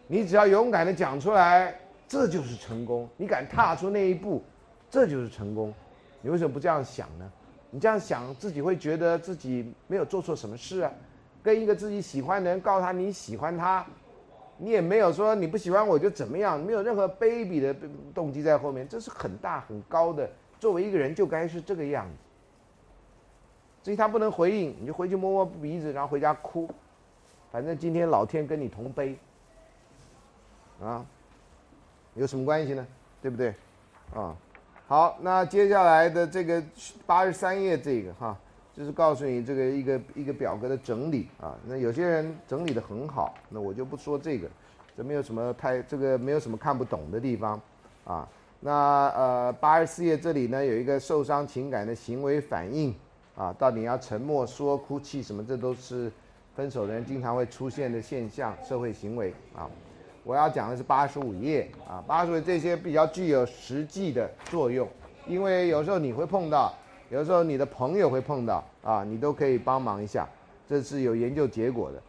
[0.07, 1.73] 你只要勇敢的讲出来，
[2.05, 3.07] 这就是成功。
[3.15, 4.43] 你敢踏出那一步，
[4.89, 5.73] 这就是成功。
[6.21, 7.31] 你为什么不这样想呢？
[7.71, 10.91] 你这样想，自己会觉得自己没有做错什么事啊。
[11.41, 13.85] 跟一个自己喜欢的人告诉他你喜欢他，
[14.57, 17.73] 你也没有说你不喜欢我就怎么样，没有任何卑鄙的
[18.13, 20.29] 动机在后面，这是很大很高的。
[20.59, 22.28] 作为一个人就该是这个样子。
[23.81, 26.69] 至于他不能回应，你就回去摸摸鼻子，然后回家哭。
[27.51, 29.17] 反正今天老天跟你同悲，
[30.79, 31.03] 啊，
[32.13, 32.85] 有什么关系呢？
[33.21, 33.53] 对不对？
[34.13, 34.35] 啊，
[34.85, 36.61] 好，那接下来的这个
[37.07, 38.37] 八十三页这个哈，
[38.75, 41.57] 就是告诉你这个一个一个表格的整理啊。
[41.65, 44.47] 那有些人整理的很好，那我就不说这个，
[44.95, 47.59] 这没有什么太这个没有什么看不懂的地方
[48.03, 48.27] 啊。
[48.59, 52.93] 那呃八十四页这里呢有一个受伤情感的行为反应。
[53.39, 56.11] 啊，到底要沉默、说、哭泣什么，这都是
[56.57, 59.65] 分手的人经常会出现的现象、社会行为啊。
[60.25, 64.85] 我要讲的是八十五页啊，八十五这些比较具有实际的作用，
[65.25, 66.73] 因为有时候你会碰到，
[67.09, 70.27] 有时候你的朋友会碰到啊，你都可以帮忙一下，
[70.67, 72.03] 这是有研究结果的。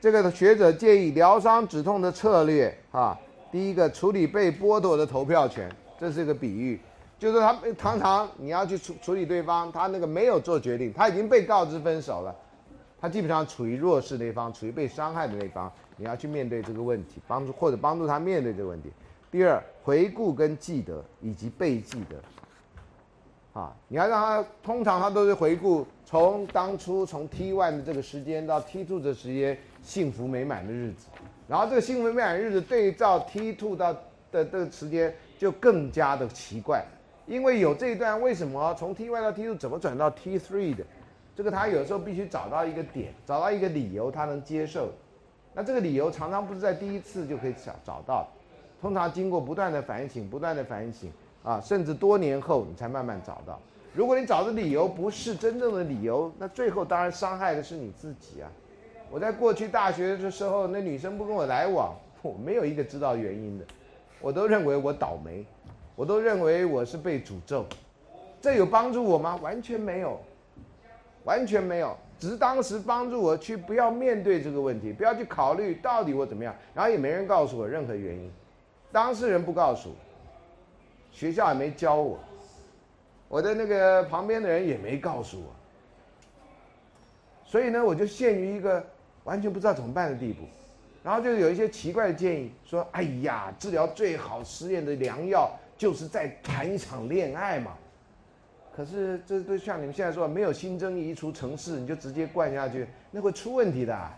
[0.00, 3.18] 这个学者建议疗伤止痛的策略啊，
[3.50, 5.68] 第一个处理被剥夺的投票权，
[5.98, 6.78] 这是一个比喻。
[7.18, 12.34] 就是他常常你要去处处理对方，他那个没有做决定，他已经被告知分手了，
[13.00, 18.92] 他基本上处于弱势那方，处于被伤害的那方，你要去面对这个问题，帮助或者帮助他面对这个问题。
[19.30, 31.06] 第二，回顾跟记得以及被记得，啊，你要让他通常他都是回顾从当初从 T one 的这个时间到 T two 的时间幸福美满的日子，
[31.48, 33.92] 然后这个幸福美满日子对照 T two 到
[34.30, 36.84] 的这个时间就更加的奇怪。
[37.26, 40.84] 因为有这一段，为什么从 T one 到 tt 怎么转到 T three 的？
[41.34, 44.90] 这个他有时候必须找到一个点，找到一个理由，他能接受。
[45.52, 48.28] 那这个理由常常不是在第一次就可以找找到，
[48.80, 51.10] 通常经过不断的反省、不断的反省
[51.42, 53.60] 啊，甚至多年后你才慢慢找到。
[53.92, 58.48] 如果你找的理由不是真正的理由，那最后当然伤害的是你自己啊。
[59.10, 63.64] 我在过去大学的时候，那女生不跟我来往，我没有一个知道原因的，
[64.20, 65.44] 我都认为我倒霉。
[65.96, 67.64] 我都认为我是被诅咒，
[68.40, 69.36] 这有帮助我吗？
[69.42, 70.20] 完全没有，
[71.24, 78.30] 完全没有，只是当时帮助我去不要面对这个问题，不要去考虑到底我怎么样，然后也没人告诉我任何原因，
[78.92, 79.96] 当事人不告诉我，
[81.10, 82.18] 学校也没教我，
[83.28, 85.50] 我的那个旁边的人也没告诉我，
[87.46, 88.84] 所以呢，我就陷于一个
[89.24, 90.42] 完全不知道怎么办的地步。
[91.02, 97.72] 然后就有一些奇怪的建议，说：“哎呀，治疗最好失恋的良药，就是在谈一场恋爱嘛。”
[98.76, 104.10] 可是这都像你们现在说，没有新增移除城市，你就直接灌下去，那会出问题的，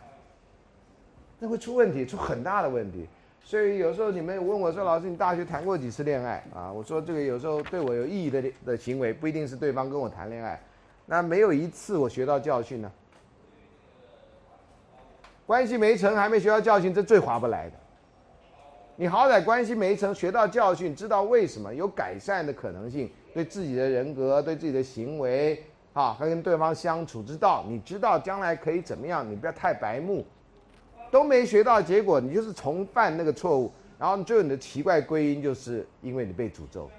[1.39, 3.07] 那会出问题，出很大的问题。
[3.41, 10.61] 所以有时候你们问我说：“老师，你大学谈过几次恋爱啊？”我说：“这个有时候对我有意义的的行为，不一定是对方跟我谈恋爱，
[11.07, 12.91] 那没有一次我学到教训呢。”
[15.47, 17.77] 关系没成，还没学到教训，这最划不来的。
[19.01, 29.25] 你好歹关系没成，学到教训，知道为什么有改善的可能性，对自己的人格，对自己的行为，啊，还跟对方相处之道，你知道将来可以怎么样？
[29.31, 30.27] 你不要太白目，
[31.13, 36.91] 都没学到，结果你就是重犯那个错误，然后最后你的奇怪归因就是因为你被诅咒。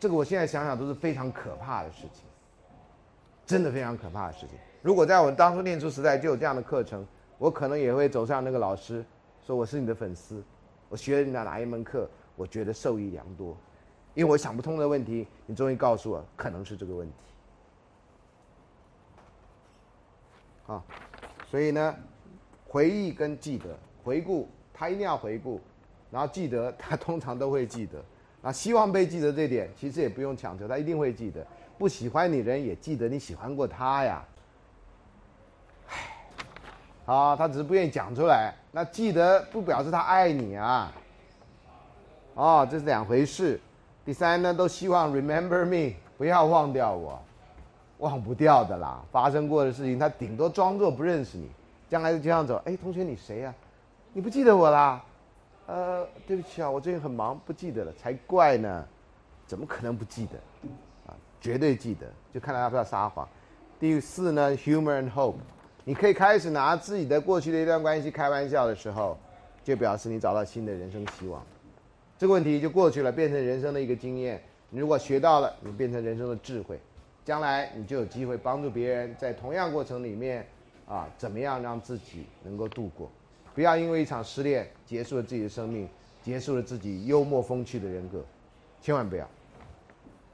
[0.00, 2.24] 这个我现在想想都是非常可怕的事情，
[3.46, 4.58] 真的非常可怕的事情。
[4.82, 7.06] 如果在我当初念书时代就有这样的课程，
[7.38, 9.04] 我可能也会走上那个老师，
[9.48, 10.44] 说我是你的粉丝，
[10.90, 12.06] 我学了你的哪一门课，
[12.36, 13.56] 我觉得受益良多，
[14.12, 17.14] 因为我想不通的问题，你终于告诉我可能是这个问题。
[20.66, 20.84] 啊，
[21.50, 21.96] 所以呢，
[22.66, 25.58] 回忆跟记得，回顾他一定要回顾，
[26.10, 28.04] 然后记得他通常都会记得，
[28.42, 31.46] 啊，希望被记得这点其实也不用强求，他一定会记得。
[31.78, 34.22] 不喜欢你人也记得你喜欢过他呀。
[37.08, 38.54] 啊，他只是不愿意讲出来。
[38.70, 40.92] 那记得不表示他爱你啊？
[42.34, 43.58] 哦，这是两回事。
[44.04, 47.18] 第三呢，都希望 remember me，不要忘掉我，
[47.96, 49.02] 忘不掉的啦。
[49.10, 51.48] 发生过的事情，他顶多装作不认识你。
[51.88, 52.60] 将来就这样走。
[52.66, 53.54] 哎，同学你谁呀？
[54.12, 55.02] 你不记得我啦？
[55.66, 57.92] 呃，对不起啊，我最近很忙，不记得了。
[57.94, 58.84] 才怪呢，
[59.46, 60.36] 怎么可能不记得？
[61.10, 62.06] 啊，绝对记得。
[62.34, 63.26] 就看他要不要撒谎。
[63.80, 65.36] 第四呢，humor and hope。
[65.88, 69.16] 你可以开始拿自己的过去的一段关系开玩笑的时候，
[69.64, 71.42] 就表示你找到新的人生希望，
[72.18, 74.38] 这个问题就过去了，变成人生的一个经验。
[74.68, 76.78] 你如果学到了，你变成人生的智慧，
[77.24, 80.46] 将来你就有机会帮助别人在同样过程里面，
[80.86, 83.10] 啊，怎么样让自己能够度过？
[83.54, 85.88] 不要因为一场失恋结束了自己的生命，
[86.22, 88.22] 结束了自己幽默风趣的人格，
[88.82, 89.26] 千万不要。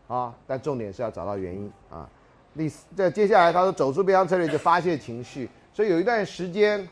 [0.08, 2.10] 啊，但重点是要找到原因啊。
[2.56, 6.88] 你，在接下来他说走出悲伤策略就发泄情绪，所以有一段时间，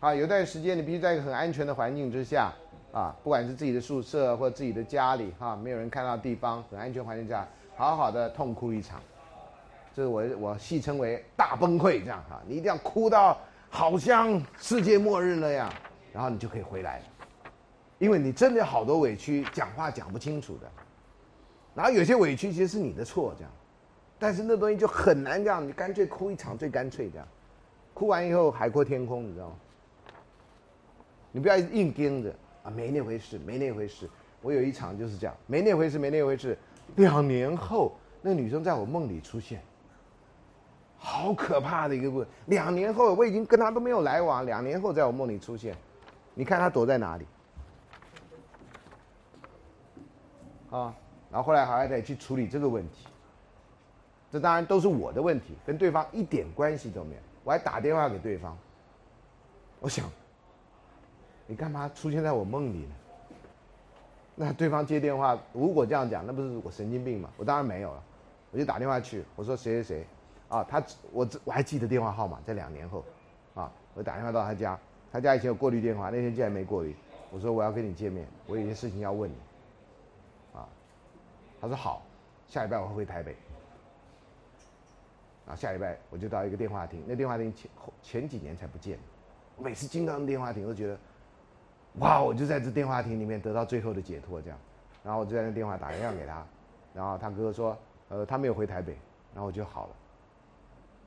[0.00, 2.50] 啊，有一段时间你必须在一个很安全的环境之下，
[2.90, 7.46] 啊，不管是自己的宿舍或者自己的家里，哈，没有人看到地方，很安全环境下，
[7.76, 9.02] 好好的痛哭一场，
[9.94, 13.36] 这是我我戏称为大崩溃这样哈，你一定要哭到
[13.68, 15.70] 好像世界末日那样，
[16.10, 17.04] 然后你就可以回来了，
[17.98, 20.66] 因为你真的好多委屈，讲话讲不清楚的，
[21.74, 23.52] 然后有些委屈其实是你的错这样。
[24.20, 27.26] 但是那东西就很难这样，你干脆哭一场最干脆这样，
[27.94, 29.56] 哭完以后海阔天空，你知道吗？
[31.32, 32.30] 你不要硬盯着
[32.62, 34.08] 啊，没那回事，没那回事。
[34.42, 36.58] 我有一场就是这样，没那回事，没那回事。
[36.96, 39.62] 两年后，那个女生在我梦里出现，
[40.98, 42.26] 好可怕的一个问。
[42.46, 45.74] 两年后，我已经跟她都没有来往，两年后在我梦里出现，
[46.34, 47.26] 你看她躲在哪里？
[50.70, 50.94] 啊，
[51.30, 53.06] 然后后来还得去处理这个问题。
[54.30, 57.20] 这当然都是我的问题，跟对方一点关系都没有。
[57.42, 58.56] 我还打电话给对方，
[59.80, 60.04] 我想，
[61.46, 62.94] 你干嘛出现在我梦里呢？
[64.36, 67.30] 那对方接电话，如果这样讲，那不是我神经病吗？
[67.36, 68.02] 我当然没有了，
[68.52, 70.06] 我就打电话去，我说谁谁谁，
[70.48, 70.82] 啊，他
[71.12, 73.04] 我我还记得电话号码，在两年后，
[73.54, 74.78] 啊，我打电话到他家，
[75.10, 76.94] 他家以前有过滤电话，那天竟然没过滤，
[77.30, 79.34] 我说我要跟你见面，我有些事情要问你，
[80.54, 80.68] 啊，
[81.60, 82.02] 他说好，
[82.48, 83.34] 下礼拜我会回台北。
[85.50, 88.96] 啊，下礼拜我就到一个电话亭，那电话亭前后前几年才不见，
[89.56, 90.98] 我每次进到那电话亭都觉得，
[91.98, 94.56] 哇，我就在这电话亭里面得到最后的解脱这样，
[95.02, 96.46] 然后我就在那电话打电话给他，
[96.94, 97.76] 然后他哥哥说，
[98.10, 98.96] 呃，他没有回台北，
[99.34, 99.92] 然后我就好了，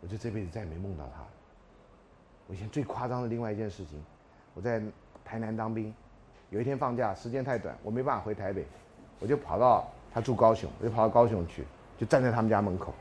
[0.01, 1.23] 我就这辈子再也没梦到他。
[2.47, 4.03] 我以前最夸张的另外一件事情，
[4.53, 4.81] 我在
[5.23, 5.95] 台南当兵，
[6.49, 8.65] 有一天放假时间太短，我没办法回台北，
[9.21, 11.63] 我就跑到他住高雄，我就跑到高雄去，
[11.97, 12.93] 就站在他们家门口，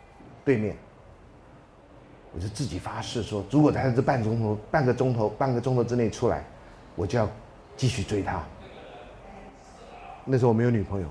[0.45, 0.77] 对面。
[2.35, 6.43] 我就自己发誓说，如果他在这半钟头、半个钟头、半个钟头之内出来，
[6.97, 7.29] 我就要
[7.77, 8.43] 继续追他。
[10.25, 11.07] 那时候我没有女朋友，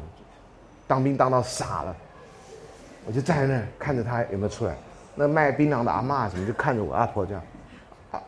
[0.87, 1.95] 当兵当到傻了，
[3.05, 4.75] 我就站在那儿看着他有没有出来。
[5.13, 7.43] 那卖槟榔的阿妈什么就看着我阿婆这样，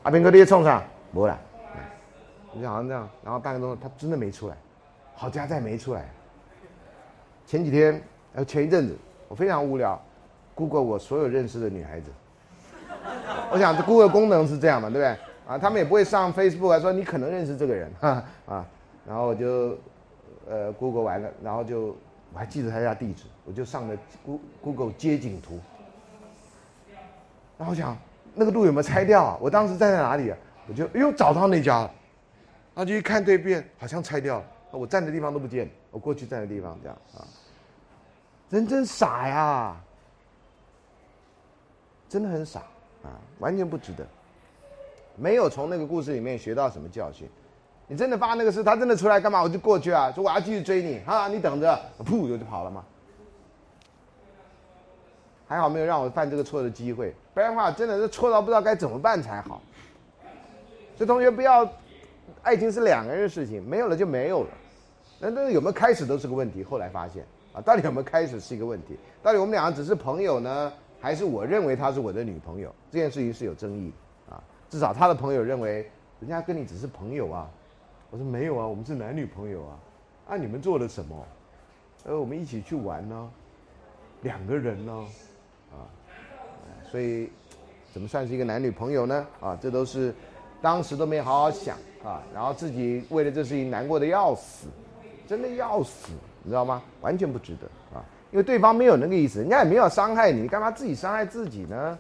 [0.03, 1.40] 阿兵哥你也冲上，没了，
[2.61, 3.10] 就好像这样。
[3.24, 4.56] 然后半个钟头他真的没出来，
[5.15, 6.06] 好家在没出来。
[7.48, 8.02] 前几天，
[8.34, 8.98] 呃前一阵子，
[9.30, 9.99] 我非常无聊
[10.53, 12.11] ，Google 我所有认识的女孩子。
[13.51, 15.17] 我想这 Google 功能是这样嘛，对不对？
[15.45, 18.65] 啊，他们也不会上 Facebook 来，说你可能认识这个人， 哈啊，
[19.05, 19.77] 然后我就
[20.49, 21.95] 呃 Google 完了，然后就
[22.34, 23.97] 我还记得他家地址，我就上了
[24.61, 25.59] Google 街景图，
[27.57, 27.97] 然后想
[28.34, 29.38] 那个路有没有拆掉啊？
[29.41, 30.38] 我当时站在哪里啊？
[30.67, 31.91] 我就哎呦找到那家了，
[32.73, 37.27] 然后就一看对面好像拆掉了，我站的地方都不见，我过去站的地方这样啊，
[38.49, 39.75] 人真傻呀，
[42.07, 42.63] 真的很傻
[43.03, 44.05] 啊，完全不值得。
[45.15, 47.30] 没有从那个故事里面学到什么教训，
[47.88, 49.43] 你真的发那个事，他真的出来干嘛？
[49.43, 52.84] 我就过去啊，说我要继续追你啊，你等着，噗我就跑了吗？
[55.45, 59.61] 还好没有让我犯这个错的机会，不然的话真的是错到不知道该怎么办才好。
[60.97, 61.69] 所以同学不要，
[62.41, 64.49] 爱情是两个人的事情，没有了就没有了。
[65.19, 67.23] 那那有没有开始都是个问题，后来发现
[67.53, 70.73] 啊，到底有没有开始是一个问题，到底我们两个只是朋友呢，
[71.03, 73.91] 还是我认为她是我的女朋友，这件事情是有争议
[74.30, 74.41] 的啊。
[74.69, 75.85] 至少他的朋友认为，
[76.21, 77.51] 人家跟你只是朋友啊。
[78.09, 79.80] 我说没有啊，我们是男女朋友啊。
[80.30, 81.27] 啊，你们做了什么？
[82.05, 83.30] 呃，我们一起去玩呢，
[84.21, 84.93] 两个人呢，
[85.73, 85.84] 啊，
[86.89, 87.30] 所以
[87.91, 89.27] 怎么算是一个男女朋友呢？
[89.41, 90.15] 啊，这都是
[90.61, 94.67] 当时都没好好想啊，然后自己为了这事情难过的要死，
[95.27, 96.13] 真的要死，
[96.43, 96.81] 你知道吗？
[97.01, 97.67] 完全不值得，
[98.34, 101.99] 因为对方没有那个意思，人家也没有伤害你，你干嘛自己伤害自己呢？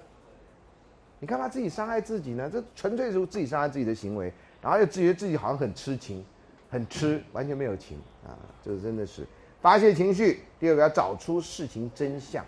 [1.19, 2.49] 你干嘛自己伤害自己呢？
[2.51, 6.25] 这纯粹是自己伤害自己的行为，然后又自觉得自己好像很痴情，
[6.71, 8.33] 很痴，完全没有情啊！
[8.63, 9.27] 这真的是
[9.61, 10.41] 发泄情绪。
[10.59, 12.43] 第二个要找出事情真相，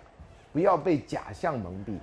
[0.52, 1.99] 不要被假象蒙蔽。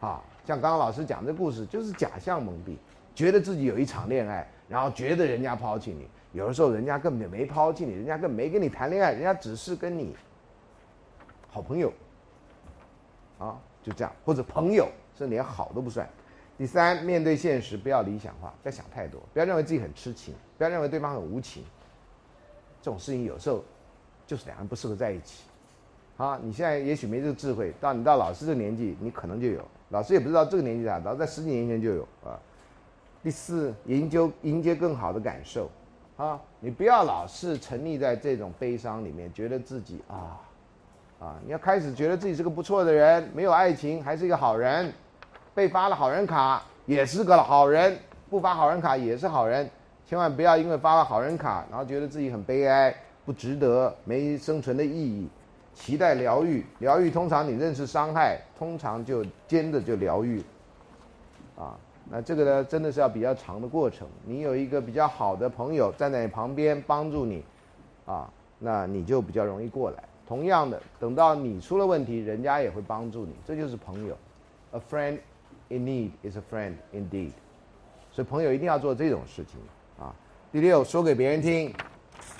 [0.00, 2.76] 啊，像刚刚老师讲这故事，就是假象蒙蔽，
[3.14, 10.16] 觉得自己有一场恋爱，然后觉得人家抛弃你，有的时候人家根本就没抛弃你，人家根本没跟你谈恋爱，人家只是跟你
[11.50, 11.92] 好朋友。
[13.38, 14.88] 啊，就这样，或者朋友。
[15.16, 16.08] 甚至连好都不算。
[16.56, 21.62] 第三，面对现实，不要理想化，不要想太多，不要认为自己很痴情，不要认为对方很无情。
[22.80, 23.62] 这种事情有时候
[24.26, 25.42] 就是两人不适合在一起。
[26.16, 29.62] 啊，你现在也许没这个智慧，到你到老师这个年纪，你可能就有。
[29.90, 32.40] 老师也不知道这个年纪咋，老师在十几年前就有啊。
[33.22, 35.70] 第四，迎接迎接更好的感受。
[36.16, 40.40] 啊，你不要老是沉溺在这种悲伤里面，觉得自己啊
[41.20, 44.90] 啊，你要开始觉得自己是个不错的人，没有爱情还是一个好人。
[45.54, 47.98] 被发了好人卡也是个好人，
[48.30, 49.68] 不发好人卡也是好人，
[50.06, 52.94] 千万不要因为发了好人卡，然后觉得自己很悲哀，
[53.26, 55.28] 不值得，没生存的意义。
[55.74, 60.42] 期待疗愈，疗愈通常你认识伤害，通常就兼着就疗愈。
[61.58, 61.76] 啊，
[62.08, 64.08] 那这个呢，真的是要比较长的过程。
[64.24, 67.44] 你有一个比较好的朋友站在你旁边帮助你，
[68.06, 70.02] 啊，那你就比较容易过来。
[70.30, 74.16] 同样的，等到你出了问题，人家也会帮助你，这就是朋友
[74.70, 75.18] ，a friend。
[75.72, 77.30] In need is a friend indeed，
[78.10, 79.60] 所以朋友一定要做这种事情
[80.04, 80.12] 啊。
[80.50, 81.72] 第六，说给别人听，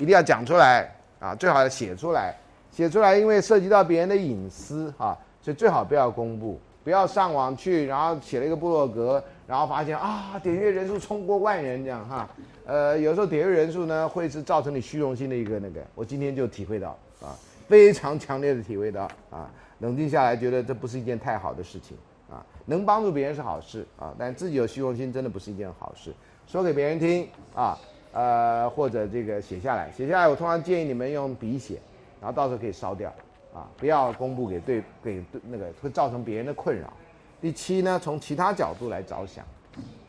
[0.00, 2.34] 一定要讲出来啊，最好要写出来，
[2.72, 12.28] 写出来，因为涉及到别人的隐私啊，所以最好不要公布，不要上网去，然后写了一个部落格，然后发现啊，点阅人数冲过万人这样哈。
[12.66, 15.80] 呃，有时候点阅人数呢，会是造成你虚荣心的一个那个。
[15.94, 17.30] 我今天就体会到啊，
[17.70, 19.48] 非常强烈的体会到啊，
[19.78, 21.96] 冷静下来，觉得这不是一件太好的事情。
[22.28, 26.12] 啊，能帮助别人是好事啊，但自己有虚荣心真的不是一件好事。
[26.48, 27.78] 说给别人听啊，
[28.12, 31.80] 呃，或者这个写下来，写下来，我通常建议你们用笔写，
[32.20, 33.12] 然后到时候可以烧掉，
[33.54, 36.92] 啊，不要公布给对给对那个会造成别人的困扰。
[37.40, 39.44] 第七呢，从其他角度来着想，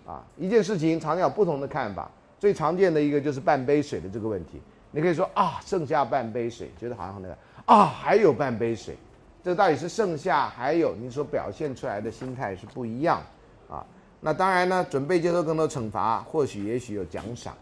[0.06, 4.62] 啊，一件事情常常有不同的看法，最常见的一个就是半杯水的这个问题，
[4.92, 7.38] 你可以说啊，剩下半杯水，觉得好像那个
[7.72, 8.98] 啊，还有半杯水。
[9.42, 13.22] 这到底是剩下还有你所表现出来的心态是不一样，
[13.70, 13.82] 啊，
[14.20, 17.54] 那当然呢，准备接受更多惩罚，或许也许有奖赏，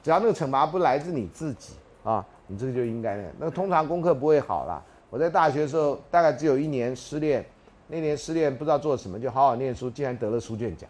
[0.00, 1.72] 只要那个惩罚不来自你自己
[2.04, 3.28] 啊，你这个就应该那个。
[3.36, 4.80] 那通常功课不会好了。
[5.10, 7.44] 我在大学的时候大概只有一年失恋，
[7.88, 10.88] 那年失恋不知道做什么，就好好念书，竟然得了书卷奖，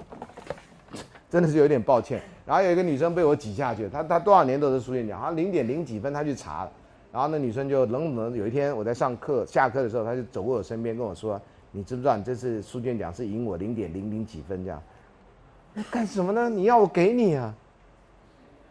[1.30, 2.20] 真的是有点抱歉。
[2.44, 6.72] 然后有一个女生被我挤下去，她她多少年都是书卷奖，好像零点零几分，她去查了。
[7.10, 11.40] 然后那女生就冷冷的，有一天我在上课下课的时候，她就走过我身边跟我说
[11.72, 14.82] ：“你知不知道你这次书卷奖是赢我零点零零几分这样？
[15.72, 16.48] 那干什么呢？
[16.48, 17.54] 你要我给你啊？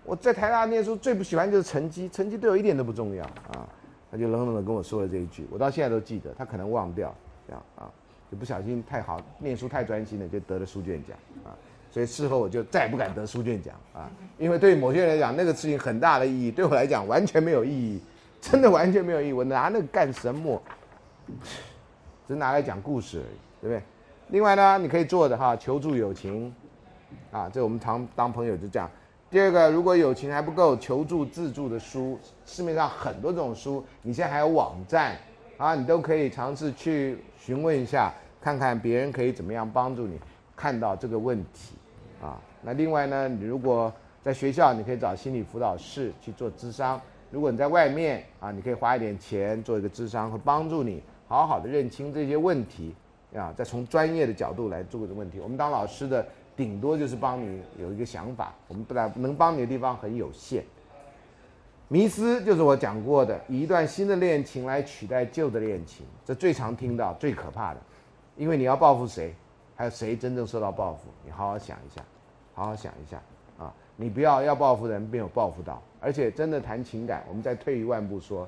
[0.05, 3.67] 我在台大念书最不喜欢就是成绩，成绩对我一点都不重要啊！”
[4.11, 6.33] 她就冷冷的跟我说了这一句，我到现在都记得。
[6.37, 7.13] 她可能忘掉
[7.47, 7.91] 这样啊，
[8.31, 11.51] 就不小心太好念书太专心了，就得了书卷奖啊。
[11.89, 17.99] 所以事后我就再也不敢得书卷奖啊，因为对某些人来讲那个事情很大的意义，对我来讲完全没有意义。
[18.51, 20.61] 真的完全没有意义，我拿那个干什么？
[22.25, 23.81] 只拿来讲故事而已，对不对？
[24.29, 26.53] 另外呢，你可以做的哈，求助友情，
[27.31, 28.89] 啊，这我们常当朋友就这样。
[29.29, 35.17] 第二个，如果友情还不够，求助自助的书，市面上很多这种书，你现在还有网站
[35.57, 40.17] 啊，你都可以尝试去询问一下，看看别人可以怎么样帮助你
[40.55, 41.75] 看到这个问题
[42.21, 42.39] 啊。
[42.61, 43.91] 那另外呢，你如果
[44.21, 46.97] 在学校，你可以找心理辅导室去做咨商；
[47.29, 52.95] 如果你在外面啊，你可以花一点钱做一个智商，会帮助你好好的认清这些问题。
[53.35, 55.39] 啊，再从专业的角度来做这个问题。
[55.41, 56.25] 我们当老师的，
[56.55, 60.63] 顶多就是帮你有一个想法，我们不但能帮你的地方很有限。
[61.89, 67.79] 迷思就是我讲过的，以一段新的恋情来取代旧的恋情，这最常听到、最可怕的。
[68.37, 69.35] 因为你要报复谁，
[69.75, 71.09] 还有谁真正受到报复？
[71.25, 72.01] 你好好想一下，
[72.55, 73.21] 好好想一下！
[73.97, 78.47] 你不要要报复的人没有报复到，而且真的谈情感，我们再退一万步说，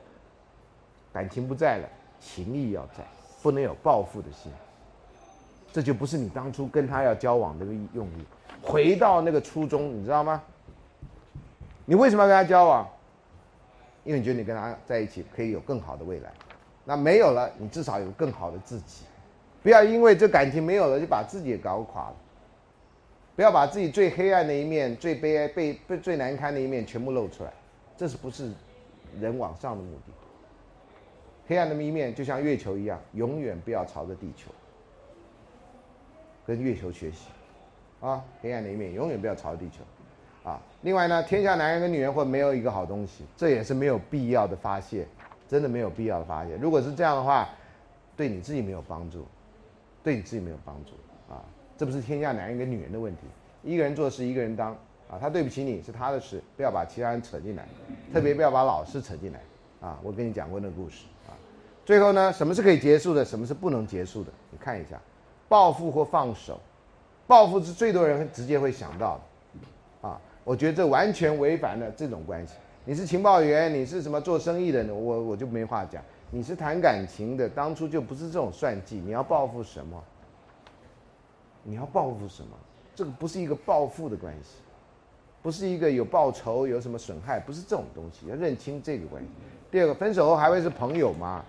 [1.11, 1.89] 感情不在了，
[2.19, 3.03] 情谊要在，
[3.41, 4.51] 不能有报复的心。
[5.73, 8.25] 这就不是你当初跟他要交往的用意，
[8.61, 10.41] 回到那个初衷，你知道吗？
[11.85, 12.87] 你为什么要跟他交往？
[14.03, 16.31] 因为你觉得你跟他在一起可以有更好的未来。
[16.85, 19.03] 那没有了，你至少有更好的自己。
[19.61, 22.15] 不要因为这感情没有了就把自己也搞垮了。
[23.39, 27.53] 不要把自己最黑暗的一面、最悲哀、被被最难堪的一面全部露出来，
[27.95, 28.51] 这是不是
[29.17, 30.11] 人往上的目的？
[31.47, 34.51] 黑暗的一面就像月球一样，永远不要朝着地球。
[36.45, 37.29] 跟月球学习，
[38.01, 39.85] 啊，黑暗的一面永远不要朝着地球，
[40.43, 45.07] 啊，另外呢，天下男人跟女人会没有一个好东西，这也是没有必要的发泄，
[45.47, 46.57] 真的没有必要的发泄。
[46.57, 47.47] 如果是这样的话，
[48.17, 49.25] 对你自己没有帮助，
[50.03, 50.91] 对你自己没有帮助，
[51.79, 53.21] 这不是天下男人跟女人的问题，
[53.63, 54.73] 一个人做事一个人当，
[55.09, 57.65] 啊，他对不起你是他的事，不要把其他人扯进来，
[58.13, 59.39] 特别不要把老师扯进来，
[59.79, 61.31] 啊，我跟你讲过那个故事，啊，
[61.85, 64.99] 最后呢，什么是可以结束的，什么是不能结束的，你看一下。
[65.47, 66.59] 报复或放手，
[67.25, 69.17] 报复是最多人直接会想到
[70.01, 72.55] 的，啊，我觉得这完全违反了这种关系。
[72.83, 74.93] 你是情报员，你是什么做生意的？
[74.93, 76.03] 我我就没话讲。
[76.29, 78.97] 你是谈感情的，当初就不是这种算计。
[78.97, 80.03] 你要报复什么？
[81.69, 82.49] 你要报复什么？
[82.95, 84.57] 这个不是一个报复的关系，
[85.43, 88.27] 不是一个有报仇有什么损害，不是这种东西。
[88.27, 89.29] 要认清这个关系。
[89.69, 91.45] 第二个，分手后还会是朋友吗？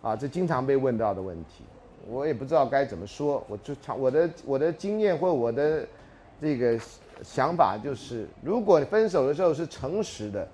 [0.00, 1.62] 啊，这经常被问到的问题。
[2.08, 5.86] 我也不知道该怎么说，我就常我的我的经验或我的
[6.40, 6.80] 这个
[7.22, 10.48] 想法就是，如果分手的时候是诚实的，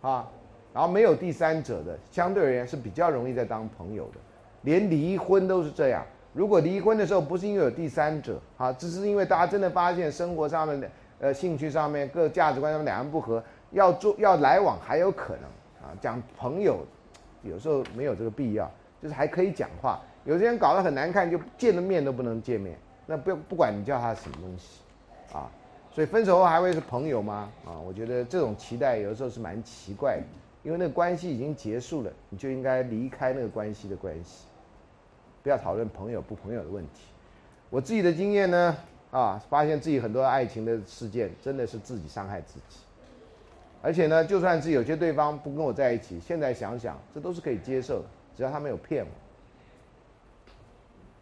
[0.00, 0.28] 啊，
[0.72, 4.20] 然后没有第三者的，相对而言是比较容易再当朋友的。
[4.62, 10.90] 连离婚都是这样，如果离婚的时候不是因为有第三者，啊，只是因为大家真的发现生活上面的
[11.20, 15.44] 呃兴趣上面各价值观上面两人不合，要做要来往还有可能
[15.82, 16.78] 啊，讲朋友
[17.42, 18.70] 有时候没有这个必要，
[19.02, 20.00] 就是还可以讲话。
[20.24, 24.80] 有些人搞得很难看，就见了面都不能见面，那不不管你叫他什么东西，
[25.34, 25.50] 啊，
[25.90, 27.50] 所以分手后还会是朋友吗？
[27.66, 30.22] 啊，我觉得这种期待有的时候是蛮奇怪的，
[30.62, 34.46] 因为那个关系已经结束了，你就应该离开那个关系的关系，
[35.42, 37.02] 不要讨论朋友不朋友的问题。
[37.70, 38.76] 我自己的经验呢，
[39.10, 42.76] 啊，发现自己很多爱情的事件真的是自己伤害自己，
[43.80, 48.04] 而且呢，就算是有些对方不跟我在一起，现在想想这都是可以接受的，
[48.36, 49.04] 只要他没有骗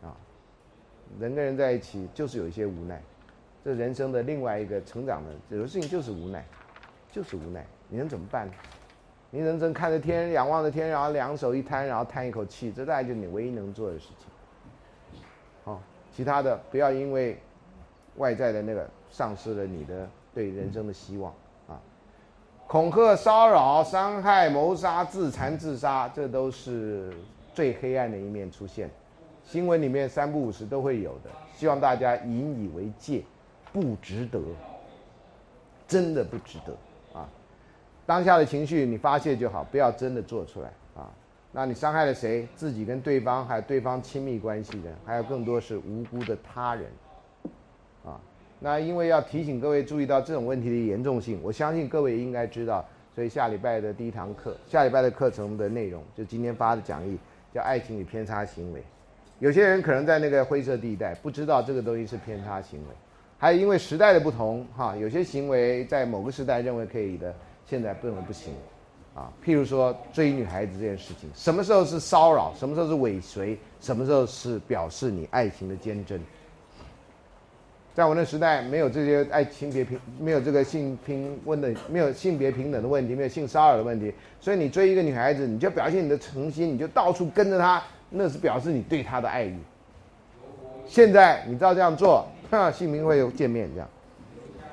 [0.03, 0.09] 我。
[0.09, 0.17] 啊
[1.19, 3.03] 人跟人在一起就是有一些无奈，
[3.65, 6.45] 这人生的另外一个成长的有的事情就是无奈，
[7.11, 8.49] 就是无奈，你能怎么办？
[9.33, 14.27] 你认真看着天，仰望着天，然后两手一摊，然后叹一口气，这大概就是你唯一能做的事情。
[15.65, 15.81] 好，
[16.13, 17.39] 其他的不要因为
[18.17, 21.33] 外在的那个丧失了你的对人生的希望
[21.69, 21.81] 啊！
[22.67, 27.13] 恐吓、骚扰、伤害、谋杀、自残、自杀，这都是
[27.55, 28.91] 最黑暗的一面出现。
[29.45, 33.23] 新闻里面三不五时都会有的，希望大家引以为戒，
[33.73, 34.41] 不值得，
[35.87, 36.77] 真的不值得！
[38.11, 41.09] 当下的情绪你发泄就好，不要真的做出来啊！
[41.53, 42.45] 那你伤害了谁？
[42.57, 46.87] 自己跟对方，还有对方亲密关系的，还有更多是无辜的他人
[48.05, 48.19] 啊！
[48.59, 52.85] 那因为要提醒各位注意到这种问题的严重性，我相信各位应该知道，
[53.15, 57.17] 所以下礼拜的第一堂课，下礼拜的课程的内容就今天发的讲义，
[57.55, 58.81] 叫《爱情与偏差行为》。
[59.39, 62.95] 有些人可能在那个灰色地带，不知道这个东西是偏差行为，
[63.39, 67.33] 还有因为时代的不同，哈，有些行为在某个时代认为可以的，
[67.71, 68.53] 现在认为不行，
[69.15, 76.21] 啊，譬如说追女孩子这件事情，什么时候是骚扰，什么时候是尾随，什么时候是表示你爱情的坚贞？
[77.95, 87.81] 在我那时代，没有这些爱情别平，没有这个性平问的，没有性别平等的问题，没有性骚扰的问题，所以你追一个女孩子，你就表现你的诚心，你就到处跟着她。
[88.13, 89.57] 那是表示你对她的爱意，
[90.85, 92.27] 现在你照这样做，
[92.73, 93.89] 性平会又见面这样，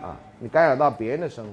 [0.02, 1.52] 啊，你干扰到别人的生活，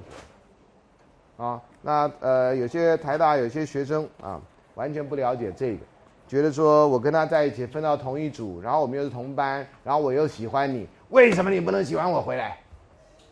[1.37, 4.41] 啊，那呃有些台大有些学生啊，
[4.75, 5.79] 完全不了解这个，
[6.27, 12.57] 觉得说我跟他在一起分到同一组，然后我们又是同班，然后我又喜欢你，为什么你不能喜欢我回来？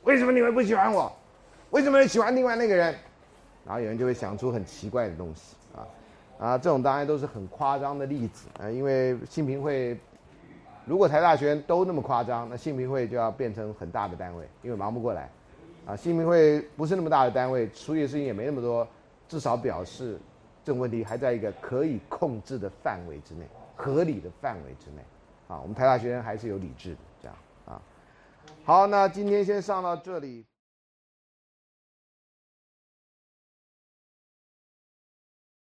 [0.04, 1.12] 为什么你们不喜欢我？
[1.72, 2.94] 为什么你喜欢另外那个人？
[3.66, 5.88] 然后有人就会想出很奇怪的东西啊，
[6.38, 9.98] 啊，这种当然都是很夸张的例子啊，因为性平会。
[10.86, 15.30] 如果台大学生都那么夸张，那性评会就要变成很大的单位，因为忙不过来。
[15.86, 18.88] 啊，新民会不是那么大的单位，处理的事情也没那么多，
[19.28, 20.18] 至少表示
[20.64, 23.46] 这种问题还在一个可以控制的范围之内，
[23.76, 25.04] 合理的范围之内。
[25.50, 27.82] 啊，我们台大学生还是有理智的，这样啊。
[28.64, 30.46] 好，那今天先上到这里。